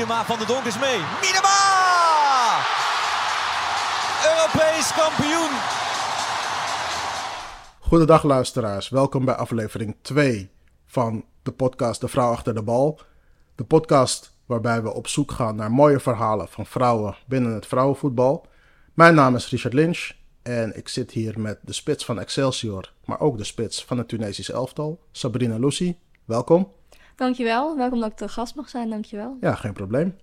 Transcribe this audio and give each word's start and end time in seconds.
Miedema 0.00 0.24
van 0.24 0.38
de 0.38 0.46
Donk 0.46 0.64
is 0.64 0.78
mee. 0.78 0.98
Miedema! 1.20 1.58
Europees 4.24 4.92
kampioen. 4.92 5.50
Goedendag 7.80 8.22
luisteraars, 8.22 8.88
welkom 8.88 9.24
bij 9.24 9.34
aflevering 9.34 9.96
2 10.02 10.50
van 10.86 11.24
de 11.42 11.52
podcast 11.52 12.00
De 12.00 12.08
Vrouw 12.08 12.30
Achter 12.30 12.54
de 12.54 12.62
Bal. 12.62 13.00
De 13.54 13.64
podcast 13.64 14.36
waarbij 14.46 14.82
we 14.82 14.94
op 14.94 15.08
zoek 15.08 15.32
gaan 15.32 15.56
naar 15.56 15.70
mooie 15.70 16.00
verhalen 16.00 16.48
van 16.48 16.66
vrouwen 16.66 17.16
binnen 17.26 17.54
het 17.54 17.66
vrouwenvoetbal. 17.66 18.46
Mijn 18.94 19.14
naam 19.14 19.34
is 19.34 19.50
Richard 19.50 19.74
Lynch 19.74 20.10
en 20.42 20.76
ik 20.76 20.88
zit 20.88 21.10
hier 21.10 21.40
met 21.40 21.58
de 21.62 21.72
spits 21.72 22.04
van 22.04 22.20
Excelsior, 22.20 22.92
maar 23.04 23.20
ook 23.20 23.38
de 23.38 23.44
spits 23.44 23.84
van 23.84 23.98
het 23.98 24.08
Tunesisch 24.08 24.50
elftal, 24.50 25.00
Sabrina 25.12 25.58
Lucy. 25.58 25.96
Welkom. 26.24 26.72
Dankjewel, 27.20 27.76
welkom 27.76 28.00
dat 28.00 28.10
ik 28.10 28.18
de 28.18 28.28
gast 28.28 28.54
mag 28.54 28.68
zijn, 28.68 28.90
dankjewel. 28.90 29.36
Ja, 29.40 29.54
geen 29.54 29.72
probleem. 29.72 30.16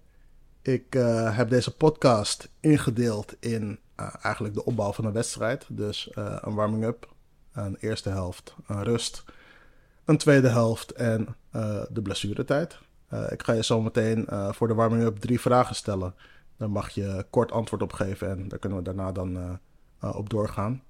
Ik 0.61 0.95
uh, 0.95 1.37
heb 1.37 1.49
deze 1.49 1.75
podcast 1.75 2.49
ingedeeld 2.59 3.35
in 3.39 3.79
uh, 3.99 4.15
eigenlijk 4.21 4.53
de 4.53 4.65
opbouw 4.65 4.91
van 4.91 5.05
een 5.05 5.11
wedstrijd. 5.11 5.65
Dus 5.69 6.11
uh, 6.17 6.37
een 6.41 6.55
warming-up, 6.55 7.13
een 7.53 7.75
eerste 7.79 8.09
helft, 8.09 8.55
een 8.67 8.83
rust, 8.83 9.23
een 10.05 10.17
tweede 10.17 10.47
helft 10.47 10.91
en 10.91 11.35
de 11.89 12.01
blessuretijd. 12.03 12.77
ik 13.29 13.43
ga 13.43 13.53
je 13.53 13.63
zo 13.63 13.81
meteen 13.81 14.27
voor 14.51 14.67
de 14.67 14.73
warming-up 14.73 15.17
drie 15.17 15.39
vragen 15.39 15.75
stellen. 15.75 16.13
Daar 16.57 16.69
mag 16.69 16.89
je 16.89 17.25
kort 17.29 17.51
antwoord 17.51 17.81
op 17.81 17.93
geven 17.93 18.29
en 18.29 18.47
daar 18.47 18.59
kunnen 18.59 18.77
we 18.77 18.83
daarna 18.83 19.11
dan 19.11 19.59
op 19.99 20.29
doorgaan. 20.29 20.83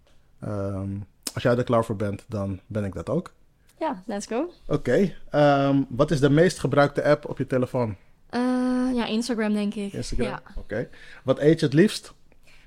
Um, 0.43 1.05
als 1.33 1.43
jij 1.43 1.57
er 1.57 1.63
klaar 1.63 1.85
voor 1.85 1.95
bent, 1.95 2.25
dan 2.27 2.59
ben 2.67 2.83
ik 2.83 2.93
dat 2.93 3.09
ook. 3.09 3.33
Ja, 3.79 4.03
let's 4.05 4.25
go. 4.25 4.53
Oké. 4.67 5.13
Okay. 5.31 5.67
Um, 5.67 5.85
wat 5.89 6.11
is 6.11 6.19
de 6.19 6.29
meest 6.29 6.59
gebruikte 6.59 7.03
app 7.03 7.29
op 7.29 7.37
je 7.37 7.47
telefoon? 7.47 7.95
Uh, 8.31 8.89
ja, 8.93 9.05
Instagram 9.05 9.53
denk 9.53 9.73
ik. 9.73 9.93
Instagram? 9.93 10.27
Ja. 10.27 10.41
Oké. 10.49 10.59
Okay. 10.59 10.89
Wat 11.23 11.39
eet 11.39 11.59
je 11.59 11.65
het 11.65 11.75
liefst? 11.75 12.13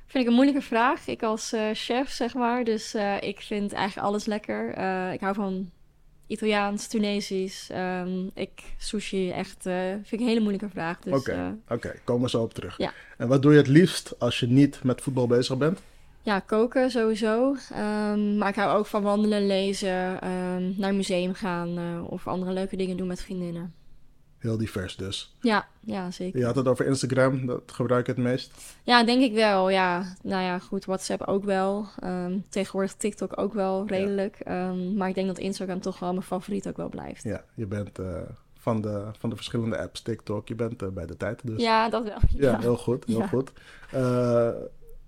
Vind 0.07 0.25
ik 0.25 0.31
een 0.31 0.35
moeilijke 0.37 0.63
vraag. 0.63 1.07
Ik 1.07 1.23
als 1.23 1.53
uh, 1.53 1.69
chef, 1.73 2.11
zeg 2.11 2.35
maar. 2.35 2.65
Dus 2.65 2.95
uh, 2.95 3.21
ik 3.21 3.41
vind 3.41 3.73
eigenlijk 3.73 4.07
alles 4.07 4.25
lekker. 4.25 4.69
ik 5.13 5.21
hou 5.21 5.35
van 5.35 5.71
Italiaans, 6.27 6.87
Tunesisch. 6.87 7.69
Um, 7.73 8.31
ik 8.35 8.63
sushi, 8.79 9.31
echt, 9.31 9.63
vind 9.63 10.13
ik 10.13 10.21
een 10.21 10.27
hele 10.27 10.41
moeilijke 10.41 10.69
vraag. 10.69 10.99
Oké, 10.99 11.11
Dus, 11.11 11.21
okay. 11.21 11.55
okay. 11.69 11.95
komen 12.05 12.23
we 12.23 12.31
zo 12.31 12.43
op 12.43 12.55
terug. 12.55 12.79
Ja. 12.79 12.93
En 13.17 13.29
wat 13.29 13.43
doe 13.43 13.53
je 13.53 13.59
het 13.59 13.67
liefst 13.67 14.19
als 14.19 14.41
je 14.41 14.47
niet 14.47 14.83
met 14.83 15.01
voetbal 15.01 15.27
bezig 15.27 15.59
bent? 15.59 15.81
Ja, 16.23 16.41
koken 16.41 16.91
sowieso. 16.91 17.57
Um, 17.73 18.37
maar 18.37 18.49
ik 18.49 18.55
hou 18.55 18.79
ook 18.79 18.87
van 18.87 19.03
wandelen, 19.03 19.47
lezen, 19.47 20.29
um, 20.29 20.75
naar 20.77 20.89
een 20.89 20.97
museum 20.97 21.35
gaan 21.35 21.79
uh, 21.79 22.11
of 22.11 22.27
andere 22.27 22.53
leuke 22.53 22.77
dingen 22.77 22.97
doen 22.97 23.07
met 23.07 23.23
vriendinnen. 23.23 23.75
Heel 24.39 24.57
divers 24.57 24.97
dus. 24.97 25.35
Ja, 25.41 25.69
ja, 25.81 26.11
zeker. 26.11 26.39
Je 26.39 26.45
had 26.45 26.57
het 26.57 26.69
over 26.69 26.87
Instagram, 26.87 27.47
dat 27.47 27.63
gebruik 27.73 28.07
je 28.07 28.13
het 28.13 28.21
meest? 28.23 28.53
Ja, 28.83 29.05
denk 29.05 29.23
ik 29.23 29.33
wel. 29.33 29.71
Ja, 29.71 30.15
nou 30.23 30.43
ja, 30.43 30.59
goed, 30.59 30.85
WhatsApp 30.85 31.23
ook 31.23 31.45
wel. 31.45 31.87
Um, 32.05 32.45
tegenwoordig 32.49 32.95
TikTok 32.95 33.39
ook 33.39 33.55
wel 33.55 33.87
redelijk. 33.87 34.37
Ja. 34.45 34.73
maar 34.73 35.09
ik 35.09 35.15
denk 35.15 35.27
dat 35.27 35.39
Instagram 35.39 35.81
toch 35.81 35.99
wel 35.99 36.13
mijn 36.13 36.25
favoriet 36.25 36.69
ook 36.69 36.77
wel 36.77 36.89
blijft. 36.89 37.23
Ja, 37.23 37.45
je 37.55 37.67
bent 37.67 37.99
uh, 37.99 38.07
van, 38.59 38.81
de, 38.81 39.05
van 39.19 39.31
de 39.31 39.37
verschillende 39.37 39.79
apps, 39.79 40.03
TikTok, 40.03 40.49
je 40.49 40.55
bent 40.55 40.83
uh, 40.83 40.89
bij 40.89 41.07
de 41.07 41.17
tijd 41.17 41.47
dus. 41.47 41.63
Ja, 41.63 41.89
dat 41.89 42.05
wel. 42.05 42.19
Ja, 42.29 42.51
Ja, 42.51 42.59
heel 42.59 42.77
goed, 42.77 43.05
heel 43.05 43.19
Ja. 43.19 43.27
goed. 43.27 43.53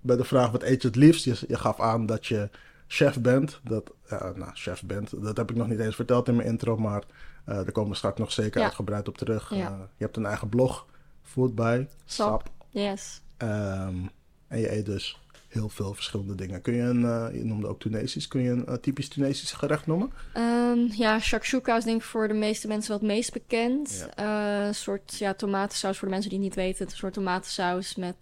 Bij 0.03 0.15
de 0.15 0.23
vraag 0.23 0.51
wat 0.51 0.63
eet 0.63 0.81
je 0.81 0.87
het 0.87 0.97
liefst, 0.97 1.25
je, 1.25 1.35
je 1.47 1.57
gaf 1.57 1.79
aan 1.79 2.05
dat 2.05 2.25
je 2.25 2.49
chef 2.87 3.21
bent. 3.21 3.59
Dat, 3.63 3.91
nou, 4.09 4.49
chef 4.53 4.83
bent, 4.83 5.23
dat 5.23 5.37
heb 5.37 5.49
ik 5.49 5.55
nog 5.55 5.67
niet 5.67 5.79
eens 5.79 5.95
verteld 5.95 6.27
in 6.27 6.35
mijn 6.35 6.47
intro, 6.47 6.77
maar 6.77 7.03
uh, 7.49 7.55
daar 7.55 7.71
komen 7.71 7.89
we 7.89 7.95
straks 7.97 8.19
nog 8.19 8.31
zeker 8.31 8.59
Ja. 8.59 8.65
uitgebreid 8.65 9.07
op 9.07 9.17
terug. 9.17 9.49
Ja. 9.49 9.71
Uh, 9.71 9.77
je 9.97 10.03
hebt 10.03 10.17
een 10.17 10.25
eigen 10.25 10.49
blog, 10.49 10.85
Food 11.21 11.55
by 11.55 11.85
Sap. 12.05 12.27
Sap. 12.29 12.51
Yes. 12.69 13.21
Um, 13.37 14.09
en 14.47 14.59
je 14.59 14.71
eet 14.75 14.85
dus 14.85 15.21
heel 15.53 15.69
veel 15.69 15.93
verschillende 15.93 16.35
dingen. 16.35 16.61
Kun 16.61 16.73
je 16.73 16.81
een, 16.81 17.01
uh, 17.01 17.27
je 17.33 17.43
noemde 17.43 17.67
ook 17.67 17.79
Tunesisch, 17.79 18.27
kun 18.27 18.41
je 18.41 18.49
een 18.49 18.65
uh, 18.69 18.73
typisch 18.73 19.07
Tunesisch 19.07 19.51
gerecht 19.51 19.87
noemen? 19.87 20.11
Um, 20.37 20.89
ja, 20.91 21.19
shakshuka 21.19 21.77
is 21.77 21.83
denk 21.83 22.01
ik 22.01 22.07
voor 22.07 22.27
de 22.27 22.33
meeste 22.33 22.67
mensen 22.67 22.91
wel 22.91 22.99
het 22.99 23.07
meest 23.07 23.33
bekend. 23.33 24.07
Ja. 24.15 24.67
Een 24.67 24.75
soort 24.75 25.17
ja, 25.17 25.33
tomatensaus 25.33 25.97
voor 25.97 26.07
de 26.07 26.13
mensen 26.13 26.29
die 26.31 26.39
het 26.39 26.47
niet 26.47 26.65
weten. 26.65 26.85
Een 26.85 26.91
soort 26.91 27.13
tomatensaus 27.13 27.95
met 27.95 28.15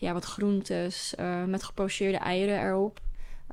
ja, 0.00 0.12
wat 0.12 0.24
groentes, 0.24 1.14
met 1.46 1.62
gepocheerde 1.62 2.18
eieren 2.18 2.60
erop. 2.60 3.00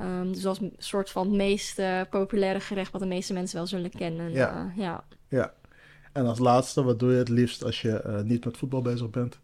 Um, 0.02 0.34
dus 0.34 0.42
dat 0.42 0.56
is 0.56 0.62
een 0.62 0.76
soort 0.78 1.10
van 1.10 1.28
het 1.28 1.36
meest 1.36 1.82
populaire 2.10 2.60
gerecht 2.60 2.92
wat 2.92 3.02
de 3.02 3.08
meeste 3.08 3.34
mensen 3.34 3.58
wel 3.58 3.68
zullen 3.68 3.92
kennen. 3.92 4.32
Ja. 4.32 4.72
Ja. 4.76 5.04
Ja. 5.30 5.54
En 6.14 6.26
als 6.26 6.40
laatste, 6.40 6.84
wat 6.84 7.00
doe 7.00 7.12
je 7.12 7.18
het 7.18 7.30
liefst 7.30 7.64
als 7.64 7.82
je 7.82 8.22
niet 8.26 8.46
met 8.46 8.58
voetbal 8.58 8.82
bezig 8.82 9.10
bent? 9.10 9.40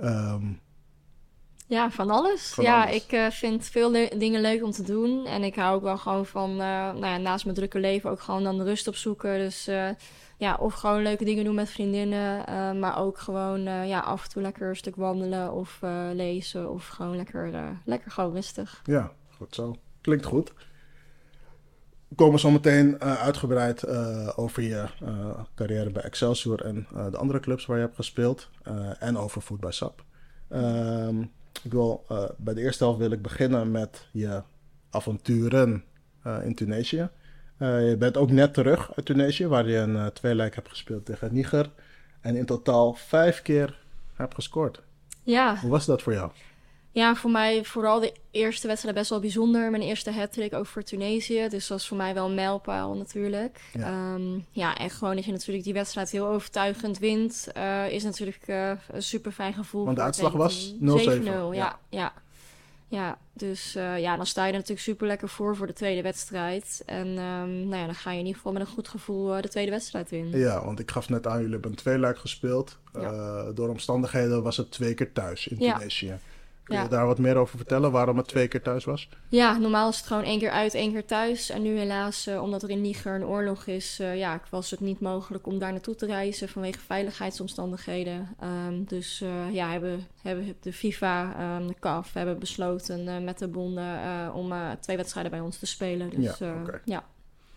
Um, 0.00 0.60
ja, 1.68 1.90
van 1.90 2.10
alles. 2.10 2.52
Van 2.54 2.64
ja, 2.64 2.82
alles. 2.82 2.94
ik 2.96 3.12
uh, 3.12 3.30
vind 3.30 3.66
veel 3.66 3.90
le 3.90 4.10
dingen 4.16 4.40
leuk 4.40 4.64
om 4.64 4.70
te 4.70 4.82
doen. 4.82 5.26
En 5.26 5.42
ik 5.42 5.54
hou 5.54 5.76
ook 5.76 5.82
wel 5.82 5.98
gewoon 5.98 6.26
van, 6.26 6.50
uh, 6.50 6.56
nou 6.58 7.06
ja, 7.06 7.16
naast 7.16 7.44
mijn 7.44 7.56
drukke 7.56 7.78
leven 7.78 8.10
ook 8.10 8.20
gewoon 8.20 8.42
dan 8.42 8.62
rust 8.62 8.88
opzoeken. 8.88 9.38
Dus 9.38 9.68
uh, 9.68 9.88
ja, 10.36 10.54
of 10.54 10.74
gewoon 10.74 11.02
leuke 11.02 11.24
dingen 11.24 11.44
doen 11.44 11.54
met 11.54 11.70
vriendinnen. 11.70 12.44
maar 12.78 12.98
ook 12.98 13.18
gewoon 13.18 13.62
ja, 13.86 14.00
af 14.00 14.24
en 14.24 14.30
toe 14.30 14.42
lekker 14.42 14.68
een 14.68 14.76
stuk 14.76 14.96
wandelen 14.96 15.52
of 15.52 15.80
lezen. 16.12 16.70
Of 16.70 16.86
gewoon 16.86 17.16
lekker, 17.16 17.50
lekker 17.84 18.10
gewoon 18.10 18.32
rustig. 18.32 18.80
Ja, 18.84 19.12
goed 19.36 19.54
zo. 19.54 19.76
Klinkt 20.00 20.24
goed. 20.24 20.52
We 22.08 22.14
komen 22.14 22.40
zo 22.40 22.50
meteen 22.50 23.00
uitgebreid 23.00 23.86
over 24.36 24.62
je 24.62 24.86
carrière 25.54 25.90
bij 25.90 26.02
Excelsior 26.02 26.64
en 26.64 26.86
de 27.10 27.16
andere 27.16 27.40
clubs 27.40 27.66
waar 27.66 27.76
je 27.76 27.82
hebt 27.82 27.96
gespeeld. 27.96 28.50
en 28.98 29.16
over 29.16 29.42
by 29.60 29.70
Sap. 29.70 30.04
Um, 30.50 31.32
ik 31.62 31.72
wil, 31.72 32.04
uh, 32.12 32.24
bij 32.36 32.54
de 32.54 32.60
eerste 32.60 32.84
helft 32.84 32.98
wil 32.98 33.10
ik 33.10 33.22
beginnen 33.22 33.70
met 33.70 34.08
je 34.12 34.42
avonturen 34.90 35.84
uh, 36.26 36.36
in 36.44 36.54
Tunesië. 36.54 37.08
Uh, 37.58 37.88
je 37.88 37.96
bent 37.96 38.16
ook 38.16 38.30
net 38.30 38.54
terug 38.54 38.96
uit 38.96 39.06
Tunesië, 39.06 39.46
waar 39.46 39.68
je 39.68 39.76
een 39.76 40.12
tweelijk 40.12 40.54
hebt 40.54 40.68
gespeeld 40.68 41.04
tegen 41.04 41.34
Niger. 41.34 41.70
En 42.20 42.36
in 42.36 42.46
totaal 42.46 42.94
vijf 42.94 43.42
keer 43.42 43.78
hebt 44.14 44.34
gescoord. 44.34 44.82
Ja. 45.22 45.56
Hoe 45.60 45.70
was 45.70 45.86
dat 45.86 46.02
voor 46.02 46.12
jou? 46.12 46.30
Ja, 46.92 47.14
voor 47.14 47.30
mij 47.30 47.64
vooral 47.64 48.00
de 48.00 48.12
eerste 48.30 48.66
wedstrijd 48.66 48.96
best 48.96 49.10
wel 49.10 49.20
bijzonder. 49.20 49.70
Mijn 49.70 49.82
eerste 49.82 50.10
hat-trick 50.10 50.54
ook 50.54 50.66
voor 50.66 50.82
Tunesië. 50.82 51.48
Dus 51.48 51.66
dat 51.66 51.68
was 51.68 51.88
voor 51.88 51.96
mij 51.96 52.14
wel 52.14 52.26
een 52.26 52.34
mijlpaal 52.34 52.94
natuurlijk. 52.94 53.60
Ja. 53.72 54.14
Um, 54.14 54.46
ja, 54.50 54.76
en 54.76 54.90
gewoon 54.90 55.14
dat 55.14 55.24
je 55.24 55.32
natuurlijk 55.32 55.64
die 55.64 55.74
wedstrijd 55.74 56.10
heel 56.10 56.26
overtuigend 56.26 56.98
wint... 56.98 57.48
Uh, 57.56 57.90
is 57.90 58.02
natuurlijk 58.02 58.42
uh, 58.46 58.70
een 58.90 59.02
super 59.02 59.32
fijn 59.32 59.54
gevoel. 59.54 59.84
Want 59.84 59.96
de 59.96 60.02
uitslag 60.02 60.32
was 60.32 60.74
0-7. 60.74 60.76
hele 60.78 61.22
team. 61.22 61.24
7-0, 61.24 61.26
Ja. 61.26 61.52
ja. 61.54 61.78
ja. 61.90 62.12
Ja, 62.90 63.18
dus 63.32 63.76
uh, 63.76 63.98
ja, 63.98 64.16
dan 64.16 64.26
sta 64.26 64.42
je 64.42 64.48
er 64.52 64.58
natuurlijk 64.58 64.80
super 64.86 65.06
lekker 65.06 65.28
voor 65.28 65.56
voor 65.56 65.66
de 65.66 65.72
tweede 65.72 66.02
wedstrijd. 66.02 66.82
En 66.86 67.06
um, 67.06 67.68
nou 67.68 67.76
ja, 67.76 67.84
dan 67.84 67.94
ga 67.94 68.10
je 68.10 68.18
in 68.18 68.24
ieder 68.24 68.36
geval 68.36 68.52
met 68.52 68.62
een 68.62 68.74
goed 68.74 68.88
gevoel 68.88 69.36
uh, 69.36 69.42
de 69.42 69.48
tweede 69.48 69.70
wedstrijd 69.70 70.12
in. 70.12 70.30
Ja, 70.30 70.64
want 70.64 70.78
ik 70.78 70.90
gaf 70.90 71.08
net 71.08 71.26
aan, 71.26 71.36
jullie 71.36 71.52
hebben 71.52 71.70
een 71.70 71.76
tweeluik 71.76 72.18
gespeeld. 72.18 72.78
Ja. 72.92 73.12
Uh, 73.12 73.44
door 73.54 73.68
omstandigheden 73.68 74.42
was 74.42 74.56
het 74.56 74.70
twee 74.70 74.94
keer 74.94 75.12
thuis 75.12 75.48
in 75.48 75.56
Ja. 75.58 75.78
Tunesië. 75.78 76.18
Kun 76.68 76.76
Ja. 76.76 76.82
je 76.82 76.88
daar 76.88 77.06
wat 77.06 77.18
meer 77.18 77.36
over 77.36 77.56
vertellen, 77.56 77.90
waarom 77.90 78.16
het 78.16 78.28
twee 78.28 78.48
keer 78.48 78.62
thuis 78.62 78.84
was? 78.84 79.08
Ja, 79.28 79.58
normaal 79.58 79.88
is 79.88 79.96
het 79.96 80.06
gewoon 80.06 80.22
één 80.24 80.38
keer 80.38 80.50
uit, 80.50 80.74
één 80.74 80.92
keer 80.92 81.04
thuis. 81.04 81.50
En 81.50 81.62
nu 81.62 81.78
helaas, 81.78 82.26
uh, 82.28 82.42
omdat 82.42 82.62
er 82.62 82.70
in 82.70 82.80
Niger 82.80 83.14
een 83.14 83.24
oorlog 83.24 83.66
is, 83.66 83.98
uh, 84.00 84.16
ja, 84.18 84.40
was 84.50 84.70
het 84.70 84.80
niet 84.80 85.00
mogelijk 85.00 85.46
om 85.46 85.58
daar 85.58 85.72
naartoe 85.72 85.94
te 85.94 86.06
reizen 86.06 86.48
vanwege 86.48 86.78
veiligheidsomstandigheden. 86.86 88.28
Um, 88.44 88.84
dus 88.84 89.20
uh, 89.20 89.54
ja, 89.54 89.70
hebben, 89.70 90.06
hebben 90.22 90.54
de 90.60 90.72
FIFA, 90.72 91.36
um, 91.56 91.66
de 91.66 91.74
CAF, 91.80 92.12
hebben 92.12 92.38
besloten 92.38 93.24
met 93.24 93.38
de 93.38 93.48
bonden 93.48 94.34
om 94.34 94.52
twee 94.80 94.96
wedstrijden 94.96 95.30
bij 95.32 95.40
ons 95.40 95.58
te 95.58 95.66
spelen. 95.66 96.10
Dus 96.10 96.38
Ja, 96.38 96.80
ja. 96.84 97.04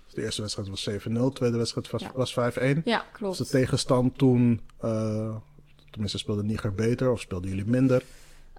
Dus 0.06 0.14
de 0.14 0.24
eerste 0.24 0.42
wedstrijd 0.42 0.70
was 0.70 0.90
7-0, 0.90 0.94
de 1.04 1.32
tweede 1.34 1.58
wedstrijd 1.58 1.90
was, 1.92 2.02
Ja. 2.02 2.12
was 2.16 2.32
5-1. 2.34 2.82
ja, 2.86 3.06
klopt. 3.12 3.38
Was 3.38 3.48
de 3.48 3.58
tegenstand 3.58 4.18
toen, 4.18 4.62
tenminste 5.90 6.18
speelde 6.18 6.44
Niger 6.44 6.74
beter 6.74 7.12
of 7.12 7.20
speelden 7.20 7.50
jullie 7.50 7.66
minder? 7.66 8.04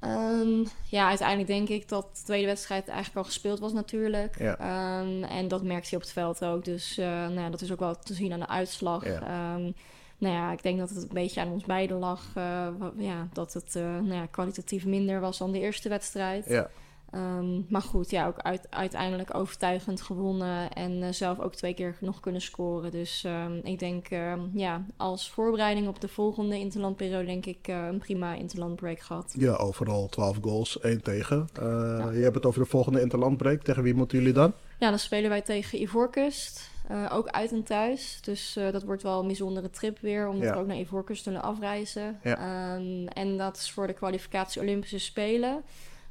Um, 0.05 0.67
ja, 0.85 1.09
uiteindelijk 1.09 1.49
denk 1.49 1.69
ik 1.69 1.89
dat 1.89 2.17
de 2.17 2.23
tweede 2.25 2.47
wedstrijd 2.47 2.89
eigenlijk 2.89 3.17
al 3.17 3.25
gespeeld 3.25 3.59
was 3.59 3.73
natuurlijk. 3.73 4.39
Ja. 4.39 5.01
Um, 5.01 5.25
en 5.25 5.49
dat 5.49 5.63
merkte 5.63 5.89
je 5.91 5.97
op 5.97 6.03
het 6.03 6.13
veld 6.13 6.45
ook. 6.45 6.65
Dus 6.65 6.99
uh, 6.99 7.07
nou 7.07 7.41
ja, 7.41 7.51
dat 7.51 7.61
is 7.61 7.73
ook 7.73 7.79
wel 7.79 7.99
te 7.99 8.15
zien 8.15 8.33
aan 8.33 8.41
de 8.41 8.49
uitslag. 8.49 9.05
Ja. 9.05 9.55
Um, 9.55 9.75
nou 10.19 10.35
ja, 10.35 10.53
ik 10.53 10.63
denk 10.63 10.79
dat 10.79 10.89
het 10.89 11.03
een 11.03 11.09
beetje 11.13 11.41
aan 11.41 11.53
ons 11.53 11.65
beiden 11.65 11.99
lag. 11.99 12.23
Uh, 12.37 12.67
ja, 12.97 13.29
dat 13.33 13.53
het 13.53 13.75
uh, 13.77 13.83
nou 13.83 14.15
ja, 14.15 14.27
kwalitatief 14.27 14.85
minder 14.85 15.21
was 15.21 15.39
dan 15.39 15.53
de 15.53 15.61
eerste 15.61 15.89
wedstrijd. 15.89 16.49
Ja. 16.49 16.71
Um, 17.15 17.67
maar 17.69 17.83
goed, 17.83 18.11
ja, 18.11 18.27
ook 18.27 18.39
uit, 18.39 18.67
uiteindelijk 18.71 19.35
overtuigend 19.35 20.01
gewonnen. 20.01 20.71
En 20.71 20.93
uh, 20.93 21.09
zelf 21.11 21.41
ook 21.41 21.55
twee 21.55 21.75
keer 21.75 21.97
nog 22.01 22.21
kunnen 22.21 22.41
scoren. 22.41 22.91
Dus 22.91 23.25
um, 23.27 23.61
ik 23.63 23.79
denk, 23.79 24.11
um, 24.11 24.51
ja, 24.55 24.87
als 24.97 25.31
voorbereiding 25.31 25.89
op 25.89 26.01
de 26.01 26.09
volgende 26.09 26.59
interlandperiode... 26.59 27.25
denk 27.27 27.47
ik 27.47 27.69
uh, 27.69 27.87
een 27.87 27.99
prima 27.99 28.35
interlandbreak 28.35 29.01
gehad. 29.01 29.35
Ja, 29.39 29.55
overal 29.55 30.09
12 30.09 30.39
goals, 30.41 30.81
1 30.81 31.03
tegen. 31.03 31.49
Uh, 31.59 31.65
ja. 31.99 32.11
Je 32.11 32.23
hebt 32.23 32.35
het 32.35 32.47
over 32.47 32.61
de 32.61 32.69
volgende 32.69 33.01
interlandbreak. 33.01 33.63
Tegen 33.63 33.83
wie 33.83 33.95
moeten 33.95 34.19
jullie 34.19 34.33
dan? 34.33 34.53
Ja, 34.79 34.89
dan 34.89 34.99
spelen 34.99 35.31
wij 35.31 35.43
tegen 35.43 35.83
Ivoorkust. 35.83 36.71
Eh, 36.89 37.11
ook 37.13 37.29
uit 37.29 37.53
en 37.53 37.63
thuis. 37.63 38.19
Dus 38.23 38.57
eh, 38.57 38.73
dat 38.73 38.83
wordt 38.83 39.03
wel 39.03 39.21
een 39.21 39.27
bijzondere 39.27 39.71
trip 39.71 39.99
weer. 39.99 40.29
Omdat 40.29 40.49
Ja. 40.49 40.53
we 40.55 40.61
ook 40.61 40.67
naar 40.67 40.77
Ivoorkust 40.77 41.23
kunnen 41.23 41.43
afreizen. 41.43 42.19
Ja. 42.23 42.37
Ehm, 42.37 43.07
en 43.07 43.37
dat 43.37 43.57
is 43.57 43.71
voor 43.71 43.87
de 43.87 43.93
kwalificatie 43.93 44.61
Olympische 44.61 44.99
Spelen. 44.99 45.63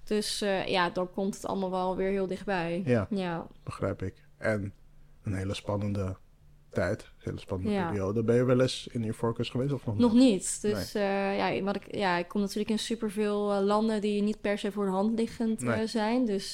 Dus 0.04 0.42
eh, 0.42 0.68
ja, 0.68 0.90
dan 0.90 1.12
komt 1.12 1.36
het 1.36 1.46
allemaal 1.46 1.72
wel 1.72 1.96
weer 1.96 2.10
heel 2.12 2.28
dichtbij. 2.28 2.82
Ja. 2.86 3.08
Ja, 3.10 3.48
begrijp 3.64 4.02
ik. 4.02 4.14
En 4.38 4.74
een 5.24 5.34
hele 5.34 5.54
spannende 5.54 6.16
tijd, 6.70 7.02
een 7.02 7.08
hele 7.20 7.40
spannende 7.40 7.74
Ja. 7.74 7.88
periode. 7.88 8.24
Ben 8.24 8.36
je 8.36 8.44
wel 8.44 8.60
eens 8.62 8.88
in 8.92 9.04
Ivoorkust 9.04 9.52
geweest 9.52 9.74
of 9.74 9.86
nog, 9.86 9.98
nog 9.98 10.14
niet? 10.14 10.22
niet. 10.22 10.62
Dus 10.62 10.94
eh, 10.94 11.38
ja, 11.38 11.62
wat 11.64 11.76
ik, 11.76 11.96
ja, 11.96 12.18
ik 12.18 12.28
kom 12.28 12.42
natuurlijk 12.42 12.70
in 12.70 12.80
superveel 12.80 13.52
eh, 13.54 13.64
landen 13.64 14.02
die 14.02 14.22
niet 14.22 14.42
per 14.42 14.58
se 14.58 14.72
voor 14.72 14.86
de 14.86 14.92
hand 14.92 15.20
liggend 15.20 15.62
Nee. 15.62 15.88
zijn. 15.88 16.26
Dus 16.26 16.54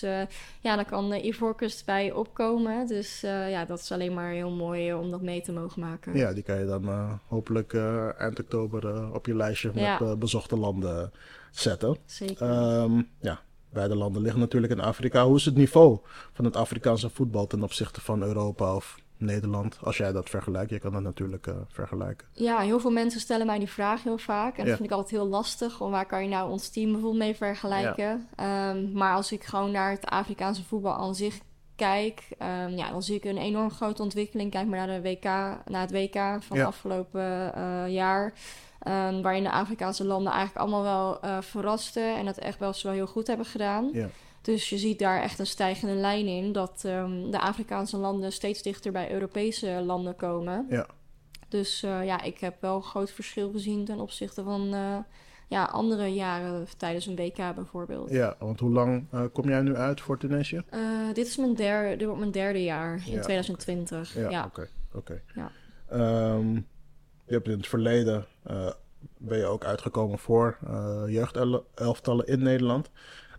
ja, 0.62 0.76
dan 0.76 0.86
kan 0.86 1.10
de 1.10 1.26
Ivoorkust 1.26 1.86
bij 1.86 2.12
opkomen. 2.12 2.88
Dus 2.88 3.22
ja, 3.22 3.66
dat 3.66 3.80
is 3.80 3.92
alleen 3.92 4.14
maar 4.14 4.32
heel 4.32 4.52
mooi 4.52 4.94
om 4.94 5.12
dat 5.12 5.22
mee 5.22 5.42
te 5.42 5.52
mogen 5.52 5.82
maken. 5.82 6.16
Ja, 6.18 6.34
die 6.34 6.44
kan 6.44 6.60
je 6.60 6.66
dan 6.66 7.20
hopelijk 7.28 7.74
eind 8.18 8.40
oktober 8.40 9.14
op 9.14 9.26
je 9.26 9.36
lijstje 9.36 9.72
met 9.74 10.20
bezochte 10.20 10.58
landen 10.58 11.12
zetten. 11.52 11.98
Zeker. 12.06 12.50
Ehm, 12.50 13.02
ja, 13.22 13.40
beide 13.70 13.96
landen 13.96 14.22
liggen 14.22 14.40
natuurlijk 14.40 14.74
in 14.74 14.80
Afrika. 14.80 15.26
Hoe 15.26 15.36
is 15.36 15.46
het 15.46 15.56
niveau 15.56 16.00
van 16.34 16.46
het 16.46 16.56
Afrikaanse 16.56 17.10
voetbal 17.10 17.48
ten 17.48 17.64
opzichte 17.64 18.02
van 18.02 18.22
Europa 18.24 18.76
of 18.76 19.00
Nederland? 19.18 19.78
Als 19.84 19.98
jij 19.98 20.12
dat 20.12 20.30
vergelijkt, 20.30 20.70
je 20.70 20.80
kan 20.80 20.92
dat 20.92 21.02
natuurlijk 21.02 21.48
eh, 21.48 21.56
vergelijken. 21.68 22.28
Ja, 22.32 22.60
heel 22.60 22.80
veel 22.80 22.92
mensen 22.92 23.20
stellen 23.20 23.46
mij 23.46 23.60
die 23.60 23.70
vraag 23.70 24.04
heel 24.04 24.18
vaak. 24.18 24.58
En 24.58 24.66
dat 24.66 24.76
vind 24.76 24.90
ik 24.90 24.96
altijd 24.96 25.12
heel 25.22 25.28
lastig. 25.28 25.82
Om 25.82 25.92
waar 25.92 26.06
kan 26.06 26.24
je 26.24 26.30
nou 26.30 26.52
ons 26.52 26.70
team 26.70 26.92
bijvoorbeeld 26.92 27.24
mee 27.24 27.36
vergelijken? 27.36 28.28
Ehm, 28.36 28.92
maar 28.92 29.14
als 29.14 29.32
ik 29.32 29.44
gewoon 29.44 29.72
naar 29.72 29.92
het 29.92 30.06
Afrikaanse 30.06 30.64
voetbal 30.64 30.94
aan 30.94 31.16
zich 31.16 31.40
kijk, 31.76 32.28
ehm, 32.38 32.70
ja, 32.70 32.92
dan 32.92 33.04
zie 33.04 33.16
ik 33.16 33.24
een 33.24 33.38
enorm 33.38 33.72
grote 33.72 34.02
ontwikkeling. 34.02 34.52
Kijk 34.52 34.68
maar 34.68 34.88
naar, 34.88 35.02
de 35.02 35.10
WK, 35.10 35.24
naar 35.66 35.82
het 35.82 35.92
WK 35.92 36.44
van 36.44 36.58
Ja. 36.58 36.66
afgelopen 36.66 37.54
eh, 37.54 37.84
jaar. 37.88 38.34
Ehm, 38.80 39.22
waarin 39.22 39.44
de 39.44 39.52
Afrikaanse 39.52 40.06
landen 40.06 40.32
eigenlijk 40.34 40.62
allemaal 40.66 40.84
wel 40.84 41.22
eh 41.22 41.42
verrasten. 41.42 42.16
En 42.18 42.26
dat 42.26 42.38
echt 42.38 42.60
wel 42.60 42.74
wel 42.84 42.92
heel 42.92 43.08
goed 43.08 43.28
hebben 43.28 43.46
gedaan. 43.46 43.90
Ja. 43.94 44.10
Dus 44.42 44.70
je 44.70 44.78
ziet 44.78 45.00
daar 45.00 45.22
echt 45.22 45.40
een 45.40 45.48
stijgende 45.48 45.94
lijn 45.94 46.28
in. 46.28 46.52
Dat 46.52 46.84
ehm, 46.86 47.32
de 47.32 47.40
Afrikaanse 47.40 47.98
landen 47.98 48.32
steeds 48.32 48.62
dichter 48.62 48.92
bij 48.92 49.12
Europese 49.12 49.68
landen 49.86 50.16
komen. 50.16 50.66
Ja. 50.70 50.86
Dus 51.50 51.84
eh, 51.84 52.06
ja, 52.06 52.22
ik 52.22 52.40
heb 52.40 52.62
wel 52.62 52.76
een 52.76 52.84
groot 52.84 53.12
verschil 53.12 53.52
gezien 53.52 53.86
ten 53.86 54.00
opzichte 54.00 54.44
van 54.44 54.74
eh, 54.74 54.98
ja, 55.48 55.64
andere 55.64 56.14
jaren 56.14 56.68
tijdens 56.78 57.06
een 57.06 57.16
WK 57.16 57.56
bijvoorbeeld. 57.56 58.10
Ja, 58.10 58.36
want 58.40 58.60
hoe 58.60 58.72
lang 58.72 59.06
kom 59.34 59.50
jij 59.50 59.62
nu 59.62 59.76
uit 59.76 60.02
voor 60.02 60.18
Tunesië? 60.18 60.64
Dit 61.14 61.28
is 61.28 61.38
mijn 61.38 61.56
derde, 61.56 61.96
dit 61.96 62.06
wordt 62.06 62.20
mijn 62.20 62.32
derde 62.32 62.64
jaar 62.64 63.02
in 63.06 63.12
Ja, 63.14 63.22
2020. 63.22 64.16
Ja, 64.16 64.30
Ja, 64.30 64.46
oké. 64.46 64.70
oké. 64.94 65.22
Ja. 65.36 65.52
Ehm, 65.90 66.54
je 67.26 67.34
hebt 67.34 67.48
in 67.48 67.58
het 67.58 67.68
verleden 67.68 68.26
ben 69.18 69.38
je 69.38 69.46
ook 69.46 69.66
uitgekomen 69.66 70.20
voor 70.20 70.58
eh 70.68 71.04
jeugdelftallen 71.08 72.28
in 72.28 72.44
Nederland. 72.44 72.90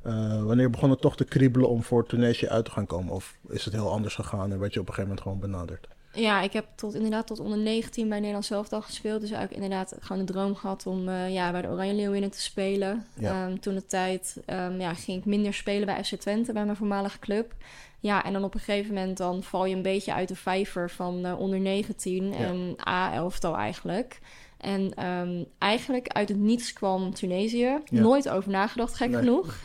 Eh, 0.02 0.42
wanneer 0.42 0.70
begon 0.70 0.90
het 0.90 1.00
toch 1.00 1.16
te 1.16 1.24
kriebelen 1.24 1.68
om 1.68 1.82
voor 1.82 2.06
Tunesië 2.06 2.48
uit 2.48 2.64
te 2.64 2.70
gaan 2.70 2.86
komen? 2.86 3.14
Of 3.14 3.38
is 3.48 3.64
het 3.64 3.74
heel 3.74 3.90
anders 3.90 4.14
gegaan 4.14 4.52
en 4.52 4.58
werd 4.58 4.74
je 4.74 4.80
op 4.80 4.88
een 4.88 4.94
gegeven 4.94 5.16
moment 5.16 5.20
gewoon 5.20 5.40
benaderd? 5.40 5.88
Ja, 6.12 6.40
ik 6.40 6.52
heb 6.52 6.66
tot, 6.74 6.94
inderdaad 6.94 7.26
tot 7.26 7.40
onder 7.40 7.58
19 7.58 8.08
bij 8.08 8.18
Nederland 8.18 8.44
zelftal 8.44 8.82
gespeeld. 8.82 9.20
Dus 9.20 9.30
eigenlijk 9.30 9.62
inderdaad 9.62 9.96
gewoon 10.00 10.26
de 10.26 10.32
droom 10.32 10.54
gehad 10.54 10.86
om 10.86 11.08
eh, 11.08 11.32
ja, 11.32 11.50
bij 11.50 11.62
de 11.62 11.68
Oranje 11.68 11.94
Leeuwinnen 11.94 12.30
te 12.30 12.40
spelen. 12.40 13.06
Ja. 13.14 13.46
Ehm, 13.46 13.58
toen 13.58 13.74
de 13.74 13.86
tijd 13.86 14.42
ehm, 14.46 14.80
ja, 14.80 14.94
ging 14.94 15.18
ik 15.18 15.24
minder 15.24 15.54
spelen 15.54 15.86
bij 15.86 16.04
FC 16.04 16.14
Twente, 16.14 16.52
bij 16.52 16.64
mijn 16.64 16.76
voormalige 16.76 17.18
club. 17.18 17.54
Ja, 18.00 18.24
en 18.24 18.32
dan 18.32 18.44
op 18.44 18.54
een 18.54 18.60
gegeven 18.60 18.94
moment 18.94 19.16
dan 19.16 19.42
val 19.42 19.64
je 19.64 19.76
een 19.76 19.82
beetje 19.82 20.14
uit 20.14 20.28
de 20.28 20.36
vijver 20.36 20.90
van 20.90 21.24
eh, 21.24 21.40
onder 21.40 21.60
19 21.60 22.34
en 22.34 22.76
A-elftal 22.88 23.56
eigenlijk. 23.56 24.20
En 24.58 24.94
ehm, 24.94 25.44
eigenlijk 25.58 26.08
uit 26.08 26.28
het 26.28 26.38
niets 26.38 26.72
kwam 26.72 27.14
Tunesië. 27.14 27.78
Ja. 27.84 28.00
Nooit 28.00 28.28
over 28.28 28.50
nagedacht, 28.50 28.94
gek 28.94 29.08
Nee. 29.10 29.18
genoeg. 29.18 29.54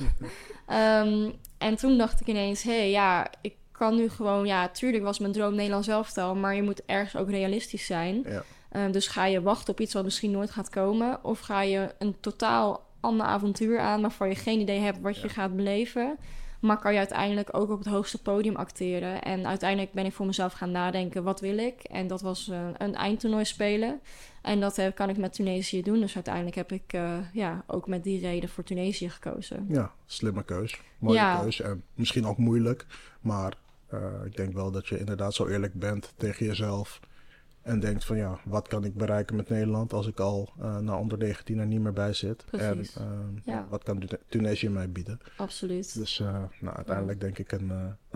Ehm, 0.68 1.30
en 1.57 1.75
toen 1.75 1.98
dacht 1.98 2.22
ik 2.22 2.28
ineens, 2.28 2.63
hé, 2.63 2.78
hey, 2.78 2.90
ja, 2.90 3.28
ik 3.42 3.56
kan 3.72 3.95
nu 3.95 4.10
gewoon... 4.10 4.45
Ja, 4.45 4.69
tuurlijk 4.69 5.04
was 5.04 5.19
mijn 5.19 5.31
droom 5.31 5.56
Nederlands 5.56 5.88
elftal... 5.88 6.36
maar 6.36 6.56
je 6.56 6.63
moet 6.63 6.86
ergens 6.86 7.16
ook 7.16 7.30
realistisch 7.30 7.86
zijn. 7.86 8.24
Ja. 8.28 8.44
Ehm, 8.69 8.92
dus 8.92 9.07
ga 9.07 9.25
je 9.25 9.42
wachten 9.42 9.74
op 9.74 9.80
iets 9.80 9.94
wat 9.94 10.04
misschien 10.04 10.31
nooit 10.31 10.51
gaat 10.51 10.69
komen... 10.69 11.24
of 11.24 11.40
ga 11.40 11.62
je 11.62 11.90
een 12.00 12.16
totaal 12.19 12.86
ander 13.00 13.25
avontuur 13.25 13.80
aan... 13.80 14.01
waarvan 14.01 14.30
je 14.30 14.36
geen 14.36 14.60
idee 14.60 14.80
hebt 14.80 15.01
wat 15.01 15.22
je 15.22 15.30
gaat 15.30 15.56
beleven... 15.56 16.18
maar 16.63 16.80
kan 16.80 16.92
je 16.92 16.98
uiteindelijk 16.98 17.50
ook 17.57 17.69
op 17.69 17.77
het 17.77 17.88
hoogste 17.88 18.21
podium 18.21 18.56
acteren. 18.56 19.21
En 19.21 19.48
uiteindelijk 19.48 19.92
ben 19.92 20.06
ik 20.06 20.13
voor 20.13 20.25
mezelf 20.25 20.54
gaan 20.54 20.71
nadenken, 20.71 21.24
wat 21.24 21.39
wil 21.39 21.57
ik? 21.57 21.83
En 21.83 22.07
dat 22.07 22.21
was 22.21 22.50
eh, 22.50 22.68
een 22.77 22.95
eindtoernooi 22.95 23.45
spelen. 23.45 24.00
En 24.42 24.60
dat 24.60 24.77
eh, 24.77 24.94
kan 24.95 25.10
ik 25.10 25.18
met 25.18 25.33
Tunesië 25.33 25.81
doen. 25.81 26.00
Dus 26.00 26.15
uiteindelijk 26.15 26.56
heb 26.56 26.71
ik 26.71 26.94
eh, 26.94 27.18
ja, 27.33 27.63
ook 27.68 27.88
met 27.88 28.04
die 28.04 28.19
reden 28.19 28.50
voor 28.50 28.63
Tunesië 28.63 29.10
gekozen. 29.10 29.65
Ja, 29.69 29.92
slimme 30.06 30.44
keus. 30.44 30.81
Mooie 30.98 31.18
Ja. 31.18 31.42
keus. 31.42 31.62
En 31.62 31.83
misschien 31.94 32.25
ook 32.25 32.38
moeilijk. 32.38 32.86
Maar 33.21 33.54
ik 34.25 34.36
denk 34.36 34.54
wel 34.54 34.71
dat 34.71 34.88
je 34.88 35.00
inderdaad 35.00 35.33
zo 35.33 35.48
eerlijk 35.48 35.74
bent 35.74 36.13
tegen 36.18 36.45
jezelf. 36.45 37.00
En 37.63 37.80
denkt 37.80 38.06
van 38.06 38.18
ja, 38.18 38.39
wat 38.45 38.68
kan 38.68 38.83
ik 38.83 38.94
bereiken 38.95 39.36
met 39.36 39.50
Nederland 39.50 39.94
als 39.94 40.07
ik 40.07 40.19
al 40.19 40.50
eh 40.60 40.77
na 40.77 40.98
onder 40.98 41.18
19 41.18 41.60
er 41.60 41.65
niet 41.65 41.80
meer 41.81 41.94
bij 41.94 42.13
zit. 42.13 42.45
Precies. 42.45 42.95
En 42.95 43.04
eh, 43.45 43.54
Ja. 43.54 43.65
wat 43.69 43.83
kan 43.83 44.00
Tune- 44.00 44.19
Tunesië 44.27 44.69
mij 44.69 44.89
bieden. 44.92 45.19
Absoluut. 45.38 45.94
Dus 45.95 46.19
eh, 46.19 46.44
nou, 46.60 46.75
uiteindelijk 46.75 47.19
denk 47.19 47.38
ik 47.38 47.51
een, 47.51 47.71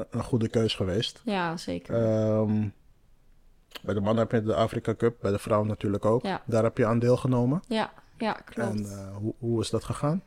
een 0.10 0.24
goede 0.24 0.48
keus 0.50 0.76
geweest. 0.76 1.22
Ja, 1.26 1.58
zeker. 1.58 1.96
Ehm, 1.96 2.68
bij 3.84 3.94
de 3.94 4.00
mannen 4.02 4.24
heb 4.28 4.32
je 4.32 4.44
de 4.48 4.56
Afrika 4.56 4.96
Cup, 4.96 5.18
bij 5.22 5.32
de 5.32 5.40
vrouwen 5.40 5.68
natuurlijk 5.70 6.06
ook. 6.06 6.24
Ja. 6.24 6.42
Daar 6.46 6.64
heb 6.64 6.78
je 6.78 6.86
aan 6.86 7.00
deelgenomen. 7.00 7.62
ja, 7.68 7.92
ja, 8.18 8.34
klopt. 8.34 8.70
En 8.92 9.10
hoe, 9.14 9.34
hoe 9.40 9.62
is 9.62 9.70
dat 9.70 9.84
gegaan? 9.84 10.22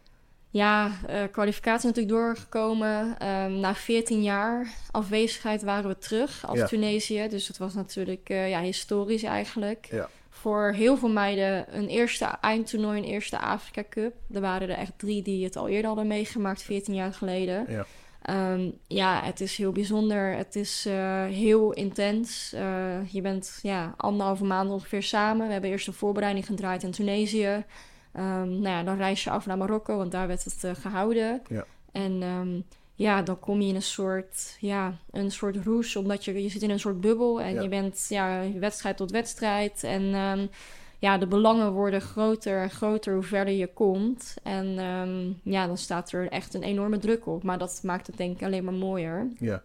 Ja, 0.52 0.90
eh, 1.06 1.22
kwalificatie 1.30 1.86
natuurlijk 1.86 2.14
doorgekomen. 2.14 3.18
Ehm, 3.18 3.60
na 3.60 3.74
14 3.74 4.22
jaar 4.22 4.68
afwezigheid 4.90 5.62
waren 5.62 5.90
we 5.90 5.98
terug 5.98 6.46
als 6.46 6.58
Ja. 6.58 6.66
Tunesië. 6.66 7.28
Dus 7.28 7.48
het 7.48 7.58
was 7.58 7.74
natuurlijk 7.74 8.28
eh, 8.28 8.50
ja, 8.50 8.60
historisch 8.60 9.22
eigenlijk. 9.22 9.88
Ja. 9.90 10.08
Voor 10.30 10.72
heel 10.72 10.96
veel 10.96 11.08
meiden 11.08 11.76
een 11.76 11.88
eerste 11.88 12.24
eindtoernooi, 12.24 12.98
een 12.98 13.04
eerste 13.04 13.38
Afrika 13.38 13.84
Cup. 13.90 14.14
Er 14.32 14.40
waren 14.40 14.68
er 14.68 14.76
echt 14.76 14.92
drie 14.96 15.22
die 15.22 15.44
het 15.44 15.56
al 15.56 15.68
eerder 15.68 15.86
hadden 15.86 16.06
meegemaakt, 16.06 16.62
14 16.62 16.94
jaar 16.94 17.12
geleden. 17.12 17.66
Ja. 17.68 17.86
Ehm, 18.22 18.70
ja, 18.86 19.20
het 19.24 19.40
is 19.40 19.56
heel 19.56 19.72
bijzonder. 19.72 20.36
Het 20.36 20.56
is 20.56 20.86
eh, 20.86 21.24
heel 21.24 21.72
intens. 21.72 22.50
Je 23.06 23.20
bent 23.22 23.58
ja, 23.62 23.94
anderhalve 23.96 24.44
maand 24.44 24.70
ongeveer 24.70 25.02
samen. 25.02 25.46
We 25.46 25.52
hebben 25.52 25.70
eerst 25.70 25.86
een 25.86 25.92
voorbereiding 25.92 26.46
gedraaid 26.46 26.82
in 26.82 26.90
Tunesië. 26.90 27.64
Ehm, 28.12 28.48
nou 28.48 28.68
ja, 28.68 28.82
dan 28.82 28.96
reis 28.96 29.24
je 29.24 29.30
af 29.30 29.46
naar 29.46 29.58
Marokko, 29.58 29.96
want 29.96 30.12
daar 30.12 30.26
werd 30.26 30.44
het 30.44 30.64
eh, 30.64 30.70
gehouden. 30.74 31.42
Ja. 31.48 31.64
En 31.92 32.22
ehm, 32.22 32.60
ja, 32.94 33.22
dan 33.22 33.38
kom 33.38 33.60
je 33.60 33.68
in 33.68 33.74
een 33.74 33.82
soort, 33.82 34.56
ja, 34.60 34.94
een 35.10 35.30
soort 35.30 35.56
roes, 35.64 35.96
omdat 35.96 36.24
je, 36.24 36.42
je 36.42 36.48
zit 36.48 36.62
in 36.62 36.70
een 36.70 36.80
soort 36.80 37.00
bubbel 37.00 37.40
en 37.40 37.54
Ja. 37.54 37.62
je 37.62 37.68
bent 37.68 38.06
ja, 38.08 38.42
wedstrijd 38.58 38.96
tot 38.96 39.10
wedstrijd. 39.10 39.84
En 39.84 40.14
ehm, 40.14 40.46
ja, 40.98 41.18
de 41.18 41.26
belangen 41.26 41.72
worden 41.72 42.00
groter 42.00 42.62
en 42.62 42.70
groter 42.70 43.14
hoe 43.14 43.22
verder 43.22 43.54
je 43.54 43.66
komt. 43.72 44.34
En 44.42 44.66
ja, 45.42 45.66
dan 45.66 45.78
staat 45.78 46.12
er 46.12 46.28
echt 46.28 46.54
een 46.54 46.62
enorme 46.62 46.98
druk 46.98 47.26
op. 47.26 47.42
Maar 47.42 47.58
dat 47.58 47.80
maakt 47.82 48.06
het 48.06 48.16
denk 48.16 48.36
ik 48.36 48.42
alleen 48.42 48.64
maar 48.64 48.74
mooier. 48.74 49.28
Ja. 49.38 49.62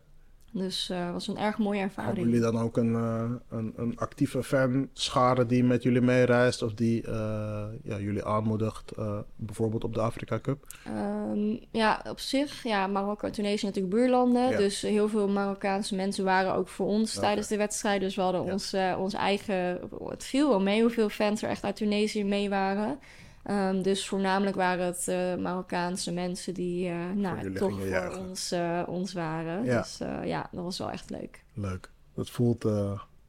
Dus 0.57 0.89
eh, 0.89 1.03
het 1.03 1.13
was 1.13 1.27
een 1.27 1.37
erg 1.37 1.57
mooie 1.57 1.79
Hebben 1.79 1.97
ervaring. 1.97 2.25
jullie 2.25 2.41
dan 2.41 2.59
ook 2.59 2.77
een, 2.77 2.95
eh, 2.95 3.31
een, 3.49 3.73
een 3.75 3.97
actieve 3.97 4.43
fanschare 4.43 5.45
die 5.45 5.63
met 5.63 5.83
jullie 5.83 6.01
meereist 6.01 6.61
of 6.61 6.73
die 6.73 7.01
eh, 7.01 7.65
ja, 7.83 7.99
jullie 7.99 8.25
aanmoedigt, 8.25 8.91
bijvoorbeeld 9.35 9.83
op 9.83 9.93
de 9.93 9.99
Afrika 10.01 10.39
Cup? 10.39 10.63
Ehm, 10.85 11.55
ja, 11.71 12.01
op 12.09 12.19
zich, 12.19 12.63
ja, 12.63 12.87
Marokko 12.87 13.27
en 13.27 13.33
Tunesië 13.33 13.65
natuurlijk 13.65 13.95
buurlanden. 13.95 14.49
Ja. 14.49 14.57
Dus 14.57 14.81
heel 14.81 15.09
veel 15.09 15.27
Marokkaanse 15.27 15.95
mensen 15.95 16.23
waren 16.23 16.53
ook 16.53 16.67
voor 16.67 16.87
ons 16.87 17.13
tijdens 17.13 17.47
de 17.47 17.57
wedstrijd. 17.57 18.01
Dus 18.01 18.15
we 18.15 18.21
hadden 18.21 18.45
Ja. 18.45 18.51
ons, 18.51 18.75
ons 18.97 19.13
eigen... 19.13 19.79
Het 20.07 20.23
viel 20.23 20.49
wel 20.49 20.61
mee 20.61 20.81
hoeveel 20.81 21.09
fans 21.09 21.41
er 21.41 21.49
echt 21.49 21.63
uit 21.63 21.75
Tunesië 21.75 22.23
mee 22.23 22.49
waren. 22.49 22.99
Ehm, 23.45 23.81
dus 23.81 24.07
voornamelijk 24.07 24.55
waren 24.55 24.85
het 24.85 25.07
eh, 25.07 25.35
Marokkaanse 25.35 26.11
mensen 26.11 26.53
die 26.53 26.89
eh, 26.89 27.11
nou, 27.15 27.53
toch 27.53 27.79
voor 27.81 28.17
ons, 28.17 28.51
eh, 28.51 28.83
ons 28.87 29.13
waren. 29.13 29.63
Ja. 29.63 29.81
Dus 29.81 29.97
ja, 30.23 30.49
dat 30.51 30.63
was 30.63 30.77
wel 30.77 30.91
echt 30.91 31.09
leuk. 31.09 31.43
Leuk. 31.53 31.89
Dat 32.13 32.29
voelt, 32.29 32.65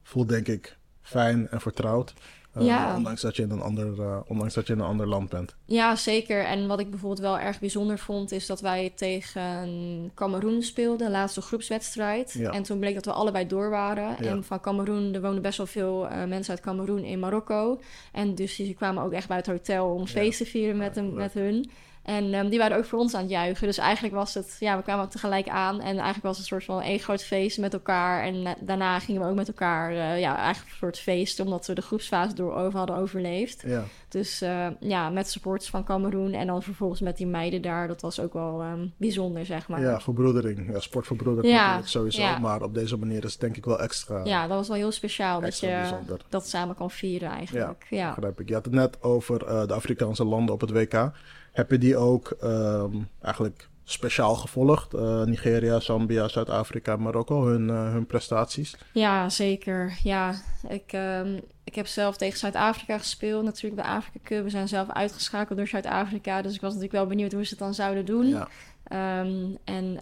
voelt 0.03 0.29
denk 0.29 0.47
ik 0.47 0.77
fijn 1.01 1.49
en 1.49 1.61
vertrouwd. 1.61 2.13
Eh, 2.59 2.65
Ja. 2.65 2.95
ondanks, 2.95 3.21
dat 3.21 3.35
je 3.35 3.41
in 3.43 3.51
een 3.51 3.61
ander, 3.61 4.01
eh, 4.01 4.17
ondanks 4.27 4.53
dat 4.53 4.67
je 4.67 4.73
in 4.73 4.79
een 4.79 4.85
ander 4.85 5.07
land 5.07 5.29
bent. 5.29 5.55
Ja, 5.65 5.95
zeker. 5.95 6.43
En 6.45 6.67
wat 6.67 6.79
ik 6.79 6.89
bijvoorbeeld 6.89 7.21
wel 7.21 7.39
erg 7.39 7.59
bijzonder 7.59 7.99
vond, 7.99 8.31
is 8.31 8.45
dat 8.45 8.61
wij 8.61 8.91
tegen 8.95 10.11
Cameroen 10.15 10.61
speelden, 10.61 11.05
de 11.05 11.11
laatste 11.13 11.41
groepswedstrijd. 11.41 12.33
Ja. 12.33 12.51
En 12.51 12.63
toen 12.63 12.79
bleek 12.79 12.93
dat 12.95 13.05
we 13.05 13.11
allebei 13.11 13.47
door 13.47 13.69
waren. 13.69 14.15
Ja. 14.23 14.29
En 14.29 14.43
van 14.43 14.59
Cameroen, 14.59 15.13
er 15.13 15.21
woonden 15.21 15.41
best 15.41 15.57
wel 15.57 15.65
veel 15.67 16.07
eh, 16.07 16.23
mensen 16.25 16.53
uit 16.53 16.63
Cameroen 16.63 17.03
in 17.03 17.19
Marokko. 17.19 17.79
En 18.11 18.35
dus 18.35 18.55
die 18.55 18.73
kwamen 18.73 19.03
ook 19.03 19.11
echt 19.11 19.27
bij 19.27 19.37
het 19.37 19.47
hotel 19.47 19.89
om 19.93 20.07
feest 20.07 20.37
te 20.37 20.45
vieren 20.45 20.77
met, 20.77 20.95
hem, 20.95 21.13
met 21.13 21.33
hun. 21.33 21.69
En 22.07 22.33
ehm, 22.33 22.49
die 22.49 22.59
waren 22.59 22.77
ook 22.77 22.85
voor 22.85 22.99
ons 22.99 23.13
aan 23.13 23.21
het 23.21 23.29
juichen. 23.29 23.67
Dus 23.67 23.77
eigenlijk 23.77 24.13
was 24.13 24.33
het, 24.33 24.55
ja, 24.59 24.77
we 24.77 24.83
kwamen 24.83 25.09
tegelijk 25.09 25.47
aan. 25.49 25.79
En 25.79 25.95
eigenlijk 25.95 26.23
was 26.23 26.37
het 26.37 26.39
een 26.39 26.45
soort 26.61 26.63
van 26.63 26.81
één 26.81 26.99
groot 26.99 27.23
feest 27.23 27.57
met 27.57 27.73
elkaar. 27.73 28.23
En 28.23 28.45
eh, 28.45 28.53
daarna 28.59 28.99
gingen 28.99 29.21
we 29.21 29.27
ook 29.27 29.35
met 29.35 29.47
elkaar, 29.47 29.91
eh, 29.91 30.19
ja, 30.19 30.37
eigenlijk 30.37 30.71
een 30.71 30.77
soort 30.77 30.99
feest. 30.99 31.39
Omdat 31.39 31.67
we 31.67 31.73
de 31.73 31.81
groepsfase 31.81 32.35
door 32.35 32.55
over 32.55 32.77
hadden 32.77 32.95
overleefd. 32.95 33.63
Ja. 33.65 33.83
Dus 34.09 34.41
eh, 34.41 34.67
ja, 34.79 35.09
met 35.09 35.29
supporters 35.29 35.69
van 35.69 35.83
Cameroen. 35.83 36.33
En 36.33 36.47
dan 36.47 36.63
vervolgens 36.63 36.99
met 36.99 37.17
die 37.17 37.27
meiden 37.27 37.61
daar. 37.61 37.87
Dat 37.87 38.01
was 38.01 38.19
ook 38.19 38.33
wel 38.33 38.61
ehm, 38.61 38.87
bijzonder, 38.97 39.45
zeg 39.45 39.67
maar. 39.67 39.81
ja, 39.81 39.99
verbroedering. 40.01 40.71
Ja, 40.73 40.79
sportverbroedering 40.79 41.53
Ja, 41.53 41.61
natuurlijk 41.61 41.87
sowieso. 41.87 42.21
ja. 42.21 42.39
Maar 42.39 42.61
op 42.61 42.73
deze 42.73 42.97
manier 42.97 43.23
is 43.23 43.31
het 43.31 43.41
denk 43.41 43.57
ik 43.57 43.65
wel 43.65 43.79
extra, 43.79 44.21
Ja, 44.25 44.47
dat 44.47 44.57
was 44.57 44.67
wel 44.67 44.77
heel 44.77 44.91
speciaal 44.91 45.41
dat 45.41 45.59
je 45.59 45.67
bijzonder. 45.67 46.21
dat 46.29 46.47
samen 46.47 46.75
kan 46.75 46.91
vieren 46.91 47.29
eigenlijk. 47.29 47.85
Ja, 47.89 48.13
Begrijp 48.13 48.39
ik. 48.39 48.47
Je 48.47 48.53
had 48.53 48.65
het 48.65 48.73
net 48.73 49.03
over 49.03 49.39
de 49.67 49.73
Afrikaanse 49.73 50.23
landen 50.23 50.53
op 50.53 50.61
het 50.61 50.71
WK. 50.71 51.11
Heb 51.57 51.71
je 51.71 51.77
die 51.77 51.97
ook 51.97 52.29
ehm, 52.41 52.95
eigenlijk 53.21 53.67
speciaal 53.83 54.35
gevolgd? 54.35 54.93
Eh, 54.93 55.23
Nigeria, 55.23 55.79
Zambia, 55.79 56.27
Zuid-Afrika, 56.27 56.95
Marokko, 56.95 57.45
hun, 57.45 57.69
eh, 57.69 57.91
hun 57.91 58.05
prestaties? 58.05 58.75
Ja, 58.93 59.29
zeker. 59.29 59.97
Ja, 60.03 60.33
ik, 60.69 60.93
ehm, 60.93 61.39
ik 61.63 61.75
heb 61.75 61.87
zelf 61.87 62.17
tegen 62.17 62.39
Zuid-Afrika 62.39 62.97
gespeeld. 62.97 63.43
Natuurlijk 63.43 63.81
de 63.81 63.87
Afrika 63.87 64.19
Cup. 64.23 64.43
We 64.43 64.49
zijn 64.49 64.67
zelf 64.67 64.89
uitgeschakeld 64.89 65.57
door 65.57 65.67
Zuid-Afrika. 65.67 66.41
Dus 66.41 66.53
ik 66.55 66.61
was 66.61 66.73
natuurlijk 66.73 66.99
wel 66.99 67.07
benieuwd 67.07 67.31
hoe 67.31 67.43
ze 67.43 67.49
het 67.49 67.59
dan 67.59 67.73
zouden 67.73 68.05
doen. 68.05 68.27
Ja, 68.27 68.47
Ehm, 68.83 69.45
en 69.63 69.93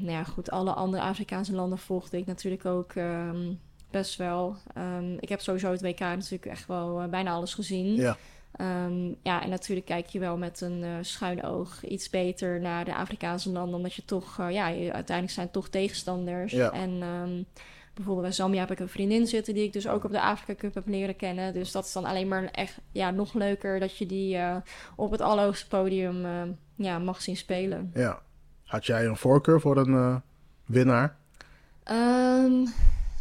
nou 0.00 0.10
ja, 0.10 0.24
goed, 0.24 0.50
alle 0.50 0.72
andere 0.72 1.02
Afrikaanse 1.02 1.54
landen 1.54 1.78
volgde 1.78 2.18
ik 2.18 2.26
natuurlijk 2.26 2.64
ook 2.64 2.92
best 3.90 4.16
wel. 4.16 4.56
Ik 5.20 5.28
heb 5.28 5.40
sowieso 5.40 5.70
het 5.70 5.82
WK 5.82 6.00
natuurlijk 6.00 6.46
echt 6.46 6.66
wel 6.66 7.00
eh, 7.00 7.08
bijna 7.08 7.30
alles 7.30 7.54
gezien. 7.54 7.94
ja, 7.94 8.16
Ehm, 8.56 9.06
ja, 9.22 9.42
en 9.42 9.50
natuurlijk 9.50 9.86
kijk 9.86 10.06
je 10.06 10.18
wel 10.18 10.36
met 10.36 10.60
een 10.60 10.82
eh 10.82 10.90
schuin 11.00 11.44
oog 11.44 11.84
iets 11.84 12.10
beter 12.10 12.60
naar 12.60 12.84
de 12.84 12.94
Afrikaanse 12.94 13.50
landen. 13.50 13.76
Omdat 13.76 13.94
je 13.94 14.04
toch, 14.04 14.38
eh, 14.38 14.50
ja, 14.50 14.68
je, 14.68 14.92
uiteindelijk 14.92 15.36
zijn 15.36 15.50
toch 15.50 15.68
tegenstanders. 15.68 16.52
Ja. 16.52 16.72
En 16.72 17.02
ehm, 17.02 17.42
bijvoorbeeld 17.94 18.26
bij 18.26 18.32
Zambia 18.36 18.60
heb 18.60 18.70
ik 18.70 18.78
een 18.78 18.88
vriendin 18.88 19.26
zitten 19.26 19.54
die 19.54 19.64
ik 19.64 19.72
dus 19.72 19.88
ook 19.88 20.04
op 20.04 20.10
de 20.10 20.20
Afrika 20.20 20.54
Cup 20.54 20.74
heb 20.74 20.86
leren 20.86 21.16
kennen. 21.16 21.52
Dus 21.52 21.72
dat 21.72 21.84
is 21.84 21.92
dan 21.92 22.04
alleen 22.04 22.28
maar 22.28 22.44
echt, 22.44 22.78
ja, 22.92 23.10
nog 23.10 23.34
leuker 23.34 23.80
dat 23.80 23.96
je 23.96 24.06
die 24.06 24.36
eh, 24.36 24.56
op 24.96 25.10
het 25.10 25.20
allerhoogste 25.20 25.68
podium 25.68 26.24
eh, 26.24 26.42
ja, 26.74 26.98
mag 26.98 27.22
zien 27.22 27.36
spelen. 27.36 27.90
ja. 27.94 28.22
Had 28.64 28.86
jij 28.86 29.06
een 29.06 29.16
voorkeur 29.16 29.60
voor 29.60 29.76
een 29.76 30.22
winnaar? 30.64 31.16
Ehm, 31.82 32.66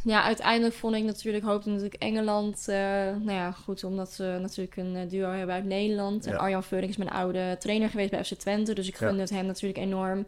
ja, 0.03 0.23
uiteindelijk 0.23 0.75
vond 0.75 0.95
ik 0.95 1.03
natuurlijk, 1.03 1.43
hoopte 1.43 1.69
natuurlijk 1.69 2.01
Engeland. 2.03 2.67
eh, 2.67 2.75
nou 3.15 3.31
ja, 3.31 3.51
goed, 3.51 3.83
omdat 3.83 4.15
we 4.17 4.37
natuurlijk 4.41 4.77
een 4.77 4.95
eh, 4.95 5.09
duo 5.09 5.29
hebben 5.31 5.55
uit 5.55 5.65
Nederland. 5.65 6.25
En 6.25 6.31
Ja. 6.31 6.37
Arjan 6.37 6.63
Veurink 6.63 6.91
is 6.91 6.97
mijn 6.97 7.09
oude 7.09 7.55
trainer 7.59 7.89
geweest 7.89 8.09
bij 8.11 8.23
FC 8.23 8.33
Twente. 8.33 8.73
Dus 8.73 8.87
ik 8.87 8.99
Ja. 8.99 9.07
gunde 9.07 9.21
het 9.21 9.29
hem 9.29 9.45
natuurlijk 9.45 9.79
enorm. 9.79 10.25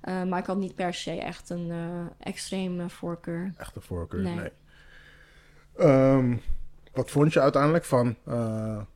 Eh, 0.00 0.22
maar 0.22 0.38
ik 0.38 0.46
had 0.46 0.56
niet 0.56 0.74
per 0.74 0.94
se 0.94 1.10
echt 1.20 1.50
een 1.50 1.70
eh 1.70 2.28
extreme 2.28 2.88
voorkeur. 2.88 3.52
Echte 3.56 3.80
voorkeur, 3.80 4.22
nee. 4.22 4.34
Nee. 4.34 4.50
Ehm, 5.76 6.36
wat 6.92 7.10
vond 7.10 7.32
je 7.32 7.40
uiteindelijk 7.40 7.84
van 7.84 8.16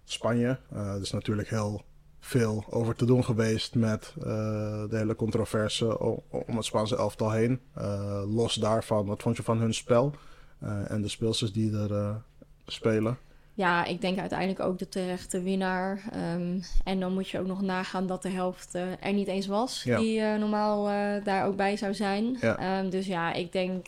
Spanje? 0.04 0.58
Er 0.74 1.00
is 1.00 1.10
natuurlijk 1.12 1.48
heel 1.48 1.82
veel 2.20 2.64
over 2.70 2.94
te 2.94 3.04
doen 3.04 3.24
geweest 3.24 3.74
met 3.74 4.14
eh, 4.18 4.24
de 4.88 4.96
hele 4.96 5.16
controverse 5.16 5.98
om 6.28 6.56
het 6.56 6.64
Spaanse 6.64 6.96
elftal 6.96 7.30
heen. 7.30 7.60
Eh, 7.74 8.22
los 8.34 8.54
daarvan, 8.54 9.06
wat 9.06 9.22
vond 9.22 9.36
je 9.36 9.42
van 9.42 9.58
hun 9.58 9.74
spel 9.74 10.14
eh, 10.60 10.90
en 10.90 11.02
de 11.02 11.08
speelsters 11.08 11.52
die 11.52 11.76
er 11.76 12.22
spelen? 12.66 13.18
Ja, 13.54 13.84
ik 13.84 14.00
denk 14.00 14.18
uiteindelijk 14.18 14.60
ook 14.60 14.78
de 14.78 14.88
terechte 14.88 15.42
winnaar. 15.42 16.02
Ehm, 16.12 16.60
en 16.84 17.00
dan 17.00 17.12
moet 17.12 17.28
je 17.28 17.38
ook 17.38 17.46
nog 17.46 17.62
nagaan 17.62 18.06
dat 18.06 18.22
de 18.22 18.28
helft 18.28 18.74
er 18.74 19.12
niet 19.12 19.28
eens 19.28 19.46
was. 19.46 19.82
Ja. 19.82 19.98
Die 19.98 20.20
normaal 20.20 20.84
daar 21.24 21.46
ook 21.46 21.56
bij 21.56 21.76
zou 21.76 21.94
zijn. 21.94 22.36
Ja. 22.40 22.58
Ehm, 22.58 22.90
dus 22.90 23.06
ja, 23.06 23.32
ik 23.32 23.52
denk 23.52 23.86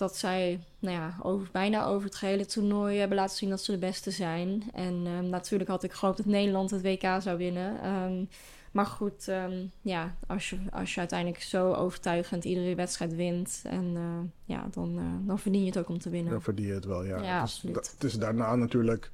dat 0.00 0.16
zij 0.16 0.60
nou 0.78 0.94
ja, 0.94 1.16
over, 1.22 1.48
bijna 1.52 1.84
over 1.84 2.04
het 2.04 2.14
gehele 2.14 2.46
toernooi 2.46 2.98
hebben 2.98 3.16
laten 3.16 3.36
zien 3.36 3.50
dat 3.50 3.62
ze 3.62 3.72
de 3.72 3.78
beste 3.78 4.10
zijn. 4.10 4.62
En 4.72 5.02
ehm, 5.06 5.28
natuurlijk 5.28 5.70
had 5.70 5.82
ik 5.82 5.92
gehoopt 5.92 6.16
dat 6.16 6.26
Nederland 6.26 6.70
het 6.70 6.82
WK 6.82 7.22
zou 7.22 7.38
winnen. 7.38 7.80
Ehm, 7.82 8.24
maar 8.72 8.86
goed, 8.86 9.28
ehm, 9.28 9.66
ja, 9.80 10.16
als 10.26 10.50
je, 10.50 10.58
als 10.72 10.94
je 10.94 11.00
uiteindelijk 11.00 11.42
zo 11.42 11.72
overtuigend 11.72 12.44
iedere 12.44 12.74
wedstrijd 12.74 13.14
wint... 13.14 13.60
En, 13.64 13.92
eh, 13.96 14.30
ja, 14.44 14.68
dan, 14.70 14.98
eh, 14.98 15.26
dan 15.26 15.38
verdien 15.38 15.60
je 15.60 15.66
het 15.66 15.78
ook 15.78 15.88
om 15.88 15.98
te 15.98 16.10
winnen. 16.10 16.32
Dan 16.32 16.42
verdien 16.42 16.66
je 16.66 16.72
het 16.72 16.84
wel, 16.84 17.04
ja. 17.04 17.22
Ja, 17.22 17.40
het, 17.40 17.48
is, 17.48 17.54
absoluut. 17.54 17.90
het 17.92 18.04
is 18.04 18.18
daarna 18.18 18.56
natuurlijk 18.56 19.10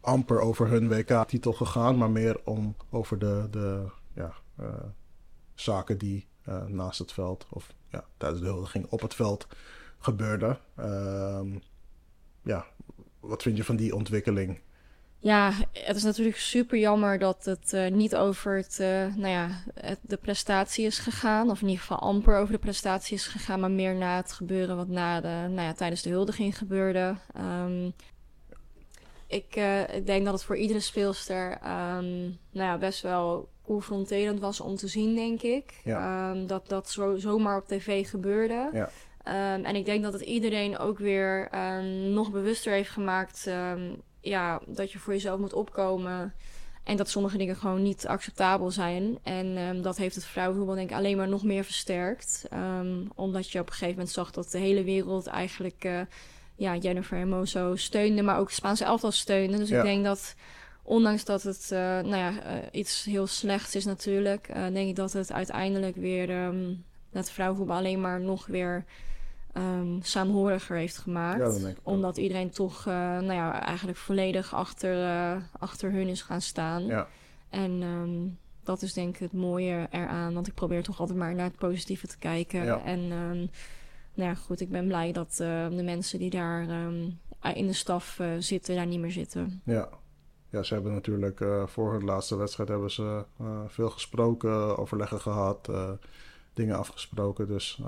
amper 0.00 0.40
over 0.40 0.68
hun 0.68 0.88
WK-titel 0.88 1.52
gegaan, 1.52 1.96
maar 1.96 2.10
meer 2.10 2.40
om 2.44 2.76
over 2.90 3.18
de, 3.18 3.46
de 3.50 3.84
ja, 4.14 4.32
eh, 4.56 4.66
zaken 5.54 5.98
die 5.98 6.26
naast 6.66 6.98
het 6.98 7.12
veld 7.12 7.46
of 7.50 7.72
ja, 7.88 8.04
tijdens 8.16 8.40
de 8.40 8.46
huldiging 8.46 8.86
op 8.88 9.00
het 9.00 9.14
veld 9.14 9.46
gebeurden. 9.98 10.58
Ehm, 10.76 11.58
ja, 12.42 12.66
wat 13.20 13.42
vind 13.42 13.56
je 13.56 13.64
van 13.64 13.76
die 13.76 13.94
ontwikkeling? 13.94 14.60
Ja, 15.20 15.52
het 15.72 15.96
is 15.96 16.02
natuurlijk 16.02 16.36
super 16.36 16.78
jammer 16.78 17.18
dat 17.18 17.44
het 17.44 17.72
eh, 17.72 17.90
niet 17.90 18.16
over 18.16 18.56
het, 18.56 18.80
eh, 18.80 19.14
nou 19.14 19.28
ja, 19.28 19.48
het, 19.74 19.98
de 20.02 20.16
prestatie 20.16 20.86
is 20.86 20.98
gegaan. 20.98 21.50
Of 21.50 21.60
in 21.60 21.66
ieder 21.68 21.80
geval 21.80 21.98
amper 21.98 22.36
over 22.36 22.52
de 22.52 22.58
prestatie 22.58 23.16
is 23.16 23.26
gegaan. 23.26 23.60
Maar 23.60 23.70
meer 23.70 23.94
na 23.94 24.16
het 24.16 24.32
gebeuren 24.32 24.76
wat 24.76 24.88
na 24.88 25.20
de, 25.20 25.28
nou 25.28 25.60
ja, 25.60 25.72
tijdens 25.72 26.02
de 26.02 26.10
huldiging 26.10 26.58
gebeurde. 26.58 27.14
Ehm, 27.34 27.90
ik, 29.26 29.56
eh, 29.56 29.94
ik 29.94 30.06
denk 30.06 30.24
dat 30.24 30.34
het 30.34 30.44
voor 30.44 30.56
iedere 30.56 30.80
speelster 30.80 31.58
ehm, 31.62 32.20
nou 32.50 32.68
ja, 32.68 32.78
best 32.78 33.02
wel 33.02 33.48
confronterend 33.62 34.40
was 34.40 34.60
om 34.60 34.76
te 34.76 34.88
zien, 34.88 35.14
denk 35.14 35.42
ik. 35.42 35.80
Ja. 35.84 36.34
Dat 36.34 36.68
dat 36.68 36.90
zo, 36.90 37.16
zomaar 37.16 37.56
op 37.56 37.66
tv 37.66 38.08
gebeurde. 38.08 38.70
Ja. 38.72 38.90
Ehm, 39.28 39.64
en 39.64 39.76
ik 39.76 39.84
denk 39.84 40.02
dat 40.02 40.12
het 40.12 40.22
iedereen 40.22 40.78
ook 40.78 40.98
weer 40.98 41.48
ehm, 41.50 42.12
nog 42.12 42.30
bewuster 42.30 42.72
heeft 42.72 42.90
gemaakt. 42.90 43.46
ehm, 43.46 43.80
ja, 44.20 44.60
dat 44.66 44.92
je 44.92 44.98
voor 44.98 45.12
jezelf 45.12 45.40
moet 45.40 45.52
opkomen. 45.52 46.34
En 46.84 46.96
dat 46.96 47.08
sommige 47.10 47.36
dingen 47.38 47.56
gewoon 47.56 47.82
niet 47.82 48.06
acceptabel 48.06 48.70
zijn. 48.70 49.18
En 49.22 49.82
dat 49.82 49.96
heeft 49.96 50.14
het 50.14 50.24
vrouwenvoetbal 50.24 50.74
denk 50.74 50.90
ik 50.90 50.96
alleen 50.96 51.16
maar 51.16 51.28
nog 51.28 51.42
meer 51.44 51.64
versterkt. 51.64 52.48
Omdat 53.14 53.50
je 53.50 53.58
op 53.60 53.66
een 53.66 53.72
gegeven 53.72 53.94
moment 53.94 54.10
zag 54.10 54.30
dat 54.30 54.50
de 54.50 54.58
hele 54.58 54.84
wereld 54.84 55.26
eigenlijk... 55.26 55.84
eh, 55.84 56.00
ja, 56.56 56.76
Jennifer 56.76 57.16
Hermoso 57.16 57.76
steunde, 57.76 58.22
maar 58.22 58.38
ook 58.38 58.46
het 58.46 58.54
Spaanse 58.56 58.84
elftal 58.84 59.10
steunde. 59.12 59.56
Dus 59.58 59.68
Ja. 59.68 59.76
ik 59.78 59.82
denk 59.84 60.04
dat, 60.04 60.34
ondanks 60.82 61.24
dat 61.24 61.42
het 61.42 61.68
eh, 61.72 61.78
nou 61.78 62.16
ja, 62.16 62.42
eh, 62.42 62.54
iets 62.72 63.04
heel 63.04 63.26
slechts 63.26 63.74
is 63.74 63.84
natuurlijk... 63.84 64.50
denk 64.54 64.88
ik 64.88 64.96
dat 64.96 65.12
het 65.12 65.32
uiteindelijk 65.32 65.96
weer 65.96 66.52
het 67.12 67.30
vrouwenvoetbal 67.30 67.76
alleen 67.76 68.00
maar 68.00 68.20
nog 68.20 68.46
weer 68.46 68.84
ehm 69.52 70.00
saamhoriger 70.00 70.76
heeft 70.76 70.98
gemaakt. 70.98 71.62
Ja, 71.62 71.68
ook. 71.68 71.76
Omdat 71.82 72.16
iedereen 72.16 72.50
toch 72.50 72.78
eh, 72.86 72.94
nou 72.94 73.32
ja, 73.32 73.62
eigenlijk 73.62 73.98
volledig 73.98 74.54
achter, 74.54 75.04
eh, 75.04 75.42
achter 75.58 75.92
hun 75.92 76.08
is 76.08 76.22
gaan 76.22 76.40
staan. 76.40 76.86
Ja, 76.86 77.08
En 77.48 77.82
ehm, 77.82 78.26
dat 78.64 78.82
is 78.82 78.92
denk 78.92 79.14
ik 79.14 79.20
het 79.20 79.32
mooie 79.32 79.86
eraan. 79.90 80.34
Want 80.34 80.46
ik 80.46 80.54
probeer 80.54 80.82
toch 80.82 81.00
altijd 81.00 81.18
maar 81.18 81.34
naar 81.34 81.46
het 81.46 81.58
positieve 81.58 82.06
te 82.06 82.18
kijken. 82.18 82.64
Ja. 82.64 82.82
En 82.84 82.98
ehm, 82.98 83.46
nou 84.14 84.30
ja, 84.30 84.34
goed, 84.34 84.60
ik 84.60 84.70
ben 84.70 84.86
blij 84.86 85.12
dat 85.12 85.34
de 85.36 85.82
mensen 85.84 86.18
die 86.18 86.30
daar 86.30 86.66
in 87.54 87.66
de 87.66 87.72
staf 87.72 88.18
eh, 88.18 88.28
zitten, 88.38 88.74
daar 88.74 88.86
niet 88.86 89.00
meer 89.00 89.12
zitten. 89.12 89.60
ja. 89.64 89.88
Ja, 90.50 90.62
ze 90.62 90.74
hebben 90.74 90.92
natuurlijk 90.92 91.40
eh, 91.40 91.66
voor 91.66 91.92
hun 91.92 92.04
laatste 92.04 92.36
wedstrijd 92.36 92.68
hebben 92.68 92.90
ze 92.90 93.24
veel 93.66 93.90
gesproken, 93.90 94.78
overleggen 94.78 95.20
gehad, 95.20 95.68
eh, 95.68 95.90
dingen 96.54 96.76
afgesproken. 96.76 97.46
Dus 97.46 97.82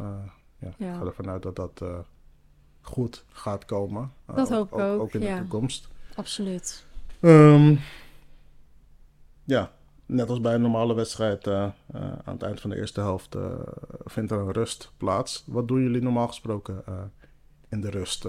ja, 0.61 0.73
Ja. 0.79 0.93
ik 0.93 0.99
ga 0.99 1.05
ervan 1.07 1.29
uit 1.29 1.43
dat 1.43 1.57
dat 1.57 1.81
eh, 1.83 1.99
goed 2.81 3.25
gaat 3.29 3.65
komen. 3.65 4.13
Eh, 4.27 4.37
Dat 4.37 4.49
hoop 4.49 4.73
ik 4.73 4.79
ook, 4.79 5.01
Ook 5.01 5.13
in 5.15 5.21
de 5.21 5.37
toekomst. 5.37 5.89
Absoluut. 6.15 6.85
Ehm, 7.21 7.77
ja, 9.45 9.73
net 10.07 10.29
als 10.29 10.41
bij 10.41 10.55
een 10.55 10.61
normale 10.61 10.95
wedstrijd, 10.95 11.47
eh, 11.47 11.63
aan 11.95 12.35
het 12.35 12.43
eind 12.43 12.61
van 12.61 12.71
de 12.71 12.77
eerste 12.77 13.01
helft 13.01 13.37
vindt 14.05 14.31
er 14.31 14.39
een 14.39 14.53
rust 14.53 14.93
plaats. 14.97 15.45
Wat 15.47 15.69
doen 15.69 15.83
jullie 15.83 16.03
normaal 16.03 16.27
gesproken 16.29 16.85
in 17.69 17.81
de 17.81 17.91
rust? 17.91 18.21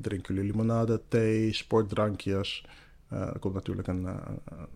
Drinken 0.00 0.34
jullie 0.34 0.50
limonade, 0.50 1.00
thee, 1.08 1.52
sportdrankjes? 1.52 2.66
Eh, 3.14 3.20
er 3.20 3.38
komt 3.38 3.54
natuurlijk 3.54 3.88
een, 3.88 4.06
eh, 4.06 4.14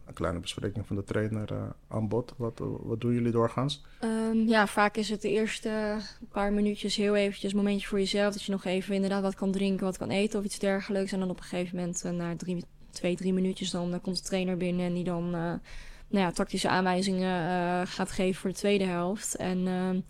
een 0.07 0.15
kleine 0.15 0.41
bespreking 0.41 0.87
van 0.87 0.97
de 0.97 1.05
trainer 1.05 1.53
eh, 1.53 1.63
aan 1.89 2.09
bod. 2.09 2.35
Wat, 2.37 2.63
wat 2.83 3.01
doen 3.01 3.15
jullie 3.15 3.33
doorgaans? 3.33 3.85
Ehm, 4.01 4.37
ja, 4.37 4.67
vaak 4.67 4.97
is 4.97 5.09
het 5.09 5.23
de 5.23 5.31
eerste 5.31 5.97
paar 6.33 6.53
minuutjes 6.53 6.97
heel 6.97 7.17
eventjes 7.17 7.51
een 7.51 7.57
momentje 7.57 7.87
voor 7.87 7.99
jezelf. 7.99 8.33
Dat 8.33 8.43
je 8.43 8.53
nog 8.53 8.65
even 8.65 8.95
inderdaad 8.95 9.23
wat 9.23 9.35
kan 9.35 9.51
drinken, 9.51 9.85
wat 9.85 9.97
kan 9.97 10.11
eten 10.11 10.39
of 10.39 10.45
iets 10.45 10.59
dergelijks. 10.59 11.13
En 11.13 11.19
dan 11.19 11.31
op 11.31 11.39
een 11.39 11.45
gegeven 11.45 11.77
moment, 11.77 12.03
na 12.03 12.37
drie, 12.37 12.65
twee, 12.91 13.17
drie 13.17 13.33
minuutjes, 13.33 13.71
dan 13.71 14.01
komt 14.03 14.17
de 14.17 14.29
trainer 14.29 14.57
binnen 14.57 14.87
en 14.87 14.95
die 14.95 15.05
dan 15.05 15.31
nou 15.31 16.25
ja, 16.25 16.31
tactische 16.31 16.69
aanwijzingen 16.69 17.87
gaat 17.87 18.11
geven 18.11 18.41
voor 18.41 18.51
de 18.51 18.57
tweede 18.57 18.85
helft. 18.85 19.37
En 19.37 19.67
ehm, 19.67 20.01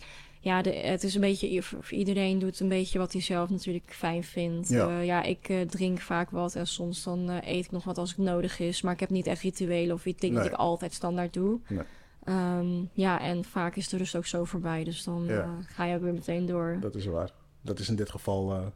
ja, 0.40 0.62
de, 0.62 0.70
het 0.74 1.02
is 1.02 1.14
een 1.14 1.20
beetje, 1.20 1.62
iedereen 1.90 2.38
doet 2.38 2.60
een 2.60 2.68
beetje 2.68 2.98
wat 2.98 3.12
hij 3.12 3.20
zelf 3.22 3.50
natuurlijk 3.50 3.92
fijn 3.94 4.24
vindt. 4.24 4.68
Ja. 4.68 4.88
Ja, 4.88 5.00
ja 5.00 5.22
ik 5.22 5.48
eh, 5.48 5.60
drink 5.60 6.00
vaak 6.00 6.30
wat 6.30 6.54
en 6.54 6.66
soms 6.66 7.02
dan 7.04 7.30
eh, 7.30 7.54
eet 7.56 7.64
ik 7.64 7.70
nog 7.70 7.84
wat 7.84 7.98
als 7.98 8.10
het 8.10 8.18
nodig 8.18 8.58
is. 8.58 8.82
Maar 8.82 8.92
ik 8.92 9.00
heb 9.00 9.10
niet 9.10 9.26
echt 9.26 9.42
rituelen 9.42 9.94
of 9.94 10.06
iets 10.06 10.20
dingen 10.20 10.34
Nee. 10.36 10.44
die 10.44 10.52
ik 10.54 10.58
altijd 10.60 10.92
standaard 10.92 11.32
doe. 11.32 11.60
Nee. 11.68 11.82
Ehm, 12.24 12.66
ja, 12.92 13.20
en 13.20 13.44
vaak 13.44 13.76
is 13.76 13.88
de 13.88 13.96
rust 13.96 14.16
ook 14.16 14.26
zo 14.26 14.44
voorbij. 14.44 14.84
Dus 14.84 15.04
dan 15.04 15.24
Ja. 15.26 15.42
eh, 15.42 15.48
ga 15.66 15.84
je 15.84 15.94
ook 15.96 16.02
weer 16.02 16.12
meteen 16.12 16.46
door. 16.46 16.76
Dat 16.80 16.94
is 16.94 17.04
waar. 17.06 17.30
Dat 17.62 17.78
is 17.78 17.88
in 17.88 17.96
dit 17.96 18.10
geval 18.10 18.52
eh, 18.52 18.66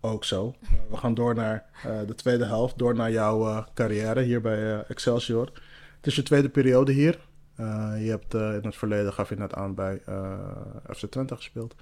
ook 0.00 0.24
zo. 0.24 0.54
Eh, 0.62 0.68
we 0.90 0.96
gaan 0.96 1.14
door 1.14 1.34
naar 1.34 1.64
eh, 1.84 1.98
de 2.06 2.14
tweede 2.14 2.44
helft, 2.44 2.78
door 2.78 2.94
naar 2.94 3.10
jouw 3.12 3.46
eh, 3.48 3.66
carrière 3.74 4.22
hier 4.22 4.40
bij 4.40 4.72
eh, 4.72 4.90
Excelsior. 4.90 5.46
Het 5.96 6.06
is 6.06 6.14
je 6.16 6.22
tweede 6.22 6.48
periode 6.48 6.92
hier. 6.92 7.28
Eh, 7.60 8.04
je 8.04 8.10
hebt 8.10 8.34
eh, 8.34 8.54
in 8.54 8.64
het 8.64 8.76
verleden, 8.76 9.12
gaf 9.12 9.28
je 9.28 9.36
net 9.36 9.54
aan, 9.54 9.74
bij 9.74 10.00
eh, 10.06 10.38
FC 10.94 11.06
Twente 11.06 11.36
gespeeld. 11.36 11.74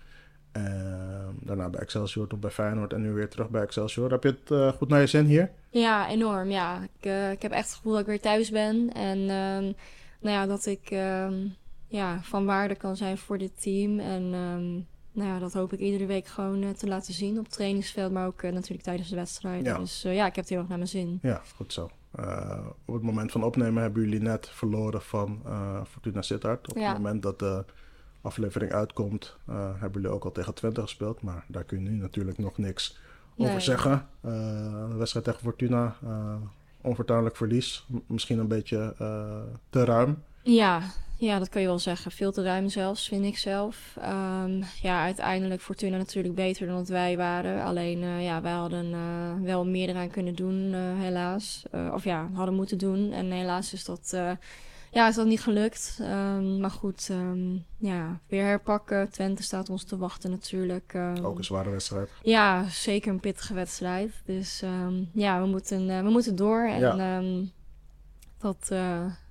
Ehm, 0.53 1.33
daarna 1.41 1.69
bij 1.69 1.81
Excelsior, 1.81 2.27
toen 2.27 2.41
bij 2.41 2.51
Feyenoord 2.51 2.93
en 2.93 3.01
nu 3.01 3.13
weer 3.13 3.29
terug 3.29 3.49
bij 3.49 3.63
Excelsior. 3.63 4.11
Heb 4.11 4.23
je 4.23 4.37
het 4.45 4.75
goed 4.77 4.89
naar 4.89 5.01
je 5.01 5.07
zin 5.07 5.25
hier? 5.25 5.51
Ja, 5.71 6.09
enorm. 6.09 6.51
Ja, 6.51 6.83
ik, 6.83 7.11
ik 7.33 7.43
heb 7.43 7.53
echt 7.53 7.67
het 7.67 7.75
gevoel 7.75 7.93
dat 7.93 8.01
ik 8.01 8.07
weer 8.07 8.21
thuis 8.21 8.51
ben. 8.51 8.93
En 8.93 9.19
ehm, 9.19 9.73
nou 10.21 10.37
ja, 10.37 10.47
dat 10.47 10.67
ik 10.67 10.91
ehm, 10.91 11.47
ja, 11.87 12.21
van 12.23 12.45
waarde 12.45 12.75
kan 12.75 12.97
zijn 12.97 13.19
voor 13.19 13.39
dit 13.39 13.63
team. 13.63 13.99
En 13.99 14.31
nou 15.13 15.29
ja, 15.29 15.39
dat 15.39 15.53
hoop 15.53 15.73
ik 15.73 15.79
iedere 15.79 16.07
week 16.07 16.27
gewoon 16.27 16.75
te 16.75 16.87
laten 16.87 17.15
zien 17.15 17.39
op 17.39 17.45
het 17.45 17.53
trainingsveld. 17.53 18.13
Maar 18.13 18.27
ook 18.27 18.43
natuurlijk 18.43 18.83
tijdens 18.83 19.09
de 19.09 19.17
wedstrijd. 19.17 19.65
Ja. 19.65 19.79
Dus 19.79 20.03
ja, 20.03 20.27
ik 20.27 20.35
heb 20.35 20.45
het 20.45 20.49
heel 20.49 20.59
erg 20.59 20.69
naar 20.69 20.79
mijn 20.79 20.91
zin. 20.91 21.19
Ja, 21.23 21.43
goed 21.57 21.73
zo. 21.73 21.91
Eh, 22.11 22.59
op 22.85 22.95
het 22.95 23.03
moment 23.03 23.33
van 23.33 23.43
opnemen 23.45 23.83
hebben 23.83 24.03
jullie 24.03 24.21
net 24.21 24.49
verloren 24.49 25.03
van 25.03 25.41
eh, 25.47 25.85
Fortuna 25.85 26.23
Sittard. 26.23 26.71
Op 26.71 26.77
Ja. 26.77 26.89
het 26.89 26.97
moment 26.97 27.23
dat 27.23 27.39
de 27.39 27.65
aflevering 28.21 28.73
uitkomt, 28.73 29.37
eh, 29.47 29.55
hebben 29.81 30.01
jullie 30.03 30.17
ook 30.17 30.25
al 30.25 30.33
tegen 30.33 30.55
Twente 30.55 30.81
gespeeld. 30.81 31.23
Maar 31.23 31.45
daar 31.49 31.65
kun 31.65 31.83
je 31.83 31.91
nu 31.91 31.97
natuurlijk 31.97 32.39
nog 32.39 32.59
niks 32.59 32.99
over 33.37 33.61
zeggen. 33.61 34.07
De 34.21 34.95
wedstrijd 34.97 35.25
tegen 35.25 35.41
Fortuna, 35.41 35.97
onvertuinlijk 36.81 37.37
verlies. 37.37 37.87
M- 37.89 37.97
misschien 38.07 38.39
een 38.39 38.49
beetje 38.49 38.95
te 39.71 39.85
ruim. 39.85 40.23
Ja, 40.43 40.81
ja, 41.21 41.39
dat 41.39 41.49
kan 41.49 41.61
je 41.61 41.67
wel 41.67 41.79
zeggen. 41.79 42.11
Veel 42.11 42.33
te 42.33 42.43
ruim 42.43 42.69
zelfs, 42.69 43.09
vind 43.09 43.25
ik 43.25 43.39
zelf. 43.39 43.97
Ehm, 44.01 44.63
ja, 44.83 45.03
uiteindelijk 45.03 45.61
Fortuna 45.61 45.97
natuurlijk 45.97 46.35
beter 46.35 46.67
dan 46.67 46.77
dat 46.77 46.89
wij 46.89 47.17
waren. 47.17 47.63
Alleen, 47.65 48.03
eh, 48.03 48.25
ja, 48.25 48.43
wij 48.43 48.53
hadden 48.53 48.93
eh, 48.93 49.43
wel 49.43 49.67
meer 49.67 49.89
eraan 49.89 50.11
kunnen 50.11 50.35
doen, 50.35 50.71
eh, 50.75 50.81
helaas. 51.01 51.63
Of 51.93 52.05
ja, 52.05 52.29
hadden 52.33 52.55
moeten 52.55 52.79
doen. 52.79 53.13
En 53.13 53.31
helaas 53.31 53.73
is 53.73 53.85
dat, 53.85 54.17
ja, 54.91 55.09
is 55.09 55.15
dat 55.15 55.27
niet 55.27 55.41
gelukt. 55.41 55.99
Ehm, 56.03 56.61
maar 56.61 56.71
goed, 56.71 57.09
ehm, 57.11 57.55
ja, 57.79 58.21
weer 58.29 58.45
herpakken. 58.45 59.11
Twente 59.11 59.43
staat 59.43 59.71
ons 59.71 59.85
te 59.85 59.97
wachten 59.97 60.31
natuurlijk. 60.31 60.95
Ook 61.23 61.39
een 61.39 61.45
zware 61.45 61.71
wedstrijd. 61.71 62.11
ja, 62.23 62.69
zeker 62.69 63.11
een 63.13 63.21
pittige 63.21 63.55
wedstrijd. 63.55 64.13
Dus 64.25 64.63
ja, 65.13 65.41
we 65.41 65.47
moeten, 65.47 66.05
we 66.05 66.11
moeten 66.11 66.37
door. 66.37 66.67
En 66.69 66.81
Ja. 66.81 67.23
dat, 68.39 68.73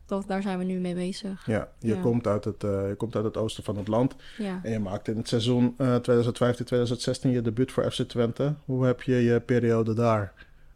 dat, 0.08 0.24
daar 0.28 0.42
zijn 0.42 0.58
we 0.58 0.64
nu 0.64 0.80
mee 0.80 0.94
bezig. 0.94 1.46
Ja, 1.46 1.70
je, 1.80 1.96
Ja. 1.96 2.02
Komt 2.02 2.28
uit 2.28 2.44
het, 2.44 2.64
eh, 2.64 2.88
je 2.88 2.96
komt 2.96 3.16
uit 3.16 3.26
het 3.26 3.38
oosten 3.38 3.64
van 3.64 3.78
het 3.78 3.88
land. 3.88 4.16
Ja. 4.38 4.60
En 4.64 4.72
je 4.72 4.80
maakt 4.80 5.08
in 5.08 5.18
het 5.18 5.28
seizoen 5.28 5.74
eh 5.78 5.96
2015-2016 5.96 7.32
je 7.32 7.42
debuut 7.42 7.72
voor 7.72 7.92
FC 7.92 8.02
Twente. 8.02 8.54
Hoe 8.66 8.86
heb 8.86 9.02
je 9.02 9.16
je 9.16 9.40
periode 9.40 9.94
daar 9.94 10.34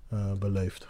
eh, 0.10 0.32
beleefd? 0.40 0.88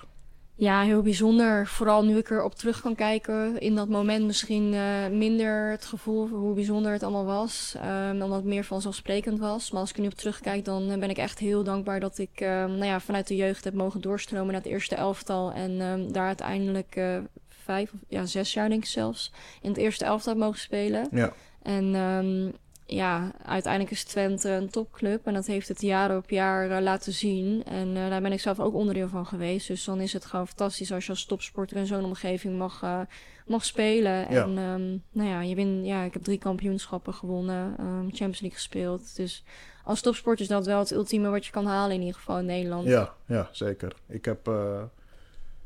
ja, 0.62 0.82
heel 0.82 1.02
bijzonder. 1.02 1.68
Vooral 1.68 2.04
nu 2.04 2.18
ik 2.18 2.30
erop 2.30 2.56
terug 2.56 2.82
kan 2.82 2.96
kijken. 2.96 3.60
In 3.60 3.76
dat 3.76 3.90
moment 3.90 4.26
misschien 4.26 4.74
eh, 4.74 5.08
minder 5.12 5.70
het 5.70 5.86
gevoel 5.86 6.28
voor 6.28 6.40
hoe 6.40 6.54
bijzonder 6.54 6.92
het 6.92 7.04
allemaal 7.04 7.26
was. 7.26 7.76
ehm, 7.78 8.22
omdat 8.22 8.38
het 8.38 8.46
meer 8.46 8.64
vanzelfsprekend 8.64 9.40
was. 9.40 9.72
Maar 9.72 9.82
als 9.82 9.90
ik 9.90 9.96
er 9.96 10.02
nu 10.02 10.08
op 10.08 10.14
terugkijk, 10.14 10.66
dan 10.66 10.90
eh, 10.90 10.98
ben 11.00 11.10
ik 11.10 11.18
echt 11.18 11.40
heel 11.40 11.64
dankbaar 11.64 12.00
dat 12.00 12.18
ik 12.18 12.42
ehm, 12.42 12.70
nou 12.72 12.86
ja, 12.86 13.00
vanuit 13.00 13.28
de 13.28 13.36
jeugd 13.36 13.64
heb 13.64 13.74
mogen 13.74 14.02
doorstromen 14.02 14.48
naar 14.48 14.62
het 14.62 14.72
eerste 14.72 14.96
elftal. 14.96 15.52
En 15.52 15.82
ehm, 15.82 16.12
daar 16.12 16.28
uiteindelijk 16.28 16.96
eh, 16.96 17.18
vijf 17.72 17.94
of 17.94 18.00
ja, 18.08 18.26
zes 18.26 18.54
jaar 18.54 18.70
denk 18.70 18.84
ik 18.84 18.90
zelfs 18.90 19.32
in 19.62 19.70
het 19.70 19.78
eerste 19.78 20.06
elftal 20.06 20.36
mogen 20.36 20.60
spelen. 20.60 21.08
Ja, 21.12 21.34
En 21.62 21.96
ehm, 21.96 22.50
ja, 22.86 23.32
uiteindelijk 23.46 23.92
is 23.94 24.04
Twente 24.04 24.50
een 24.50 24.70
topclub. 24.70 25.26
En 25.26 25.34
dat 25.34 25.46
heeft 25.46 25.68
het 25.68 25.82
jaar 25.82 26.18
op 26.18 26.30
jaar 26.30 26.72
eh, 26.72 26.82
laten 26.82 27.14
zien. 27.14 27.64
En 27.64 27.96
eh, 27.96 28.10
daar 28.10 28.22
ben 28.22 28.32
ik 28.32 28.40
zelf 28.40 28.60
ook 28.60 28.74
onderdeel 28.74 29.08
van 29.08 29.26
geweest. 29.26 29.68
Dus 29.68 29.84
dan 29.84 30.00
is 30.00 30.14
het 30.14 30.26
gewoon 30.26 30.48
fantastisch 30.48 30.92
als 30.92 31.06
je 31.06 31.12
als 31.12 31.26
topsporter 31.26 31.78
in 31.78 31.86
zo'n 31.86 32.06
omgeving 32.06 32.58
mag, 32.58 32.84
eh, 32.84 33.00
mag 33.46 33.66
spelen. 33.66 34.12
Ja. 34.14 34.44
En 34.44 34.58
ehm, 34.58 34.98
nou 35.12 35.30
ja, 35.30 35.42
je 35.42 35.56
win, 35.56 35.86
ja, 35.86 36.04
ik 36.04 36.14
heb 36.14 36.24
drie 36.24 36.38
kampioenschappen 36.38 37.14
gewonnen. 37.14 37.76
ehm, 37.78 38.02
Champions 38.02 38.40
League 38.40 38.60
gespeeld. 38.60 39.16
Dus 39.16 39.44
als 39.84 40.02
topsporter 40.02 40.42
is 40.42 40.48
dat 40.48 40.66
wel 40.66 40.80
het 40.80 40.92
ultieme 40.92 41.30
wat 41.30 41.46
je 41.46 41.52
kan 41.52 41.66
halen 41.66 41.96
in 41.96 42.02
ieder 42.02 42.16
geval 42.16 42.40
in 42.40 42.46
Nederland. 42.46 42.88
ja, 42.88 43.14
ja 43.26 43.50
zeker. 43.52 43.96
Ik 44.08 44.26
heb 44.26 44.50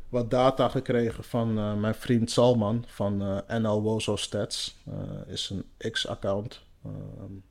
wat 0.10 0.32
data 0.32 0.70
gekregen 0.70 1.24
van 1.24 1.58
eh, 1.58 1.76
mijn 1.76 1.96
vriend 1.96 2.32
Salman 2.32 2.84
van 2.88 3.22
eh 3.22 3.58
NL 3.60 4.00
Stats. 4.00 4.82
Eh, 4.86 5.34
is 5.34 5.50
een 5.50 5.92
X-account, 5.92 6.62
eh, 6.84 6.92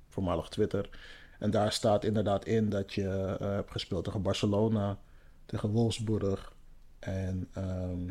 voormalig 0.08 0.48
Twitter. 0.48 0.88
En 1.38 1.50
daar 1.50 1.72
staat 1.72 2.04
inderdaad 2.04 2.46
in 2.46 2.68
dat 2.68 2.92
je 2.92 3.36
hebt 3.40 3.70
gespeeld 3.70 4.04
tegen 4.04 4.22
Barcelona, 4.22 4.98
tegen 5.46 5.68
Wolfsburg. 5.68 6.52
En 6.98 7.48
ehm, 7.52 8.08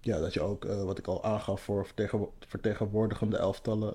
ja, 0.00 0.18
dat 0.18 0.34
je 0.34 0.40
ook, 0.40 0.64
wat 0.64 0.98
ik 0.98 1.06
al 1.06 1.24
aangaf, 1.24 1.60
voor 1.60 1.86
vertegen- 1.86 2.28
vertegenwoordigende 2.46 3.36
elftallen 3.36 3.94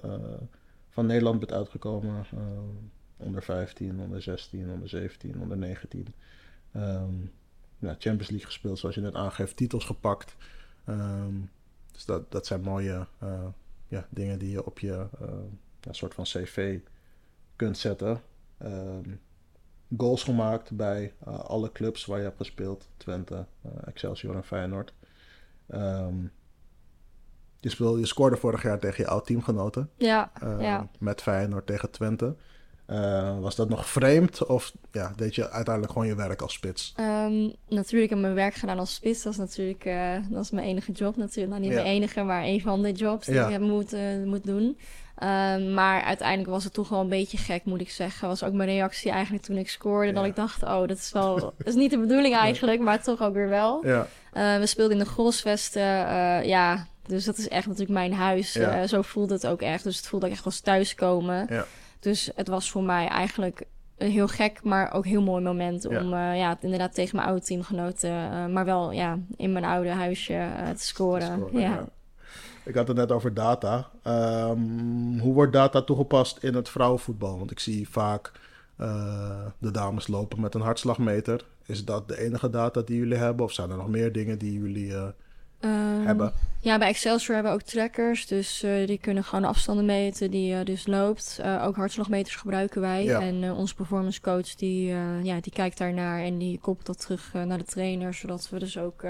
van 0.89 1.05
Nederland 1.05 1.39
bent 1.39 1.53
uitgekomen. 1.53 2.25
Onder 3.17 3.43
15, 3.43 3.99
onder 3.99 4.21
16, 4.21 4.71
onder 4.71 4.89
17, 4.89 5.41
onder 5.41 5.57
19. 5.57 6.13
Ehm, 6.71 7.13
ja, 7.81 7.95
Champions 7.99 8.29
League 8.29 8.47
gespeeld, 8.47 8.79
zoals 8.79 8.95
je 8.95 9.01
net 9.01 9.15
aangeeft, 9.15 9.55
titels 9.55 9.85
gepakt. 9.85 10.35
Ehm, 10.85 11.35
dus 11.91 12.05
dat, 12.05 12.31
dat 12.31 12.45
zijn 12.45 12.61
mooie 12.61 13.07
eh, 13.19 13.47
ja, 13.87 14.07
dingen 14.09 14.39
die 14.39 14.51
je 14.51 14.65
op 14.65 14.79
je 14.79 15.07
eh, 15.21 15.27
ja, 15.81 15.93
soort 15.93 16.13
van 16.13 16.23
cv 16.23 16.79
kunt 17.55 17.77
zetten. 17.77 18.21
Ehm, 18.57 19.09
goals 19.97 20.23
gemaakt 20.23 20.71
bij 20.71 21.13
eh, 21.25 21.39
alle 21.39 21.71
clubs 21.71 22.05
waar 22.05 22.17
je 22.17 22.23
hebt 22.23 22.37
gespeeld. 22.37 22.89
Twente, 22.97 23.45
Excelsior 23.85 24.35
en 24.35 24.43
Feyenoord. 24.43 24.93
Ehm, 25.67 26.15
je, 27.59 27.69
speelde, 27.69 27.99
je 27.99 28.05
scoorde 28.05 28.37
vorig 28.37 28.63
jaar 28.63 28.79
tegen 28.79 29.03
je 29.03 29.09
oud-teamgenoten. 29.09 29.89
Ja, 29.97 30.31
eh, 30.41 30.61
ja. 30.61 30.89
Met 30.99 31.21
Feyenoord 31.21 31.65
tegen 31.65 31.91
Twente. 31.91 32.35
Eh, 32.91 33.39
was 33.39 33.55
dat 33.55 33.69
nog 33.69 33.89
vreemd 33.89 34.45
of 34.45 34.71
ja, 34.91 35.13
deed 35.15 35.35
je 35.35 35.49
uiteindelijk 35.49 35.93
gewoon 35.93 36.07
je 36.07 36.15
werk 36.15 36.41
als 36.41 36.53
spits? 36.53 36.93
Ehm, 36.95 37.49
natuurlijk 37.67 38.09
heb 38.09 38.19
ik 38.19 38.23
mijn 38.25 38.33
werk 38.33 38.53
gedaan 38.53 38.79
als 38.79 38.93
spits. 38.93 39.23
Dat 39.23 39.33
is 39.33 39.39
natuurlijk 39.39 39.85
eh, 39.85 40.15
dat 40.29 40.43
is 40.43 40.51
mijn 40.51 40.65
enige 40.67 40.91
job 40.91 41.15
natuurlijk. 41.17 41.49
Nou, 41.49 41.61
niet 41.61 41.71
Ja. 41.71 41.81
mijn 41.83 41.95
enige, 41.95 42.23
maar 42.23 42.43
een 42.43 42.61
van 42.61 42.81
de 42.81 42.91
jobs 42.91 43.25
die 43.25 43.35
Ja. 43.35 43.45
ik 43.45 43.51
heb 43.51 43.61
moet, 43.61 43.95
moet 44.25 44.43
doen. 44.43 44.77
Ehm, 45.17 45.73
maar 45.73 46.01
uiteindelijk 46.01 46.49
was 46.49 46.63
het 46.63 46.73
toch 46.73 46.89
wel 46.89 46.99
een 46.99 47.09
beetje 47.09 47.37
gek, 47.37 47.65
moet 47.65 47.81
ik 47.81 47.89
zeggen. 47.91 48.27
Was 48.27 48.43
ook 48.43 48.53
mijn 48.53 48.69
reactie 48.69 49.11
eigenlijk 49.11 49.43
toen 49.43 49.57
ik 49.57 49.69
scoorde. 49.69 50.11
Dat 50.11 50.25
ik 50.25 50.35
dacht, 50.35 50.63
oh, 50.63 50.79
dat 50.87 50.97
is 50.97 51.11
wel... 51.11 51.39
dat 51.39 51.53
is 51.67 51.75
niet 51.75 51.91
de 51.91 51.99
bedoeling 51.99 52.35
eigenlijk, 52.35 52.81
maar 52.81 53.03
toch 53.03 53.21
ook 53.21 53.33
weer 53.33 53.49
wel. 53.49 53.85
Ja, 53.85 54.07
Eh, 54.33 54.57
we 54.57 54.65
speelden 54.65 54.97
in 54.97 55.03
de 55.03 55.09
Grosvesten. 55.09 55.81
eh, 56.07 56.43
ja, 56.45 56.87
dus 57.07 57.25
dat 57.25 57.37
is 57.37 57.47
echt 57.47 57.65
natuurlijk 57.65 57.93
mijn 57.93 58.13
huis. 58.13 58.59
Zo 58.85 59.01
voelde 59.01 59.33
het 59.33 59.47
ook 59.47 59.61
echt. 59.61 59.83
Dus 59.83 59.97
het 59.97 60.07
voelde 60.07 60.29
echt 60.29 60.45
als 60.45 60.59
thuiskomen. 60.59 61.45
Ja. 61.49 61.65
Dus 62.01 62.31
het 62.35 62.47
was 62.47 62.71
voor 62.71 62.83
mij 62.83 63.07
eigenlijk 63.07 63.65
een 63.97 64.11
heel 64.11 64.27
gek, 64.27 64.63
maar 64.63 64.93
ook 64.93 65.05
heel 65.05 65.21
mooi 65.21 65.43
moment 65.43 65.83
Ja. 65.83 65.99
om 65.99 66.13
eh, 66.13 66.37
ja, 66.37 66.57
inderdaad 66.61 66.93
tegen 66.93 67.15
mijn 67.15 67.27
oude 67.27 67.43
teamgenoten, 67.45 68.09
eh, 68.09 68.45
maar 68.45 68.65
wel 68.65 68.91
ja, 68.91 69.19
in 69.35 69.51
mijn 69.51 69.65
oude 69.65 69.89
huisje 69.89 70.33
eh, 70.33 70.69
te 70.69 70.83
scoren. 70.85 71.37
scoren, 71.37 71.59
ja. 71.59 71.69
ja. 71.69 71.85
Ik 72.63 72.75
had 72.75 72.87
het 72.87 72.97
net 72.97 73.11
over 73.11 73.33
data. 73.33 73.89
Ehm, 74.03 75.19
hoe 75.19 75.33
wordt 75.33 75.53
data 75.53 75.81
toegepast 75.81 76.43
in 76.43 76.53
het 76.53 76.69
vrouwenvoetbal? 76.69 77.37
Want 77.37 77.51
ik 77.51 77.59
zie 77.59 77.89
vaak 77.89 78.31
de 79.57 79.71
dames 79.71 80.07
lopen 80.07 80.41
met 80.41 80.55
een 80.55 80.61
hartslagmeter. 80.61 81.45
Is 81.65 81.85
dat 81.85 82.07
de 82.07 82.19
enige 82.19 82.49
data 82.49 82.81
die 82.81 82.97
jullie 82.97 83.17
hebben? 83.17 83.45
Of 83.45 83.51
zijn 83.51 83.69
er 83.69 83.77
nog 83.77 83.87
meer 83.87 84.11
dingen 84.11 84.37
die 84.37 84.59
jullie 84.59 84.93
eh, 85.61 85.69
Ehm, 85.69 86.05
hebben? 86.05 86.33
Ja, 86.59 86.77
bij 86.77 86.87
Excelsior 86.87 87.33
hebben 87.33 87.53
we 87.53 87.57
ook 87.59 87.65
trackers. 87.65 88.27
Dus 88.27 88.63
eh, 88.63 88.87
die 88.87 88.97
kunnen 88.97 89.23
gewoon 89.23 89.45
afstanden 89.45 89.85
meten 89.85 90.31
die 90.31 90.55
je 90.55 90.63
dus 90.63 90.87
loopt. 90.87 91.39
Eh, 91.41 91.63
ook 91.65 91.75
hartslagmeters 91.75 92.35
gebruiken 92.35 92.81
wij. 92.81 93.03
Ja. 93.03 93.21
En 93.21 93.51
onze 93.53 93.75
performance 93.75 94.21
coach 94.21 94.55
die, 94.55 94.87
ja, 95.23 95.39
die 95.41 95.51
kijkt 95.51 95.77
daarnaar 95.77 96.19
en 96.19 96.37
die 96.37 96.59
koppelt 96.59 96.85
dat 96.87 96.99
terug 96.99 97.33
naar 97.33 97.57
de 97.57 97.63
trainer. 97.63 98.13
Zodat 98.13 98.49
we 98.49 98.59
dus 98.59 98.77
ook 98.77 99.01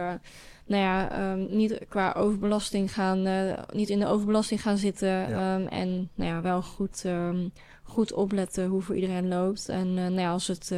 nou 0.65 0.81
ja, 0.83 1.11
ehm, 1.11 1.55
niet 1.57 1.79
qua 1.89 2.13
overbelasting 2.13 2.93
gaan, 2.93 3.27
niet 3.73 3.89
in 3.89 3.99
de 3.99 4.07
overbelasting 4.07 4.61
gaan 4.61 4.77
zitten. 4.77 5.07
Ja. 5.09 5.55
Ehm, 5.55 5.67
en 5.67 6.09
nou 6.15 6.29
ja, 6.29 6.41
wel 6.41 6.61
goed, 6.61 7.05
goed 7.83 8.13
opletten 8.13 8.65
hoe 8.67 8.81
voor 8.81 8.95
iedereen 8.95 9.27
loopt. 9.27 9.69
En 9.69 9.93
nou 9.93 10.19
ja, 10.19 10.31
als 10.31 10.47
het 10.47 10.71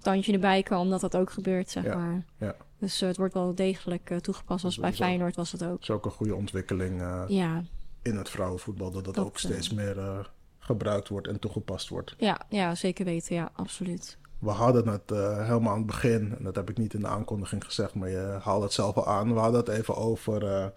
tandje 0.00 0.32
erbij 0.32 0.62
kan, 0.62 0.90
dat 0.90 1.00
dat 1.00 1.16
ook 1.16 1.30
gebeurt, 1.30 1.70
zeg 1.70 1.84
Ja, 1.84 1.96
maar. 1.96 2.22
ja. 2.38 2.54
Dus 2.78 3.00
eh, 3.00 3.08
het 3.08 3.16
wordt 3.16 3.34
wel 3.34 3.54
degelijk 3.54 4.10
eh, 4.10 4.18
toegepast. 4.18 4.64
Als 4.64 4.76
bij 4.76 4.84
Sowieso. 4.84 5.04
Feyenoord 5.04 5.36
was 5.36 5.52
het 5.52 5.62
ook. 5.62 5.70
Dat 5.70 5.82
is 5.82 5.90
ook 5.90 6.04
een 6.04 6.10
goede 6.10 6.34
ontwikkeling 6.34 7.00
eh, 7.00 7.22
Ja, 7.26 7.62
in 8.02 8.16
het 8.16 8.28
vrouwenvoetbal. 8.28 8.90
Dat 8.90 9.04
dat, 9.04 9.14
Dat, 9.14 9.24
ook 9.24 9.38
steeds 9.38 9.72
meer 9.72 10.30
gebruikt 10.58 11.08
wordt 11.08 11.28
en 11.28 11.38
toegepast 11.38 11.88
wordt. 11.88 12.14
ja, 12.18 12.40
ja, 12.48 12.74
zeker 12.74 13.04
weten. 13.04 13.34
Ja, 13.34 13.50
absoluut. 13.54 14.18
We 14.38 14.50
hadden 14.50 14.88
het 14.88 15.10
helemaal 15.46 15.72
aan 15.72 15.78
het 15.78 15.86
begin, 15.86 16.34
en 16.38 16.44
dat 16.44 16.54
heb 16.54 16.70
ik 16.70 16.78
niet 16.78 16.94
in 16.94 17.00
de 17.00 17.06
aankondiging 17.06 17.64
gezegd, 17.64 17.94
maar 17.94 18.08
je 18.08 18.38
haalde 18.42 18.64
het 18.64 18.72
zelf 18.72 18.96
al 18.96 19.06
aan. 19.06 19.34
We 19.34 19.40
hadden 19.40 19.60
het 19.60 19.68
even 19.68 19.96
over 19.96 20.72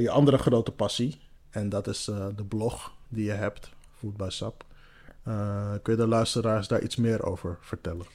je 0.00 0.10
andere 0.10 0.38
grote 0.38 0.72
passie. 0.72 1.20
En 1.50 1.68
dat 1.68 1.86
is 1.86 2.04
de 2.36 2.44
blog 2.48 2.92
die 3.08 3.24
je 3.24 3.32
hebt, 3.32 3.70
Food 3.98 4.16
by 4.16 4.28
Sap. 4.28 4.64
Eh, 5.26 5.72
kun 5.82 5.92
je 5.92 5.98
de 6.00 6.06
luisteraars 6.06 6.68
daar 6.68 6.82
iets 6.82 6.96
meer 6.96 7.22
over 7.24 7.58
vertellen? 7.60 8.06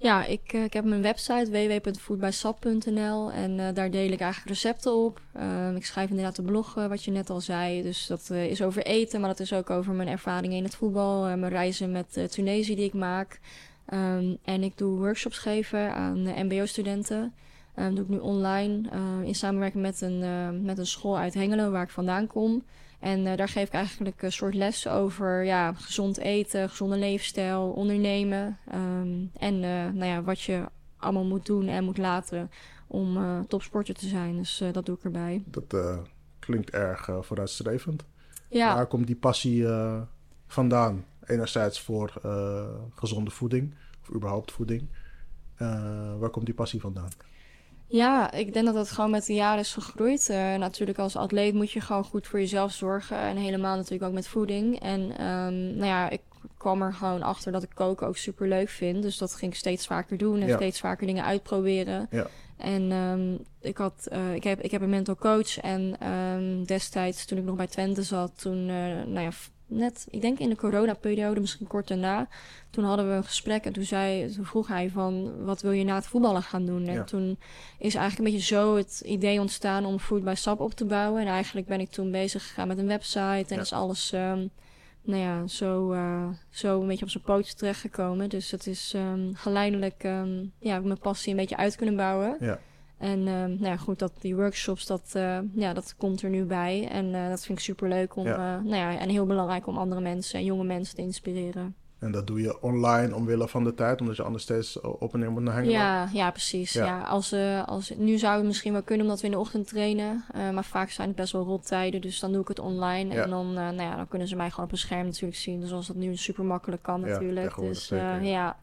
Ja, 0.00 0.24
ik, 0.24 0.52
ik 0.52 0.72
heb 0.72 0.84
mijn 0.84 1.02
website 1.02 1.50
www.foodbysap.nl 1.50 3.32
en 3.32 3.74
daar 3.74 3.90
deel 3.90 4.12
ik 4.12 4.20
eigenlijk 4.20 4.50
recepten 4.50 4.94
op. 4.94 5.20
Ehm, 5.32 5.76
ik 5.76 5.86
schrijf 5.86 6.10
inderdaad 6.10 6.36
de 6.36 6.42
blog, 6.42 6.74
wat 6.74 7.04
je 7.04 7.10
net 7.10 7.30
al 7.30 7.40
zei. 7.40 7.82
Dus 7.82 8.06
dat 8.06 8.30
is 8.30 8.62
over 8.62 8.82
eten, 8.82 9.20
maar 9.20 9.28
dat 9.28 9.40
is 9.40 9.52
ook 9.52 9.70
over 9.70 9.94
mijn 9.94 10.08
ervaringen 10.08 10.56
in 10.56 10.64
het 10.64 10.74
voetbal, 10.74 11.22
mijn 11.22 11.48
reizen 11.48 11.92
met 11.92 12.30
Tunesië 12.30 12.74
die 12.74 12.84
ik 12.84 12.94
maak. 12.94 13.40
Ehm, 13.86 14.34
en 14.44 14.62
ik 14.62 14.78
doe 14.78 14.98
workshops 14.98 15.38
geven 15.38 15.94
aan 15.94 16.46
MBO-studenten. 16.46 17.34
Um, 17.80 17.94
doe 17.94 18.04
ik 18.04 18.10
nu 18.10 18.18
online 18.18 18.88
uh, 18.92 19.26
in 19.26 19.34
samenwerking 19.34 19.82
met 19.82 20.00
een, 20.00 20.22
uh, 20.22 20.64
met 20.64 20.78
een 20.78 20.86
school 20.86 21.18
uit 21.18 21.34
Hengelo, 21.34 21.70
waar 21.70 21.82
ik 21.82 21.90
vandaan 21.90 22.26
kom. 22.26 22.64
En 22.98 23.26
uh, 23.26 23.36
daar 23.36 23.48
geef 23.48 23.66
ik 23.66 23.72
eigenlijk 23.72 24.22
een 24.22 24.32
soort 24.32 24.54
lessen 24.54 24.92
over 24.92 25.44
ja, 25.44 25.72
gezond 25.72 26.18
eten, 26.18 26.68
gezonde 26.68 26.96
leefstijl, 26.96 27.70
ondernemen. 27.70 28.58
Um, 28.74 29.30
en 29.34 29.60
nou 29.60 30.04
ja, 30.04 30.22
wat 30.22 30.40
je 30.40 30.64
allemaal 30.96 31.24
moet 31.24 31.46
doen 31.46 31.68
en 31.68 31.84
moet 31.84 31.98
laten 31.98 32.50
om 32.86 33.18
topsporter 33.48 33.94
te 33.94 34.06
zijn. 34.06 34.36
Dus 34.36 34.62
dat 34.72 34.86
doe 34.86 34.96
ik 34.96 35.04
erbij. 35.04 35.42
Dat 35.46 35.76
klinkt 36.38 36.70
erg 36.70 37.08
vooruitstrevend. 37.20 38.04
Ja. 38.48 38.74
Waar 38.74 38.86
komt 38.86 39.06
die 39.06 39.16
passie 39.16 39.66
vandaan? 40.46 41.04
Enerzijds 41.24 41.80
voor 41.80 42.12
gezonde 42.94 43.30
voeding, 43.30 43.74
of 44.02 44.14
überhaupt 44.14 44.52
voeding. 44.52 44.88
waar 46.18 46.30
komt 46.30 46.46
die 46.46 46.54
passie 46.54 46.80
vandaan? 46.80 47.10
Ja, 47.90 48.32
ik 48.32 48.52
denk 48.52 48.66
dat 48.66 48.74
dat 48.74 48.90
gewoon 48.90 49.10
met 49.10 49.26
de 49.26 49.34
jaren 49.34 49.60
is 49.60 49.72
gegroeid. 49.72 50.28
Uh, 50.30 50.54
natuurlijk 50.54 50.98
als 50.98 51.16
atleet 51.16 51.54
moet 51.54 51.70
je 51.70 51.80
gewoon 51.80 52.04
goed 52.04 52.26
voor 52.26 52.38
jezelf 52.38 52.72
zorgen. 52.72 53.18
En 53.18 53.36
helemaal 53.36 53.76
natuurlijk 53.76 54.02
ook 54.02 54.12
met 54.12 54.28
voeding. 54.28 54.80
En 54.80 55.00
um, 55.00 55.74
nou 55.74 55.86
ja, 55.86 56.10
ik 56.10 56.20
kwam 56.56 56.82
er 56.82 56.94
gewoon 56.94 57.22
achter 57.22 57.52
dat 57.52 57.62
ik 57.62 57.70
koken 57.74 58.06
ook 58.06 58.16
super 58.16 58.48
leuk 58.48 58.68
vind. 58.68 59.02
Dus 59.02 59.18
dat 59.18 59.34
ging 59.34 59.52
ik 59.52 59.58
steeds 59.58 59.86
vaker 59.86 60.18
doen 60.18 60.40
en 60.40 60.54
steeds 60.54 60.80
vaker 60.80 61.06
dingen 61.06 61.24
uitproberen. 61.24 62.06
Ja. 62.10 62.26
En 62.56 62.92
um, 62.92 63.38
ik, 63.60 63.76
had, 63.76 64.08
uh, 64.12 64.34
ik, 64.34 64.44
heb, 64.44 64.60
ik 64.60 64.70
heb 64.70 64.82
een 64.82 64.90
mental 64.90 65.16
coach. 65.16 65.58
En 65.58 66.08
um, 66.08 66.64
destijds, 66.64 67.24
toen 67.24 67.38
ik 67.38 67.44
nog 67.44 67.56
bij 67.56 67.66
Twente 67.66 68.02
zat, 68.02 68.40
toen, 68.40 68.68
uh, 68.68 69.02
nou 69.06 69.20
ja, 69.20 69.30
net, 69.68 70.06
ik 70.10 70.20
denk 70.20 70.38
in 70.38 70.48
de 70.48 70.56
coronaperiode, 70.56 71.40
misschien 71.40 71.66
kort 71.66 71.88
daarna. 71.88 72.28
Toen 72.70 72.84
hadden 72.84 73.08
we 73.08 73.14
een 73.14 73.24
gesprek 73.24 73.64
en 73.64 73.72
toen, 73.72 73.84
zei, 73.84 74.32
toen 74.34 74.44
vroeg 74.44 74.68
hij 74.68 74.90
van, 74.90 75.44
wat 75.44 75.62
wil 75.62 75.72
je 75.72 75.84
na 75.84 75.94
het 75.94 76.06
voetballen 76.06 76.42
gaan 76.42 76.66
doen? 76.66 76.86
En 76.86 77.04
toen 77.04 77.38
is 77.78 77.94
eigenlijk 77.94 78.18
een 78.18 78.34
beetje 78.34 78.54
zo 78.54 78.76
het 78.76 79.02
idee 79.04 79.40
ontstaan 79.40 79.84
om 79.84 79.98
Food 79.98 80.24
by 80.24 80.34
Sap 80.34 80.60
op 80.60 80.74
te 80.74 80.84
bouwen. 80.84 81.20
En 81.20 81.28
eigenlijk 81.28 81.66
ben 81.66 81.80
ik 81.80 81.90
toen 81.90 82.10
bezig 82.10 82.46
gegaan 82.46 82.68
met 82.68 82.78
een 82.78 82.86
website 82.86 83.44
en 83.48 83.60
is 83.60 83.72
alles, 83.72 84.12
um, 84.12 84.50
nou 85.02 85.22
ja, 85.22 85.46
zo, 85.46 85.92
uh, 85.92 86.28
zo 86.50 86.80
een 86.80 86.86
beetje 86.86 87.04
op 87.04 87.10
zijn 87.10 87.24
pootje 87.24 87.54
terechtgekomen. 87.54 88.28
Dus 88.28 88.50
het 88.50 88.66
is 88.66 88.92
um, 88.96 89.30
geleidelijk, 89.34 90.04
um, 90.04 90.52
ja, 90.58 90.80
mijn 90.80 90.98
passie 90.98 91.30
een 91.30 91.38
beetje 91.38 91.56
uit 91.56 91.76
kunnen 91.76 91.96
bouwen. 91.96 92.36
Ja. 92.40 92.58
En 92.98 93.18
uh, 93.18 93.26
nou 93.26 93.64
ja, 93.64 93.76
goed, 93.76 93.98
dat, 93.98 94.12
die 94.20 94.36
workshops, 94.36 94.86
dat, 94.86 95.12
uh, 95.16 95.38
ja, 95.54 95.72
dat 95.72 95.94
komt 95.96 96.22
er 96.22 96.30
nu 96.30 96.44
bij. 96.44 96.88
En 96.90 97.06
uh, 97.06 97.28
dat 97.28 97.44
vind 97.44 97.58
ik 97.58 97.64
super 97.64 97.88
leuk 97.88 98.16
om, 98.16 98.26
ja. 98.26 98.60
nou 98.60 98.76
ja, 98.76 98.98
en 98.98 99.08
heel 99.08 99.26
belangrijk 99.26 99.66
om 99.66 99.78
andere 99.78 100.00
mensen 100.00 100.38
en 100.38 100.44
jonge 100.44 100.64
mensen 100.64 100.94
te 100.96 101.02
inspireren. 101.02 101.74
En 101.98 102.12
dat 102.12 102.26
doe 102.26 102.40
je 102.40 102.62
online 102.62 103.14
omwille 103.14 103.48
van 103.48 103.64
de 103.64 103.74
tijd, 103.74 104.00
omdat 104.00 104.16
je 104.16 104.22
anders 104.22 104.42
steeds 104.42 104.80
op 104.80 105.12
en 105.12 105.18
neer 105.18 105.30
moet 105.30 105.42
naar 105.42 105.54
hangen. 105.54 105.70
Ja, 105.70 106.08
ja, 106.12 106.30
precies. 106.30 106.72
Ja. 106.72 106.84
ja 106.84 107.00
als, 107.00 107.34
als, 107.66 107.92
nu 107.96 108.18
zou 108.18 108.36
het 108.36 108.46
misschien 108.46 108.72
wel 108.72 108.82
kunnen 108.82 109.06
omdat 109.06 109.20
we 109.20 109.26
in 109.26 109.32
de 109.32 109.38
ochtend 109.38 109.68
trainen. 109.68 110.24
maar 110.52 110.64
vaak 110.64 110.90
zijn 110.90 111.08
het 111.08 111.16
best 111.16 111.32
wel 111.32 111.44
rottijden, 111.44 112.00
dus 112.00 112.20
dan 112.20 112.32
doe 112.32 112.40
ik 112.40 112.48
het 112.48 112.58
online. 112.58 113.14
En 113.14 113.30
dan, 113.30 113.52
nou 113.52 113.82
ja, 113.82 113.96
dan 113.96 114.08
kunnen 114.08 114.28
ze 114.28 114.36
mij 114.36 114.50
gewoon 114.50 114.64
op 114.64 114.72
een 114.72 114.78
scherm 114.78 115.04
natuurlijk 115.04 115.38
zien. 115.38 115.66
Zoals 115.66 115.86
dat 115.86 115.96
nu 115.96 116.16
super 116.16 116.44
makkelijk 116.44 116.82
kan 116.82 117.00
natuurlijk. 117.00 117.56
Dus 117.56 117.88
ja. 118.22 118.56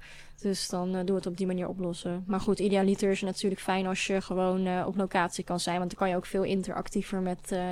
Dus 0.46 0.70
dan 0.70 0.96
uh, 0.96 1.02
doe 1.06 1.16
het 1.16 1.26
op 1.26 1.38
die 1.38 1.48
manier 1.48 1.68
oplossen. 1.68 2.24
Maar 2.28 2.40
goed, 2.40 2.60
idealiter 2.60 3.12
is 3.12 3.22
het 3.22 3.30
natuurlijk 3.30 3.62
fijn 3.62 3.86
als 3.86 4.08
je 4.08 4.22
gewoon 4.22 4.68
uh, 4.68 4.84
op 4.88 4.96
locatie 4.96 5.44
kan 5.44 5.60
zijn. 5.60 5.78
Want 5.78 5.90
dan 5.90 6.00
kan 6.00 6.10
je 6.10 6.16
ook 6.16 6.26
veel 6.26 6.44
interactiever 6.44 7.22
met, 7.22 7.52
uh, 7.52 7.72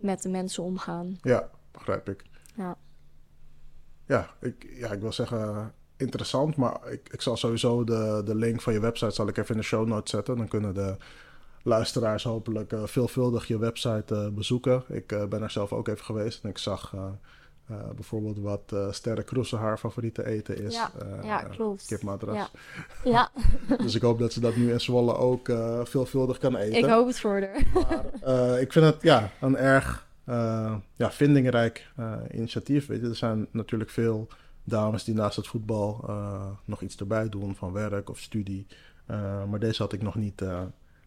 met 0.00 0.22
de 0.22 0.28
mensen 0.28 0.62
omgaan. 0.62 1.18
Ja, 1.22 1.50
begrijp 1.72 2.08
ik. 2.08 2.24
Ja, 2.56 2.76
ja, 4.06 4.30
ik, 4.40 4.66
ja, 4.74 4.90
ik 4.90 5.00
wil 5.00 5.12
zeggen 5.12 5.72
interessant. 5.96 6.56
Maar 6.56 6.92
ik, 6.92 7.08
ik 7.12 7.20
zal 7.20 7.36
sowieso 7.36 7.84
de, 7.84 8.22
de 8.24 8.34
link 8.34 8.60
van 8.60 8.72
je 8.72 8.80
website 8.80 9.14
zal 9.14 9.28
ik 9.28 9.36
even 9.36 9.54
in 9.54 9.60
de 9.60 9.66
show 9.66 9.86
notes 9.86 10.10
zetten. 10.10 10.36
Dan 10.36 10.48
kunnen 10.48 10.74
de 10.74 10.96
luisteraars 11.62 12.24
hopelijk 12.24 12.72
veelvuldig 12.84 13.46
je 13.46 13.58
website 13.58 14.30
bezoeken. 14.34 14.84
Ik 14.88 15.06
ben 15.06 15.42
er 15.42 15.50
zelf 15.50 15.72
ook 15.72 15.88
even 15.88 16.04
geweest 16.04 16.44
en 16.44 16.50
ik 16.50 16.58
zag 16.58 16.94
uh, 17.70 17.76
bijvoorbeeld 17.94 18.38
wat 18.38 18.70
uh, 18.74 18.92
Sterre 18.92 19.22
Kroese 19.22 19.56
haar 19.56 19.78
favoriete 19.78 20.26
eten 20.26 20.58
is. 20.58 20.74
Ja, 20.74 20.92
uh, 21.02 21.24
ja 21.24 21.42
klopt. 21.42 21.86
Kipmadras. 21.86 22.36
Ja. 22.36 22.48
ja. 23.68 23.76
dus 23.76 23.94
ik 23.94 24.02
hoop 24.02 24.18
dat 24.18 24.32
ze 24.32 24.40
dat 24.40 24.56
nu 24.56 24.72
in 24.72 24.80
Zwolle 24.80 25.14
ook 25.14 25.52
veelvuldig 25.84 26.38
kan 26.38 26.56
eten. 26.56 26.78
Ik 26.78 26.84
hoop 26.84 27.06
het 27.06 27.20
voor 27.20 27.40
haar. 27.40 27.66
Maar 27.72 28.60
ik 28.60 28.72
vind 28.72 28.84
het 28.84 29.02
ja, 29.02 29.30
een 29.40 29.56
erg 29.56 30.06
ja, 30.94 31.10
vindingrijk 31.10 31.92
initiatief. 32.30 32.86
Weet 32.86 33.00
je, 33.00 33.08
er 33.08 33.16
zijn 33.16 33.46
natuurlijk 33.50 33.90
veel 33.90 34.28
dames 34.64 35.04
die 35.04 35.14
naast 35.14 35.36
het 35.36 35.46
voetbal 35.46 36.04
nog 36.64 36.80
iets 36.80 36.96
erbij 36.96 37.28
doen 37.28 37.54
van 37.54 37.72
werk 37.72 38.10
of 38.10 38.18
studie. 38.18 38.66
maar 39.48 39.58
deze 39.58 39.82
had 39.82 39.92
ik 39.92 40.02
nog 40.02 40.14
niet 40.14 40.42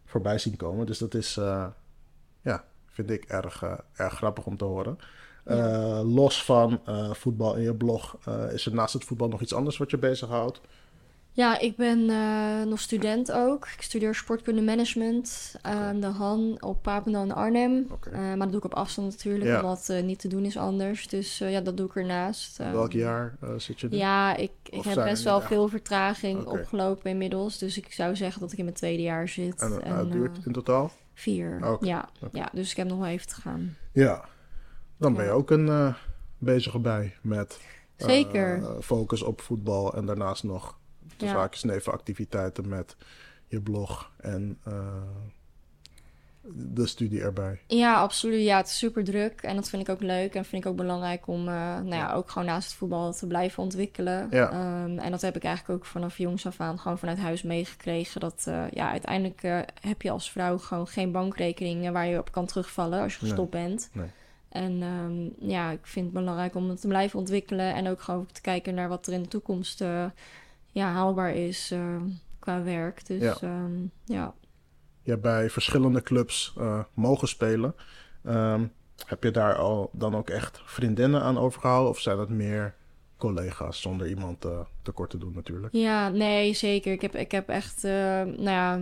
voorbij 0.04 0.38
zien 0.38 0.56
komen. 0.56 0.86
Dus 0.86 0.98
dat 0.98 1.14
is, 1.14 1.34
ja, 2.42 2.64
vind 2.86 3.10
ik 3.10 3.24
erg, 3.24 3.64
erg 3.92 4.14
grappig 4.14 4.46
om 4.46 4.56
te 4.56 4.64
horen. 4.64 4.98
Uh, 5.50 6.00
los 6.14 6.44
van 6.44 6.80
uh, 6.88 7.12
voetbal 7.12 7.54
in 7.54 7.62
je 7.62 7.74
blog, 7.74 8.16
uh, 8.28 8.52
is 8.52 8.66
er 8.66 8.74
naast 8.74 8.92
het 8.92 9.04
voetbal 9.04 9.28
nog 9.28 9.40
iets 9.40 9.54
anders 9.54 9.76
wat 9.76 9.90
je 9.90 9.98
bezighoudt? 9.98 10.60
Ja, 11.32 11.58
ik 11.58 11.76
ben 11.76 12.06
nog 12.68 12.80
student 12.80 13.32
ook. 13.32 13.68
Ik 13.76 13.82
studeer 13.82 14.14
sportkunde 14.14 14.62
management 14.62 15.54
aan 15.62 16.00
de 16.00 16.06
Han 16.06 16.56
op 16.60 16.82
Papendal 16.82 17.22
in 17.22 17.32
Arnhem. 17.32 17.86
Okay. 17.90 18.12
maar 18.12 18.38
dat 18.38 18.48
doe 18.48 18.58
ik 18.58 18.64
op 18.64 18.74
afstand 18.74 19.10
natuurlijk, 19.10 19.50
ja. 19.50 19.56
omdat 19.56 19.92
niet 20.04 20.18
te 20.18 20.28
doen 20.28 20.44
is 20.44 20.56
anders. 20.56 21.08
Dus 21.08 21.38
ja, 21.38 21.60
dat 21.60 21.76
doe 21.76 21.86
ik 21.86 21.96
ernaast. 21.96 22.56
Welk 22.56 22.92
jaar 22.92 23.36
zit 23.56 23.80
je 23.80 23.88
nu? 23.88 23.96
Ja, 23.96 24.36
ik, 24.36 24.50
ik 24.64 24.82
heb 24.82 24.94
best 24.94 25.24
wel 25.24 25.40
veel 25.40 25.68
vertraging 25.68 26.40
okay. 26.40 26.60
opgelopen 26.60 27.10
inmiddels. 27.10 27.58
Dus 27.58 27.76
ik 27.76 27.92
zou 27.92 28.16
zeggen 28.16 28.40
dat 28.40 28.52
ik 28.52 28.58
in 28.58 28.64
mijn 28.64 28.76
tweede 28.76 29.02
jaar 29.02 29.28
zit. 29.28 29.60
En, 29.60 29.82
en 29.82 30.10
duurt 30.10 30.38
in 30.44 30.52
totaal? 30.52 30.90
Vier, 31.14 31.78
ja, 31.80 32.08
ja. 32.32 32.48
Dus 32.52 32.70
ik 32.70 32.76
heb 32.76 32.88
nog 32.88 32.98
wel 32.98 33.08
even 33.08 33.26
te 33.26 33.34
gaan. 33.34 33.76
Ja, 33.92 34.24
dan 34.98 35.14
ben 35.14 35.24
je 35.24 35.30
ook 35.30 35.50
een 35.50 35.66
uh, 35.66 35.94
bezige 36.38 36.78
bij 36.78 37.14
met 37.22 37.60
Zeker. 37.96 38.58
Uh, 38.58 38.70
focus 38.80 39.22
op 39.22 39.40
voetbal 39.40 39.94
en 39.94 40.06
daarnaast 40.06 40.42
nog 40.42 40.78
de 41.16 41.26
ja. 41.26 41.48
nevenactiviteiten 41.62 42.68
met 42.68 42.96
je 43.46 43.60
blog 43.60 44.12
en 44.16 44.58
uh, 44.68 44.74
de 46.52 46.86
studie 46.86 47.20
erbij. 47.20 47.60
Ja, 47.66 47.94
absoluut. 47.94 48.44
Ja, 48.44 48.56
het 48.56 48.66
is 48.66 48.78
super 48.78 49.04
druk 49.04 49.42
en 49.42 49.56
dat 49.56 49.68
vind 49.68 49.82
ik 49.82 49.88
ook 49.88 50.02
leuk 50.02 50.34
en 50.34 50.44
vind 50.44 50.64
ik 50.64 50.70
ook 50.70 50.76
belangrijk 50.76 51.26
om 51.26 51.44
nou 51.44 51.88
ja, 51.88 52.12
ook 52.12 52.30
gewoon 52.30 52.48
naast 52.48 52.68
het 52.68 52.78
voetbal 52.78 53.12
te 53.12 53.26
blijven 53.26 53.62
ontwikkelen. 53.62 54.28
Ja. 54.30 54.82
Um, 54.84 54.98
en 54.98 55.10
dat 55.10 55.20
heb 55.20 55.36
ik 55.36 55.44
eigenlijk 55.44 55.78
ook 55.78 55.86
vanaf 55.86 56.18
jongs 56.18 56.46
af 56.46 56.60
aan 56.60 56.78
gewoon 56.78 56.98
vanuit 56.98 57.18
huis 57.18 57.42
meegekregen. 57.42 58.20
Dat 58.20 58.42
ja, 58.70 58.90
uiteindelijk 58.90 59.40
heb 59.80 60.02
je 60.02 60.10
als 60.10 60.30
vrouw 60.30 60.58
gewoon 60.58 60.86
geen 60.86 61.12
bankrekening 61.12 61.90
waar 61.90 62.06
je 62.06 62.18
op 62.18 62.32
kan 62.32 62.46
terugvallen 62.46 63.02
als 63.02 63.12
je 63.12 63.18
gestopt 63.18 63.52
nee. 63.52 63.66
bent. 63.66 63.90
Nee. 63.92 64.10
En 64.48 64.82
um, 64.82 65.34
ja, 65.38 65.70
ik 65.70 65.86
vind 65.86 66.04
het 66.04 66.14
belangrijk 66.14 66.54
om 66.54 66.68
het 66.68 66.80
te 66.80 66.88
blijven 66.88 67.18
ontwikkelen. 67.18 67.74
En 67.74 67.88
ook 67.88 68.00
gewoon 68.00 68.26
te 68.32 68.40
kijken 68.40 68.74
naar 68.74 68.88
wat 68.88 69.06
er 69.06 69.12
in 69.12 69.22
de 69.22 69.28
toekomst 69.28 69.80
uh, 69.80 70.04
ja, 70.66 70.92
haalbaar 70.92 71.34
is 71.34 71.72
uh, 71.72 71.96
qua 72.38 72.62
werk. 72.62 73.06
Dus 73.06 73.38
ja. 73.40 73.64
Um, 73.64 73.90
ja. 74.04 74.34
Je 75.02 75.10
hebt 75.10 75.22
bij 75.22 75.50
verschillende 75.50 76.02
clubs 76.02 76.54
uh, 76.58 76.84
mogen 76.94 77.28
spelen. 77.28 77.74
Um, 78.26 78.72
heb 79.06 79.22
je 79.22 79.30
daar 79.30 79.54
al 79.56 79.90
dan 79.92 80.16
ook 80.16 80.30
echt 80.30 80.60
vriendinnen 80.64 81.22
aan 81.22 81.38
overgehouden? 81.38 81.90
Of 81.90 81.98
zijn 82.00 82.18
het 82.18 82.28
meer 82.28 82.74
collega's 83.18 83.80
zonder 83.80 84.08
iemand 84.08 84.44
uh, 84.44 84.60
tekort 84.82 85.10
te 85.10 85.18
doen 85.18 85.32
natuurlijk. 85.34 85.72
Ja, 85.72 86.08
nee, 86.08 86.54
zeker. 86.54 86.92
Ik 86.92 87.00
heb, 87.00 87.14
ik 87.16 87.30
heb 87.30 87.48
echt, 87.48 87.84
uh, 87.84 87.92
nou 88.22 88.42
ja, 88.42 88.76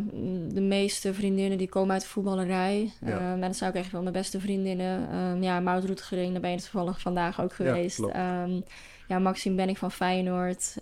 de 0.48 0.60
meeste 0.60 1.14
vriendinnen 1.14 1.58
die 1.58 1.68
komen 1.68 1.92
uit 1.92 2.02
de 2.02 2.08
voetballerij. 2.08 2.92
Ja. 3.00 3.34
Uh, 3.34 3.40
dat 3.40 3.56
zijn 3.56 3.70
ook 3.70 3.76
echt 3.76 3.90
wel 3.90 4.00
mijn 4.00 4.12
beste 4.12 4.40
vriendinnen. 4.40 5.16
Um, 5.16 5.42
ja, 5.42 5.60
Maud 5.60 5.84
Roetgering, 5.84 6.32
daar 6.32 6.40
ben 6.40 6.50
je 6.50 6.56
toevallig 6.56 7.00
vandaag 7.00 7.40
ook 7.42 7.52
geweest. 7.52 7.98
Ja, 7.98 8.42
um, 8.42 8.62
ja 9.08 9.18
Maxime 9.18 9.56
ben 9.56 9.68
ik 9.68 9.78
van 9.78 9.92
Feyenoord. 9.92 10.76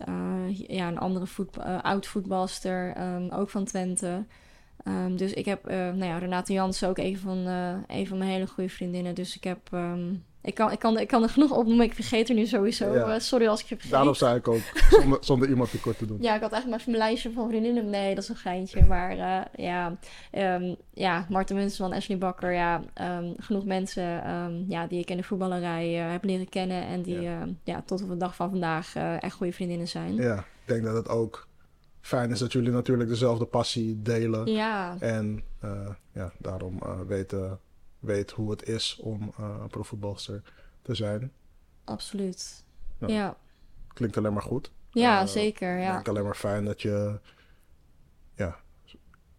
ja, 0.67 0.89
een 0.89 0.99
andere 0.99 1.27
voetbal, 1.27 1.65
oud 1.65 2.07
voetbalster, 2.07 3.01
um, 3.01 3.31
ook 3.31 3.51
van 3.51 3.65
Twente. 3.65 4.25
Um, 4.89 5.17
dus 5.17 5.33
ik 5.33 5.45
heb, 5.45 5.67
nou 5.69 6.05
ja, 6.05 6.19
Renate 6.19 6.53
Jansen 6.53 6.89
ook 6.89 6.99
een 6.99 7.19
van, 7.19 7.47
een 7.87 8.07
van 8.07 8.19
mijn 8.19 8.31
hele 8.31 8.47
goede 8.47 8.71
vriendinnen. 8.71 9.15
Dus 9.15 9.37
ik 9.37 9.45
heb 9.45 9.59
ik, 10.45 10.55
kan, 10.55 10.73
ik, 10.73 10.79
kan, 10.79 10.99
ik 10.99 11.09
kan 11.09 11.23
er 11.23 11.29
genoeg 11.29 11.51
opnoemen. 11.51 11.85
Ik 11.87 11.95
vergeet 11.95 12.29
er 12.29 12.35
nu 12.35 12.47
sowieso. 12.47 12.95
Ja. 12.95 13.15
Eh, 13.15 13.21
sorry 13.21 13.47
als 13.47 13.61
ik 13.61 13.67
je 13.67 13.75
vergeet. 13.75 13.93
Daarom 13.93 14.15
zei 14.15 14.37
ik 14.37 14.49
ook, 14.49 14.61
zonder, 15.01 15.19
zonder 15.21 15.49
iemand 15.49 15.71
tekort 15.71 15.99
te 15.99 16.07
doen. 16.07 16.17
Ja, 16.21 16.35
ik 16.35 16.41
had 16.41 16.53
eigenlijk 16.53 16.71
maar 16.71 16.79
even 16.81 16.93
mijn 16.93 17.03
lijstje 17.03 17.33
van 17.33 17.49
vriendinnen. 17.49 17.91
Nee, 17.91 18.15
dat 18.15 18.25
is 18.25 18.29
een 18.31 18.37
geintje. 18.37 18.85
Maar 18.85 19.11
eh, 19.11 19.65
ja, 19.65 19.97
ehm 20.31 20.75
ja, 20.93 21.27
Marten 21.29 21.57
Munsterman, 21.57 21.93
Ashley 21.97 22.19
Bakker. 22.19 22.53
Ja, 22.53 22.83
ehm, 22.95 23.33
genoeg 23.39 23.65
mensen 23.65 24.25
ehm, 24.25 24.53
ja, 24.69 24.87
die 24.87 25.01
ik 25.01 25.11
in 25.11 25.17
de 25.17 25.23
voetballerij 25.23 26.05
eh, 26.05 26.11
heb 26.11 26.25
leren 26.25 26.49
kennen. 26.49 26.83
En 26.87 27.03
die 27.03 27.21
Ja. 27.65 27.83
tot 27.87 28.03
op 28.03 28.09
de 28.09 28.17
dag 28.17 28.35
van 28.35 28.51
vandaag 28.51 28.95
echt 29.21 29.35
goede 29.35 29.53
vriendinnen 29.53 29.89
zijn. 29.89 30.15
Ja, 30.15 30.39
ik 30.39 30.45
denk 30.65 30.85
dat 30.85 30.95
het 30.95 31.09
ook 31.09 31.49
fijn 32.01 32.31
is 32.31 32.39
dat 32.39 32.53
jullie 32.53 32.71
natuurlijk 32.71 33.09
dezelfde 33.09 33.45
passie 33.45 34.03
delen. 34.03 34.47
Ja, 34.53 34.97
En 34.99 35.43
ja, 36.13 36.33
daarom 36.39 36.79
weten 37.07 37.59
weet 38.05 38.31
hoe 38.31 38.51
het 38.51 38.69
is 38.69 38.99
om 39.03 39.33
een 39.39 39.69
profvoetbalster 39.69 40.43
te 40.83 40.95
zijn. 40.95 41.33
absoluut. 41.85 42.65
Ja. 42.99 43.07
Ja, 43.09 43.15
ja. 43.15 43.37
Klinkt 43.93 44.17
alleen 44.17 44.33
maar 44.33 44.43
goed. 44.43 44.71
Eh, 44.93 45.27
zeker. 45.27 45.77
Ik 45.77 45.83
Ja. 45.83 46.03
alleen 46.05 46.25
maar 46.25 46.35
fijn 46.35 46.65
dat 46.65 46.83
je 46.83 47.19
ja, 48.35 48.57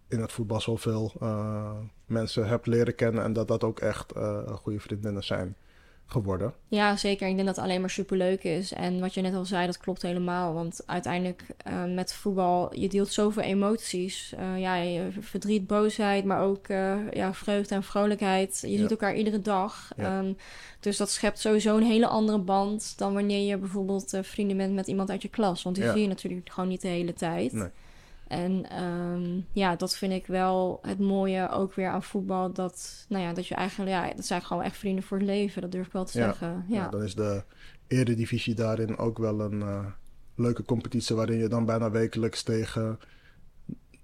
in 0.08 0.20
het 0.20 0.32
voetbal 0.32 0.62
zoveel 0.62 1.14
eh, 1.22 1.78
mensen 2.06 2.48
hebt 2.48 2.68
leren 2.68 2.96
kennen 2.96 3.24
en 3.24 3.34
dat 3.34 3.48
dat 3.48 3.64
ook 3.64 3.80
echt 3.80 4.14
goede 4.56 4.80
vriendinnen 4.80 5.24
zijn 5.24 5.56
geworden. 6.08 6.54
ja, 6.68 6.96
zeker. 6.96 7.28
Ik 7.28 7.36
denk 7.36 7.48
dat 7.48 7.56
het 7.56 7.66
alleen 7.66 7.80
maar 7.82 7.90
superleuk 7.90 8.44
is. 8.44 8.74
En 8.74 9.00
wat 9.00 9.14
je 9.14 9.22
net 9.22 9.34
al 9.36 9.46
zei, 9.46 9.66
dat 9.66 9.78
klopt 9.78 10.02
helemaal. 10.02 10.54
Want 10.54 10.82
uiteindelijk 10.86 11.46
eh, 11.58 11.84
met 11.94 12.14
voetbal, 12.14 12.76
je 12.80 12.90
deelt 12.90 13.12
zoveel 13.12 13.44
emoties. 13.44 14.34
Eh, 14.38 14.60
ja, 14.60 15.02
verdriet, 15.20 15.68
boosheid, 15.68 16.26
maar 16.26 16.42
ook 16.42 16.68
eh, 16.68 16.96
ja, 17.12 17.34
vreugde 17.34 17.76
en 17.76 17.84
vrolijkheid. 17.84 18.60
Je 18.62 18.72
Ja. 18.72 18.78
ziet 18.78 18.92
elkaar 18.92 19.16
iedere 19.16 19.42
dag. 19.42 19.92
Ja. 19.98 20.20
Ehm, 20.20 20.34
dus 20.80 20.98
dat 20.98 21.10
schept 21.10 21.40
sowieso 21.40 21.78
een 21.78 21.84
hele 21.84 22.08
andere 22.08 22.40
band 22.40 22.98
dan 22.98 23.14
wanneer 23.14 23.48
je 23.48 23.58
bijvoorbeeld 23.58 24.18
vrienden 24.22 24.58
bent 24.58 24.74
met 24.74 24.88
iemand 24.88 25.10
uit 25.10 25.22
je 25.22 25.30
klas. 25.30 25.64
Want 25.64 25.76
die 25.76 25.86
Ja. 25.86 25.92
zie 25.92 26.02
je 26.02 26.08
natuurlijk 26.08 26.50
gewoon 26.50 26.70
niet 26.70 26.82
de 26.82 26.88
hele 26.88 27.14
tijd. 27.14 27.52
Nee. 27.54 27.70
En 28.28 28.70
ehm, 28.70 29.40
ja, 29.52 29.76
dat 29.76 29.98
vind 29.98 30.14
ik 30.14 30.28
wel 30.28 30.80
het 30.82 31.00
mooie 31.00 31.50
ook 31.50 31.74
weer 31.74 31.90
aan 31.90 32.04
voetbal. 32.04 32.54
Dat, 32.54 33.06
nou 33.10 33.24
ja, 33.24 33.34
dat 33.34 33.48
je 33.48 33.56
eigenlijk, 33.56 33.92
ja, 33.92 34.14
dat 34.16 34.26
zijn 34.26 34.42
gewoon 34.42 34.64
echt 34.64 34.78
vrienden 34.78 35.04
voor 35.04 35.18
het 35.18 35.26
leven. 35.26 35.62
Dat 35.62 35.72
durf 35.72 35.86
ik 35.86 35.92
wel 35.92 36.06
te 36.06 36.18
Ja. 36.20 36.26
zeggen. 36.26 36.66
Ja. 36.68 36.82
Ja, 36.82 36.90
dan 36.90 37.04
is 37.04 37.16
de 37.16 37.44
eredivisie 37.88 38.54
daarin 38.54 38.98
ook 38.98 39.18
wel 39.18 39.40
een 39.42 39.62
eh, 39.62 39.86
leuke 40.36 40.64
competitie 40.64 41.16
waarin 41.16 41.38
je 41.38 41.48
dan 41.48 41.66
bijna 41.66 41.92
wekelijks 41.92 42.44
tegen 42.44 43.00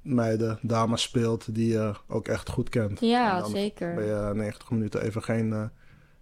meiden, 0.01 0.59
dames 0.61 1.01
speelt 1.01 1.55
die 1.55 1.67
je 1.67 1.93
ook 2.07 2.27
echt 2.27 2.49
goed 2.49 2.69
kent. 2.69 2.99
Ja, 2.99 3.43
zeker. 3.47 3.95
Ben 3.95 4.05
je 4.05 4.31
90 4.35 4.71
minuten 4.71 5.01
even 5.01 5.23
geen 5.23 5.71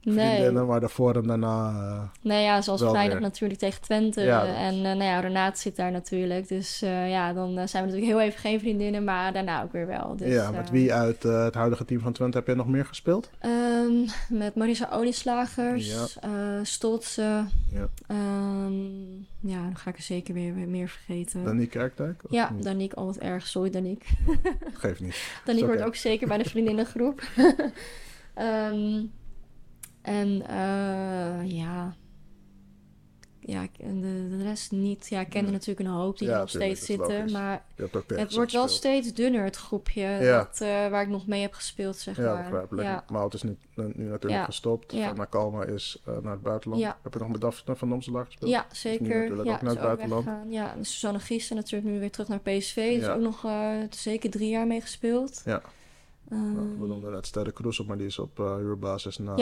eh 0.04 0.14
Nee. 0.14 0.30
vriendinnen, 0.30 0.66
maar 0.68 0.80
daarvoor 0.80 1.16
en 1.16 1.28
daarna... 1.28 1.70
eh, 1.70 2.02
nee, 2.22 2.44
ja, 2.44 2.62
zoals 2.62 2.82
vrijdag 2.82 3.20
natuurlijk 3.20 3.60
tegen 3.60 3.82
Twente. 3.82 4.22
Ja, 4.22 4.40
dat 4.40 4.50
is- 4.50 4.56
En 4.56 4.74
eh, 4.76 4.82
nou 4.82 5.04
ja, 5.04 5.20
Renate 5.20 5.60
zit 5.60 5.76
daar 5.76 5.92
natuurlijk. 5.92 6.48
Dus 6.48 6.82
eh, 6.82 7.10
ja, 7.10 7.34
dan 7.34 7.48
zijn 7.68 7.84
we 7.86 7.90
natuurlijk 7.92 8.18
heel 8.18 8.22
even 8.28 8.40
geen 8.40 8.60
vriendinnen, 8.60 9.04
maar 9.04 9.34
daarna 9.34 9.64
ook 9.64 9.72
weer 9.72 9.88
wel. 9.88 10.16
Dus, 10.16 10.34
ja, 10.34 10.52
met 10.52 10.70
wie 10.70 10.94
uit 10.94 11.24
het 11.24 11.54
huidige 11.54 11.86
team 11.86 12.00
van 12.02 12.14
Twente 12.14 12.38
heb 12.38 12.48
je 12.48 12.56
nog 12.56 12.68
meer 12.68 12.86
gespeeld? 12.86 13.30
ehm, 13.40 14.08
met 14.30 14.56
Marisa 14.56 14.90
Olieslagers, 14.92 15.88
Ja. 15.90 16.06
Ja. 17.72 17.88
Ehm, 18.08 18.74
ja, 19.40 19.62
dan 19.64 19.76
ga 19.78 19.90
ik 19.90 19.98
er 19.98 20.04
zeker 20.04 20.34
weer, 20.34 20.54
meer 20.54 20.88
vergeten. 20.90 21.44
Danique 21.44 21.70
Kerkdijk? 21.80 22.22
Ja, 22.30 22.50
niet? 22.52 22.64
Danique, 22.64 22.96
al 22.98 23.06
wat 23.06 23.18
erg. 23.18 23.48
Sorry, 23.48 23.70
Danique. 23.70 24.08
Geeft 24.74 25.00
niet. 25.00 25.24
Danique 25.46 25.66
oké. 25.68 25.76
hoort 25.78 25.88
ook 25.88 25.96
zeker 25.96 26.28
bij 26.28 26.38
de 26.38 26.50
vriendinnengroep. 26.54 27.22
Ehm, 28.34 29.02
en 30.02 30.48
eh, 30.48 31.52
ja. 31.52 31.96
Ja, 33.42 33.68
en 33.80 34.02
de, 34.02 34.28
de 34.38 34.44
rest 34.44 34.72
niet. 34.72 35.08
Ja, 35.08 35.20
ik 35.20 35.30
ken 35.30 35.38
er 35.40 35.44
Nee. 35.44 35.52
natuurlijk 35.52 35.80
een 35.88 35.94
hoop 35.96 36.18
die 36.18 36.28
Ja, 36.28 36.34
er 36.34 36.40
nog 36.40 36.50
tuurlijk, 36.50 36.76
steeds 36.76 36.86
zitten. 36.92 37.16
logisch. 37.18 37.32
Maar 37.32 37.66
het 38.08 38.34
wordt 38.36 38.52
wel 38.52 38.68
steeds 38.68 39.14
dunner, 39.14 39.44
het 39.44 39.56
groepje 39.56 40.02
Ja. 40.02 40.38
dat, 40.38 40.62
eh, 40.62 40.68
waar 40.88 41.02
ik 41.02 41.08
nog 41.10 41.28
mee 41.28 41.42
heb 41.42 41.54
gespeeld, 41.54 41.98
zeg 41.98 42.18
Ja, 42.18 42.34
maar. 42.34 42.44
begrijpelijk. 42.44 42.88
Ja. 42.88 43.04
Mout 43.12 43.34
is 43.34 43.44
nu, 43.44 43.58
nu 43.76 44.04
natuurlijk 44.10 44.44
gestopt. 44.46 44.92
Ja. 44.92 45.08
Van 45.08 45.18
Nakalma 45.18 45.64
is 45.64 46.02
eh, 46.06 46.18
naar 46.22 46.32
het 46.32 46.42
buitenland. 46.42 46.84
Heb 47.02 47.14
je 47.14 47.20
nog 47.20 47.30
met 47.30 47.42
Daphne 47.42 47.76
van 47.76 47.90
Domselaar 47.90 48.26
gespeeld? 48.26 48.52
Ja, 48.52 48.66
zeker. 48.72 49.08
natuurlijk 49.20 49.48
Ja, 49.48 49.54
ook 49.56 49.62
naar 49.62 49.72
het 49.72 49.82
buitenland. 49.82 50.26
weggegaan. 50.26 50.52
Ja, 50.52 50.74
en 50.76 50.86
Suzanne 50.86 51.20
Giesten 51.20 51.56
natuurlijk 51.56 51.92
nu 51.94 52.00
weer 52.00 52.12
terug 52.12 52.28
naar 52.28 52.40
PSV. 52.40 53.00
Dus 53.00 53.08
ook 53.10 53.22
nog 53.22 53.46
zeker 53.90 54.30
drie 54.30 54.50
jaar 54.50 54.68
mee 54.68 54.82
gespeeld. 54.82 55.42
Ja. 55.46 55.62
Ehm, 56.30 56.54
Nou, 56.54 56.80
we 56.80 56.88
noemden 56.88 57.12
net 57.12 57.26
Sterre 57.28 57.52
Kroes 57.52 57.80
op, 57.80 57.88
maar 57.88 57.98
die 57.98 58.08
is 58.08 58.20
op 58.20 58.40
uh, 58.40 58.56
huurbasis 58.56 59.18
naar... 59.18 59.38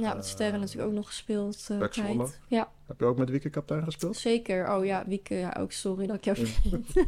Ja. 0.00 0.14
met 0.14 0.24
eh, 0.24 0.30
Sterren 0.30 0.60
natuurlijk 0.60 0.88
ook 0.88 0.94
nog 0.94 1.06
gespeeld. 1.06 1.66
eh 1.70 1.78
tijd. 1.80 2.40
Ja, 2.48 2.68
Heb 2.86 3.00
je 3.00 3.04
ook 3.04 3.18
met 3.18 3.30
Wieke 3.30 3.50
kapitein 3.50 3.84
gespeeld? 3.84 4.16
zeker. 4.16 4.74
Oh 4.76 4.84
ja, 4.84 5.04
Wieke, 5.06 5.34
ja, 5.34 5.56
ook 5.60 5.72
sorry 5.72 6.06
dat 6.06 6.16
ik 6.16 6.24
jou 6.24 6.36
vergeet. 6.36 7.04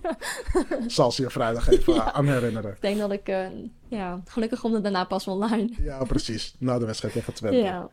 Zal 0.92 1.12
ze 1.12 1.22
je 1.22 1.31
vrijdag 1.31 1.68
even 1.68 2.05
aan 2.14 2.26
herinneren. 2.28 2.70
Ik 2.72 2.81
denk 2.81 2.98
dat 2.98 3.12
ik, 3.12 3.28
eh, 3.28 3.46
ja, 3.88 4.20
gelukkig 4.24 4.61
komt 4.61 4.74
het 4.74 4.83
daarna 4.83 5.05
pas 5.05 5.26
online. 5.26 5.70
Ja, 5.83 6.05
precies. 6.05 6.55
Na 6.59 6.78
de 6.78 6.87
wedstrijd 6.87 7.14
tegen 7.14 7.33
Twente. 7.35 7.59
Ja, 7.59 7.88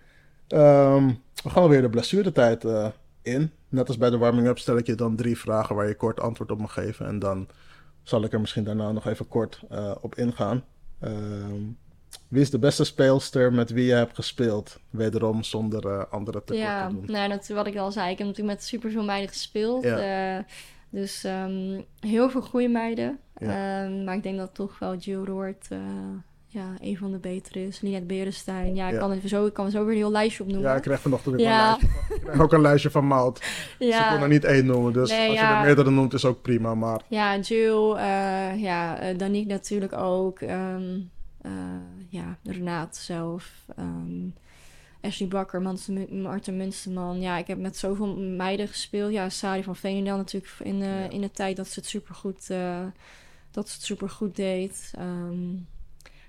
Ehm, 0.47 1.07
we 1.43 1.49
gaan 1.49 1.67
weer 1.69 1.81
de 1.81 1.89
blessuretijd 1.89 2.65
eh 2.65 2.87
in. 3.21 3.51
Net 3.69 3.87
als 3.87 3.97
bij 3.97 4.09
de 4.09 4.17
warming-up 4.17 4.59
stel 4.59 4.77
ik 4.77 4.85
je 4.85 4.95
dan 4.95 5.15
drie 5.15 5.37
vragen 5.37 5.75
waar 5.75 5.87
je 5.87 5.95
kort 5.95 6.19
antwoord 6.19 6.51
op 6.51 6.59
mag 6.59 6.73
geven. 6.73 7.05
En 7.05 7.19
dan 7.19 7.47
zal 8.03 8.23
ik 8.23 8.33
er 8.33 8.39
misschien 8.39 8.63
daarna 8.63 8.91
nog 8.91 9.05
even 9.07 9.27
kort 9.27 9.61
eh, 9.69 9.95
op 10.01 10.15
ingaan. 10.15 10.63
Ehm, 10.99 11.61
wie 12.27 12.41
is 12.41 12.49
de 12.49 12.59
beste 12.59 12.83
speelster 12.83 13.53
met 13.53 13.69
wie 13.71 13.85
je 13.85 13.93
hebt 13.93 14.15
gespeeld? 14.15 14.79
Wederom 14.89 15.43
zonder 15.43 15.87
eh, 15.87 16.03
andere 16.09 16.43
tekort 16.43 16.65
ja. 16.65 16.87
te 16.87 16.93
doen. 16.93 17.03
Nou, 17.07 17.29
dat, 17.29 17.47
wat 17.47 17.67
ik 17.67 17.77
al 17.77 17.91
zei, 17.91 18.11
ik 18.11 18.17
heb 18.17 18.27
natuurlijk 18.27 18.55
met 18.57 18.65
superveel 18.67 19.03
meiden 19.03 19.29
gespeeld. 19.29 19.83
Ja. 19.83 20.37
eh, 20.37 20.43
dus 20.89 21.23
ehm, 21.23 21.81
heel 21.99 22.29
veel 22.29 22.41
goede 22.41 22.67
meiden. 22.67 23.19
Ja. 23.37 23.83
Ehm, 23.83 24.03
maar 24.03 24.15
ik 24.15 24.23
denk 24.23 24.37
dat 24.37 24.53
toch 24.53 24.79
wel 24.79 24.95
Jill 24.95 25.23
Roord 25.23 25.65
eh, 25.69 25.77
ja, 26.47 26.73
een 26.79 26.97
van 26.97 27.11
de 27.11 27.17
betere 27.17 27.65
is. 27.67 27.81
Linet 27.81 28.07
Berenstein. 28.07 28.75
Ja, 28.75 28.87
ik, 28.87 28.93
Ja. 28.93 28.99
kan 28.99 29.11
er 29.11 29.27
zo, 29.27 29.45
ik 29.45 29.53
kan 29.53 29.71
zo 29.71 29.81
weer 29.83 29.91
een 29.91 29.97
heel 29.97 30.11
lijstje 30.11 30.43
opnoemen. 30.43 30.69
Ja, 30.69 30.75
ik 30.75 30.81
kreeg 30.81 30.99
vanochtend 30.99 31.35
weer 31.35 31.45
Ja. 31.45 31.59
een 31.73 31.77
lijstje. 31.79 31.87
van- 32.07 32.15
Ik 32.17 32.23
kreeg 32.23 32.41
ook 32.41 32.53
een 32.53 32.61
lijstje 32.61 32.89
van 32.89 33.05
Mout. 33.05 33.37
Ze 33.79 34.07
kon 34.11 34.21
er 34.21 34.27
niet 34.27 34.43
één 34.45 34.65
noemen, 34.65 34.93
dus 34.93 35.09
Nee, 35.09 35.27
als 35.29 35.37
je 35.37 35.43
ja. 35.43 35.57
er 35.59 35.65
meerdere 35.65 35.89
noemt 35.91 36.13
is 36.13 36.25
ook 36.25 36.41
prima. 36.41 36.75
Maar 36.75 37.01
Ja, 37.07 37.37
Jill, 37.37 37.95
ja, 38.57 39.13
Danique 39.17 39.51
natuurlijk 39.53 39.93
ook. 39.93 40.39
ehm, 40.41 40.99
eh, 41.41 41.51
ja, 42.09 42.37
Renaat 42.43 42.95
zelf. 42.97 43.51
ehm 43.75 44.27
Ashley 45.01 45.27
Bakker, 45.27 45.61
Mans- 45.61 45.89
Marten 46.09 46.57
Munsterman. 46.57 47.19
Ja, 47.21 47.37
ik 47.37 47.47
heb 47.47 47.57
met 47.57 47.77
zoveel 47.77 48.15
meiden 48.17 48.67
gespeeld. 48.67 49.11
Ja, 49.11 49.29
Sari 49.29 49.63
van 49.63 49.75
Veenendaal 49.75 50.17
natuurlijk 50.17 50.53
in, 50.63 50.81
eh, 50.81 51.03
Ja. 51.03 51.09
in 51.09 51.21
de 51.21 51.31
tijd 51.31 51.55
dat 51.57 51.67
ze 51.67 51.79
het 51.79 51.89
supergoed, 51.89 52.49
eh 52.49 52.79
dat 53.51 53.69
ze 53.69 53.73
het 53.75 53.83
supergoed 53.83 54.35
deed. 54.35 54.91
Ehm, 54.97 55.37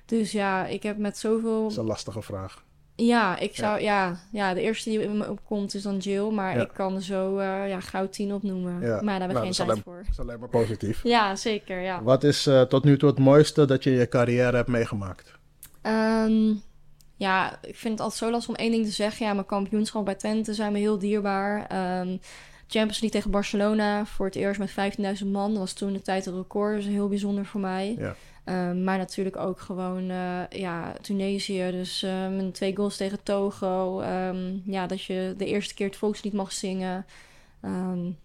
dus 0.07 0.33
ja, 0.33 0.67
ik 0.67 0.83
heb 0.83 0.99
met 0.99 1.19
zoveel... 1.19 1.63
dat 1.63 1.71
is 1.71 1.77
een 1.77 1.85
lastige 1.85 2.23
vraag. 2.23 2.65
Ja, 2.97 3.39
ik 3.39 3.55
zou, 3.57 3.81
ja. 3.81 4.21
Ja, 4.33 4.55
de 4.55 4.61
eerste 4.61 4.91
die 4.91 5.03
in 5.03 5.17
me 5.19 5.31
opkomt 5.31 5.75
is 5.75 5.83
dan 5.83 5.97
Jill. 5.99 6.31
Maar 6.31 6.57
Ja. 6.57 6.63
ik 6.63 6.69
kan 6.75 6.95
er 6.95 7.03
zo 7.03 7.39
uh, 7.39 7.69
ja, 7.69 7.81
gauw 7.81 8.09
tien 8.09 8.35
opnoemen. 8.35 8.81
Ja. 8.81 9.01
Maar 9.03 9.19
daar 9.19 9.29
heb 9.29 9.31
ik 9.37 9.43
Nou, 9.43 9.55
geen 9.55 9.67
tijd 9.67 9.79
voor. 9.85 9.97
Dat 9.97 10.11
is 10.11 10.21
alleen 10.21 10.39
maar 10.39 10.49
positief. 10.49 11.03
Ja, 11.03 11.37
zeker, 11.37 11.81
ja. 11.81 12.03
Wat 12.03 12.25
is 12.25 12.47
eh, 12.47 12.63
tot 12.63 12.85
nu 12.85 12.99
toe 12.99 13.09
het 13.09 13.19
mooiste 13.19 13.65
dat 13.65 13.85
je 13.85 13.91
in 13.91 13.99
je 13.99 14.09
carrière 14.09 14.57
hebt 14.57 14.69
meegemaakt? 14.69 15.39
Ehm, 15.83 16.55
ja, 17.17 17.59
ik 17.63 17.77
vind 17.77 17.93
het 17.93 18.01
altijd 18.01 18.21
zo 18.21 18.31
lastig 18.31 18.49
om 18.51 18.55
één 18.61 18.71
ding 18.73 18.85
te 18.85 18.91
zeggen. 18.93 19.27
Ja, 19.27 19.33
mijn 19.33 19.47
kampioenschap 19.47 20.05
bij 20.05 20.15
Twente 20.15 20.55
zijn 20.55 20.73
me 20.73 20.79
heel 20.79 20.99
dierbaar. 20.99 21.67
Ehm, 21.67 22.17
Champions 22.67 23.01
League 23.01 23.11
tegen 23.11 23.31
Barcelona 23.31 24.07
voor 24.07 24.27
het 24.27 24.35
eerst 24.35 24.61
met 24.61 24.71
15.000 24.71 25.27
man. 25.33 25.51
Dat 25.51 25.59
was 25.59 25.73
toen 25.73 25.93
de 25.93 26.03
tijd 26.03 26.27
een 26.27 26.35
record. 26.37 26.75
Dat 26.77 26.85
is 26.85 26.91
heel 26.91 27.09
bijzonder 27.09 27.47
voor 27.47 27.61
mij. 27.61 27.95
Ja. 27.99 28.15
Ehm, 28.45 28.85
maar 28.85 28.99
natuurlijk 28.99 29.37
ook 29.37 29.61
gewoon 29.61 30.11
eh, 30.11 30.41
ja, 30.51 30.93
Tunesië. 31.01 31.69
Dus 31.71 32.03
eh, 32.03 32.11
mijn 32.11 32.53
twee 32.53 32.77
goals 32.77 32.97
tegen 32.97 33.23
Togo. 33.23 34.03
Ja, 34.65 34.87
dat 34.87 35.03
je 35.03 35.35
de 35.37 35.47
eerste 35.47 35.75
keer 35.75 35.87
het 35.87 35.97
volkslied 35.97 36.33
mag 36.33 36.53
zingen. 36.53 37.07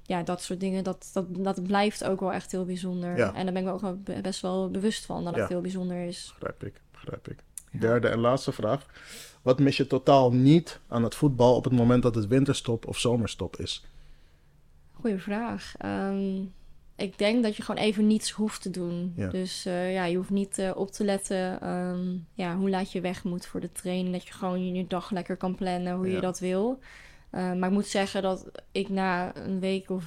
Ja, 0.04 0.24
dat 0.24 0.42
soort 0.42 0.60
dingen. 0.60 0.84
Dat, 0.84 1.10
dat, 1.14 1.26
dat 1.30 1.64
blijft 1.64 2.04
ook 2.04 2.20
wel 2.20 2.34
echt 2.34 2.52
heel 2.52 2.66
bijzonder. 2.66 3.18
Ja. 3.18 3.34
En 3.34 3.44
daar 3.44 3.54
ben 3.54 3.62
ik 3.62 3.68
me 3.68 3.74
ook 3.74 3.82
wel 3.82 4.00
best 4.22 4.42
wel 4.42 4.70
bewust 4.72 5.06
van. 5.06 5.24
Dat 5.24 5.36
Ja. 5.36 5.40
het 5.42 5.50
heel 5.50 5.62
bijzonder 5.62 6.06
is. 6.08 6.34
Begrijp 6.40 6.64
ik, 6.64 6.82
begrijp 7.02 7.28
ik. 7.28 7.38
Derde 7.80 8.08
en 8.08 8.20
laatste 8.20 8.52
vraag. 8.52 8.86
Wat 9.42 9.60
mis 9.60 9.78
je 9.78 9.88
totaal 9.88 10.32
niet 10.34 10.80
aan 10.88 11.04
het 11.04 11.16
voetbal 11.16 11.56
op 11.56 11.64
het 11.64 11.74
moment 11.74 12.04
dat 12.04 12.16
het 12.16 12.28
winterstop 12.28 12.88
of 12.88 13.00
zomerstop 13.00 13.58
is? 13.58 13.86
Goeie 14.94 15.18
vraag. 15.18 15.74
Ehm, 15.78 16.42
ik 16.96 17.18
denk 17.18 17.44
dat 17.44 17.56
je 17.56 17.64
gewoon 17.64 17.82
even 17.82 18.08
niets 18.08 18.32
hoeft 18.32 18.62
te 18.62 18.70
doen. 18.70 19.14
Ja. 19.16 19.28
Dus 19.28 19.66
eh, 19.66 19.94
ja, 19.94 20.06
je 20.06 20.16
hoeft 20.18 20.30
niet 20.30 20.58
eh, 20.58 20.72
op 20.76 20.92
te 20.92 21.04
letten 21.04 21.62
ehm, 21.62 22.18
ja, 22.34 22.56
hoe 22.56 22.70
laat 22.70 22.92
je 22.92 23.02
weg 23.02 23.24
moet 23.24 23.46
voor 23.46 23.60
de 23.60 23.72
training. 23.72 24.12
Dat 24.14 24.28
je 24.28 24.34
gewoon 24.34 24.74
je 24.74 24.88
dag 24.88 25.12
lekker 25.12 25.38
kan 25.38 25.56
plannen 25.56 25.96
hoe 25.96 26.08
Ja. 26.08 26.14
je 26.16 26.22
dat 26.22 26.40
wil. 26.40 26.80
Eh, 27.30 27.54
maar 27.54 27.68
ik 27.70 27.76
moet 27.76 27.88
zeggen 27.88 28.22
dat 28.22 28.46
ik 28.72 28.90
na 28.90 29.36
een 29.36 29.60
week 29.60 29.90
of 29.90 30.06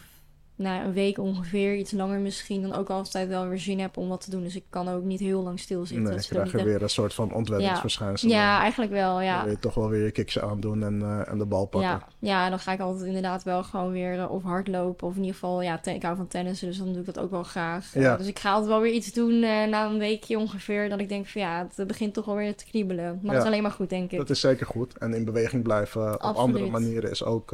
nou, 0.59 0.85
een 0.85 0.93
week 0.93 1.19
ongeveer, 1.19 1.77
iets 1.77 1.93
langer 1.93 2.19
misschien, 2.19 2.63
dan 2.63 2.75
ook 2.75 2.91
altijd 2.91 3.29
wel 3.29 3.49
weer 3.49 3.59
zin 3.59 3.81
heb 3.81 3.97
om 3.97 4.09
wat 4.09 4.21
te 4.21 4.31
doen. 4.31 4.43
Dus 4.43 4.57
ik 4.57 4.65
kan 4.71 4.89
ook 4.89 5.03
niet 5.05 5.21
heel 5.21 5.43
lang 5.43 5.61
stilzitten. 5.61 6.03
Nee, 6.03 6.13
ook 6.19 6.19
krijg 6.29 6.47
je 6.51 6.57
niet 6.57 6.65
echt- 6.65 6.65
weer 6.65 6.83
een 6.83 6.91
soort 6.91 7.15
van 7.15 7.33
ontwenningsverschijnsel. 7.33 8.29
Ja, 8.29 8.61
eigenlijk 8.61 8.93
wel, 8.93 9.15
Dan 9.15 9.25
ja. 9.25 9.43
wil 9.43 9.51
je 9.51 9.59
toch 9.59 9.75
wel 9.75 9.89
weer 9.89 10.05
je 10.05 10.11
kicks 10.11 10.39
aandoen 10.39 10.83
en, 10.83 11.03
eh, 11.03 11.29
en 11.33 11.39
de 11.39 11.47
bal 11.47 11.67
pakken. 11.67 11.91
Ja, 11.91 12.09
ja, 12.19 12.49
dan 12.51 12.59
ga 12.59 12.73
ik 12.73 12.81
altijd 12.81 13.07
inderdaad 13.07 13.43
wel 13.43 13.63
gewoon 13.65 13.93
weer 13.93 14.19
eh, 14.19 14.31
of 14.31 14.43
hardlopen. 14.43 15.07
Of 15.07 15.13
in 15.15 15.19
ieder 15.21 15.35
geval, 15.35 15.63
ja, 15.63 15.85
ik 15.85 16.03
hou 16.03 16.17
van 16.17 16.27
tennissen, 16.29 16.69
dus 16.69 16.79
dan 16.79 16.87
doe 16.93 17.01
ik 17.01 17.07
dat 17.07 17.19
ook 17.19 17.31
wel 17.31 17.43
graag. 17.43 17.95
Ja. 17.95 18.13
Eh, 18.13 18.19
dus 18.19 18.27
ik 18.27 18.39
ga 18.39 18.51
altijd 18.51 18.71
wel 18.71 18.81
weer 18.81 18.93
iets 18.93 19.13
doen 19.13 19.39
na 19.41 19.87
een 19.87 19.99
weekje 19.99 20.39
ongeveer. 20.39 20.89
Dat 20.89 21.01
ik 21.01 21.09
denk 21.09 21.27
van 21.27 21.41
ja, 21.41 21.69
het 21.77 21.87
begint 21.87 22.15
toch 22.15 22.25
wel 22.25 22.35
weer 22.37 22.57
te 22.57 22.65
kriebelen. 22.65 23.05
Maar 23.05 23.25
Ja. 23.25 23.31
dat 23.33 23.41
is 23.41 23.47
alleen 23.47 23.63
maar 23.63 23.71
goed, 23.71 23.91
denk 23.91 24.11
ik. 24.13 24.19
Dat 24.19 24.31
is 24.31 24.41
zeker 24.41 24.67
goed. 24.67 24.99
En 24.99 25.15
in 25.15 25.25
beweging 25.25 25.63
blijven 25.63 26.15
op 26.15 26.37
andere 26.37 26.67
manieren 26.67 27.11
is 27.11 27.25
ook, 27.25 27.53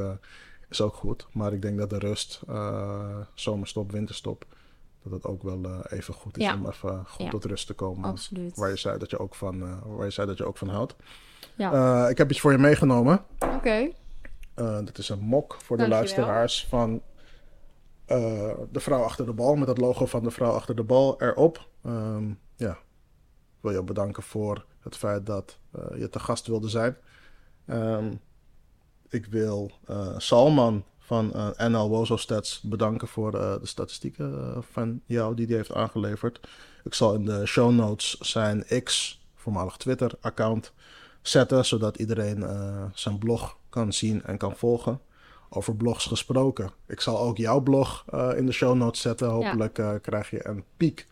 is 0.74 0.80
ook 0.80 0.94
goed. 0.94 1.26
Maar 1.32 1.52
ik 1.52 1.62
denk 1.62 1.78
dat 1.78 1.90
de 1.90 1.98
rust, 1.98 2.40
eh, 2.48 3.16
zomerstop, 3.34 3.92
winterstop, 3.92 4.44
dat 5.02 5.12
het 5.12 5.26
ook 5.26 5.42
wel 5.42 5.64
eh, 5.64 5.78
even 5.98 6.14
goed 6.14 6.36
is 6.38 6.44
Ja. 6.44 6.54
om 6.54 6.66
even 6.66 7.06
goed 7.06 7.24
Ja. 7.24 7.30
tot 7.30 7.44
rust 7.44 7.66
te 7.66 7.74
komen. 7.74 8.08
Absoluut. 8.08 8.56
Waar 8.56 8.68
je 8.68 8.76
zei 8.76 8.98
dat 8.98 9.10
je 9.10 9.18
ook 9.18 9.34
van, 9.34 9.62
eh, 9.62 9.78
waar 9.84 10.04
je 10.04 10.10
zei 10.10 10.26
dat 10.26 10.38
je 10.38 10.44
ook 10.44 10.58
van 10.58 10.68
houdt. 10.68 10.96
Ja. 11.56 12.08
Ik 12.08 12.18
heb 12.18 12.30
iets 12.30 12.40
voor 12.40 12.52
je 12.52 12.58
meegenomen. 12.58 13.24
Oké, 13.38 13.90
Uh, 14.58 14.78
dit 14.78 14.98
is 14.98 15.08
een 15.08 15.20
mok 15.20 15.56
voor 15.62 15.76
de 15.76 15.88
luisteraars 15.88 16.66
van 16.68 17.02
uh, 18.08 18.52
de 18.72 18.80
vrouw 18.80 19.02
achter 19.02 19.26
de 19.26 19.32
bal. 19.32 19.54
Met 19.54 19.68
het 19.68 19.78
logo 19.78 20.06
van 20.06 20.22
de 20.22 20.30
vrouw 20.30 20.50
achter 20.52 20.76
de 20.76 20.82
bal 20.82 21.20
erop. 21.20 21.68
Um, 21.86 22.38
ja, 22.56 22.70
ik 22.70 23.60
wil 23.60 23.72
je 23.72 23.82
bedanken 23.82 24.22
voor 24.22 24.64
het 24.80 24.96
feit 24.96 25.26
dat 25.26 25.58
uh, 25.76 25.98
je 25.98 26.08
te 26.08 26.18
gast 26.18 26.46
wilde 26.46 26.68
zijn. 26.68 26.96
Um, 27.66 28.20
ik 29.14 29.26
wil 29.26 29.70
uh, 29.90 30.14
Salman 30.16 30.84
van 30.98 31.32
NL 31.56 31.88
Wozo 31.88 32.16
Stats 32.16 32.60
bedanken 32.60 33.08
voor 33.08 33.30
de 33.30 33.58
statistieken 33.62 34.64
van 34.72 35.00
jou 35.06 35.34
die 35.34 35.46
hij 35.46 35.56
heeft 35.56 35.72
aangeleverd. 35.72 36.48
Ik 36.84 36.94
zal 36.94 37.14
in 37.14 37.24
de 37.24 37.46
show 37.46 37.70
notes 37.70 38.18
zijn 38.18 38.64
X, 38.82 39.20
voormalig 39.34 39.76
Twitter-account, 39.76 40.72
zetten, 41.22 41.64
zodat 41.64 41.96
iedereen 41.96 42.38
uh, 42.38 42.84
zijn 42.94 43.18
blog 43.18 43.56
kan 43.68 43.92
zien 43.92 44.22
en 44.24 44.38
kan 44.38 44.56
volgen. 44.56 45.00
Over 45.48 45.76
blogs 45.76 46.04
gesproken. 46.04 46.70
Ik 46.86 47.00
zal 47.00 47.18
ook 47.18 47.36
jouw 47.36 47.60
blog 47.60 48.04
uh, 48.14 48.30
in 48.36 48.46
de 48.46 48.52
show 48.52 48.76
notes 48.76 49.00
zetten. 49.00 49.28
Hopelijk 49.28 49.76
ja. 49.76 49.94
uh, 49.94 50.00
krijg 50.00 50.30
je 50.30 50.48
een 50.48 50.64
piek 50.76 51.06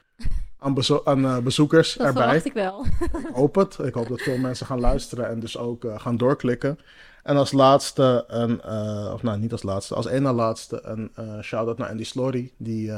aan, 0.62 0.74
bezo 0.74 1.00
aan 1.04 1.42
bezoekers 1.44 1.94
dat 1.94 2.06
erbij. 2.06 2.22
verwacht 2.22 2.44
ik 2.46 2.52
wel. 2.52 2.84
ik 3.28 3.34
hoop 3.34 3.54
het. 3.54 3.78
Ik 3.78 3.94
hoop 3.94 4.08
dat 4.08 4.20
veel 4.20 4.38
mensen 4.38 4.66
gaan 4.66 4.80
luisteren 4.80 5.28
en 5.28 5.40
dus 5.40 5.58
ook 5.58 5.84
gaan 5.96 6.16
doorklikken. 6.16 6.78
En 7.22 7.36
als 7.36 7.52
laatste, 7.52 8.24
een, 8.28 8.64
of 9.12 9.22
nou 9.22 9.38
niet 9.38 9.52
als 9.52 9.62
laatste, 9.62 9.94
als 9.94 10.06
één 10.06 10.22
na 10.22 10.32
laatste, 10.32 10.80
een 10.84 11.10
shout-out 11.42 11.78
naar 11.78 11.88
Andy 11.88 12.04
Slory. 12.04 12.52
Die 12.56 12.92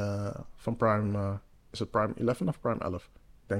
van 0.55 0.75
Prime, 0.75 1.37
is 1.71 1.79
het 1.79 1.91
Prime 1.91 2.13
11 2.27 2.41
of 2.41 2.59
Prime 2.61 2.79
11? 2.79 3.03
Ik 3.03 3.09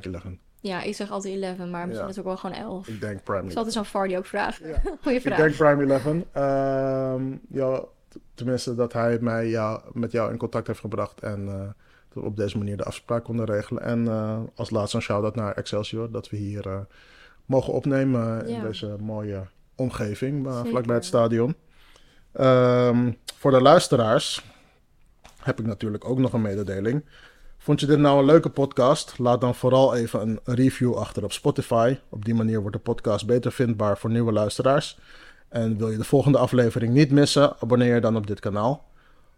denk 0.01 0.05
11. 0.05 0.23
Ja, 0.59 0.81
ik 0.81 0.95
zeg 0.95 1.11
altijd 1.11 1.41
11, 1.43 1.57
maar 1.57 1.87
misschien 1.87 1.91
Ja. 1.93 2.01
is 2.09 2.15
het 2.15 2.17
ook 2.19 2.25
wel 2.25 2.37
gewoon 2.37 2.55
11. 2.55 2.87
Ik 2.87 3.01
denk 3.01 3.23
Prime 3.23 3.43
Ik 3.43 3.51
zal 3.51 3.57
het 3.57 3.65
eens 3.65 3.77
aan 3.77 3.85
Fardy 3.85 4.15
ook 4.15 4.25
vragen. 4.25 4.67
Ja. 4.67 4.81
Goeie 5.03 5.17
Ik 5.17 5.23
vraag. 5.23 5.37
denk 5.37 5.55
Prime 5.55 5.93
11. 5.93 6.05
Ehm, 6.31 7.37
ja, 7.49 7.83
tenminste, 8.33 8.75
dat 8.75 8.93
hij 8.93 9.17
mij 9.21 9.47
ja, 9.47 9.81
met 9.93 10.11
jou 10.11 10.31
in 10.31 10.37
contact 10.37 10.67
heeft 10.67 10.79
gebracht. 10.79 11.19
En 11.21 11.45
dat 11.45 11.73
we 12.15 12.28
op 12.28 12.38
deze 12.38 12.58
manier 12.58 12.78
de 12.78 12.84
afspraak 12.84 13.23
konden 13.23 13.45
regelen. 13.45 13.84
En 13.84 14.08
eh, 14.08 14.39
als 14.56 14.69
laatste 14.69 14.97
een 14.97 15.04
shout-out 15.04 15.36
naar 15.36 15.54
Excelsior. 15.54 16.12
Dat 16.12 16.30
we 16.30 16.38
hier 16.38 16.67
eh, 16.67 16.80
mogen 17.45 17.73
opnemen 17.73 18.47
in 18.47 18.62
deze 18.62 18.95
mooie 18.99 19.47
omgeving. 19.75 20.47
eh, 20.47 20.62
vlakbij 20.65 20.95
het 20.95 21.06
stadion. 21.06 21.56
Ehm, 22.32 23.12
voor 23.38 23.51
de 23.51 23.62
luisteraars 23.62 24.45
heb 25.41 25.60
ik 25.60 25.65
natuurlijk 25.65 26.10
ook 26.10 26.19
nog 26.19 26.34
een 26.34 26.41
mededeling. 26.41 27.06
Vond 27.58 27.80
je 27.80 27.86
dit 27.86 27.99
nou 27.99 28.19
een 28.19 28.25
leuke 28.25 28.49
podcast? 28.49 29.19
Laat 29.19 29.41
dan 29.41 29.56
vooral 29.56 29.95
even 29.95 30.21
een 30.21 30.56
review 30.56 30.93
achter 30.93 31.23
op 31.23 31.32
Spotify. 31.32 31.97
Op 32.10 32.25
die 32.25 32.34
manier 32.34 32.60
wordt 32.62 32.75
de 32.75 32.82
podcast 32.82 33.25
beter 33.25 33.51
vindbaar 33.51 33.97
voor 33.97 34.10
nieuwe 34.10 34.32
luisteraars. 34.32 34.99
En 35.49 35.78
wil 35.78 35.89
je 35.89 35.97
de 35.97 36.04
volgende 36.04 36.38
aflevering 36.38 36.93
niet 36.93 37.12
missen, 37.12 37.56
abonneer 37.60 37.93
je 37.93 38.01
dan 38.01 38.15
op 38.15 38.28
dit 38.28 38.39
kanaal. 38.39 38.86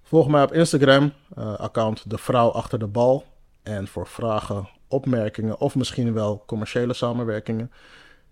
Volg 0.08 0.28
mij 0.28 0.44
op 0.44 0.54
Instagram, 0.54 1.12
eh, 1.36 1.54
account 1.60 2.10
De 2.10 2.18
Vrouw 2.18 2.50
Achter 2.50 2.80
de 2.80 2.88
Bal. 2.88 3.26
En 3.64 3.88
voor 3.88 4.08
vragen, 4.08 4.70
opmerkingen 4.88 5.60
of 5.60 5.76
misschien 5.76 6.14
wel 6.14 6.44
commerciële 6.46 6.94
samenwerkingen... 6.94 7.72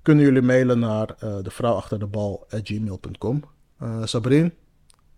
kunnen 0.01 0.23
jullie 0.23 0.41
mailen 0.41 0.79
naar 0.79 1.15
uh, 1.23 1.37
devrouwachterdebal.gmail.com. 1.41 3.43
Uh, 3.83 4.05
Sabrine, 4.05 4.51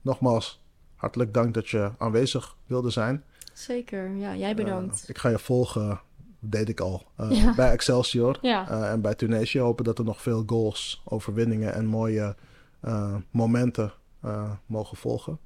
nogmaals 0.02 0.62
hartelijk 0.96 1.34
dank 1.34 1.54
dat 1.54 1.70
je 1.70 1.91
aanwezig 1.98 2.56
wilde 2.65 2.89
zijn. 2.89 3.24
Zeker, 3.54 4.15
ja, 4.15 4.36
jij 4.36 4.56
bedankt. 4.56 5.04
Uh, 5.04 5.10
ik 5.10 5.17
ga 5.17 5.30
je 5.30 5.39
volgen, 5.39 6.00
deed 6.39 6.70
ik 6.70 6.80
al, 6.80 7.04
uh, 7.20 7.32
Ja. 7.43 7.56
bij 7.56 7.72
Excelsior 7.72 8.38
Ja. 8.41 8.89
en 8.91 9.02
bij 9.02 9.15
Tunesië. 9.15 9.60
Hopen 9.60 9.84
dat 9.86 9.98
er 10.00 10.06
nog 10.06 10.22
veel 10.22 10.43
goals, 10.46 11.02
overwinningen 11.06 11.74
en 11.74 11.86
mooie 11.86 12.36
momenten 13.32 13.91
mogen 14.65 14.98
volgen. 14.98 15.39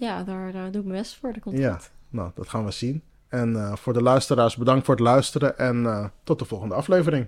Ja, 0.00 0.22
daar, 0.24 0.52
daar 0.52 0.70
doe 0.70 0.80
ik 0.80 0.86
mijn 0.86 1.00
best 1.00 1.16
voor. 1.16 1.32
Dat 1.32 1.42
komt 1.42 1.58
Ja. 1.58 1.72
goed. 1.74 1.90
Nou, 2.08 2.30
dat 2.34 2.48
gaan 2.48 2.64
we 2.64 2.70
zien. 2.70 3.02
En 3.28 3.52
uh, 3.52 3.76
voor 3.76 3.92
de 3.92 4.02
luisteraars, 4.02 4.56
bedankt 4.56 4.84
voor 4.84 4.94
het 4.94 5.04
luisteren 5.04 5.58
en 5.58 5.82
uh, 5.82 6.04
tot 6.24 6.38
de 6.38 6.44
volgende 6.44 6.74
aflevering. 6.74 7.26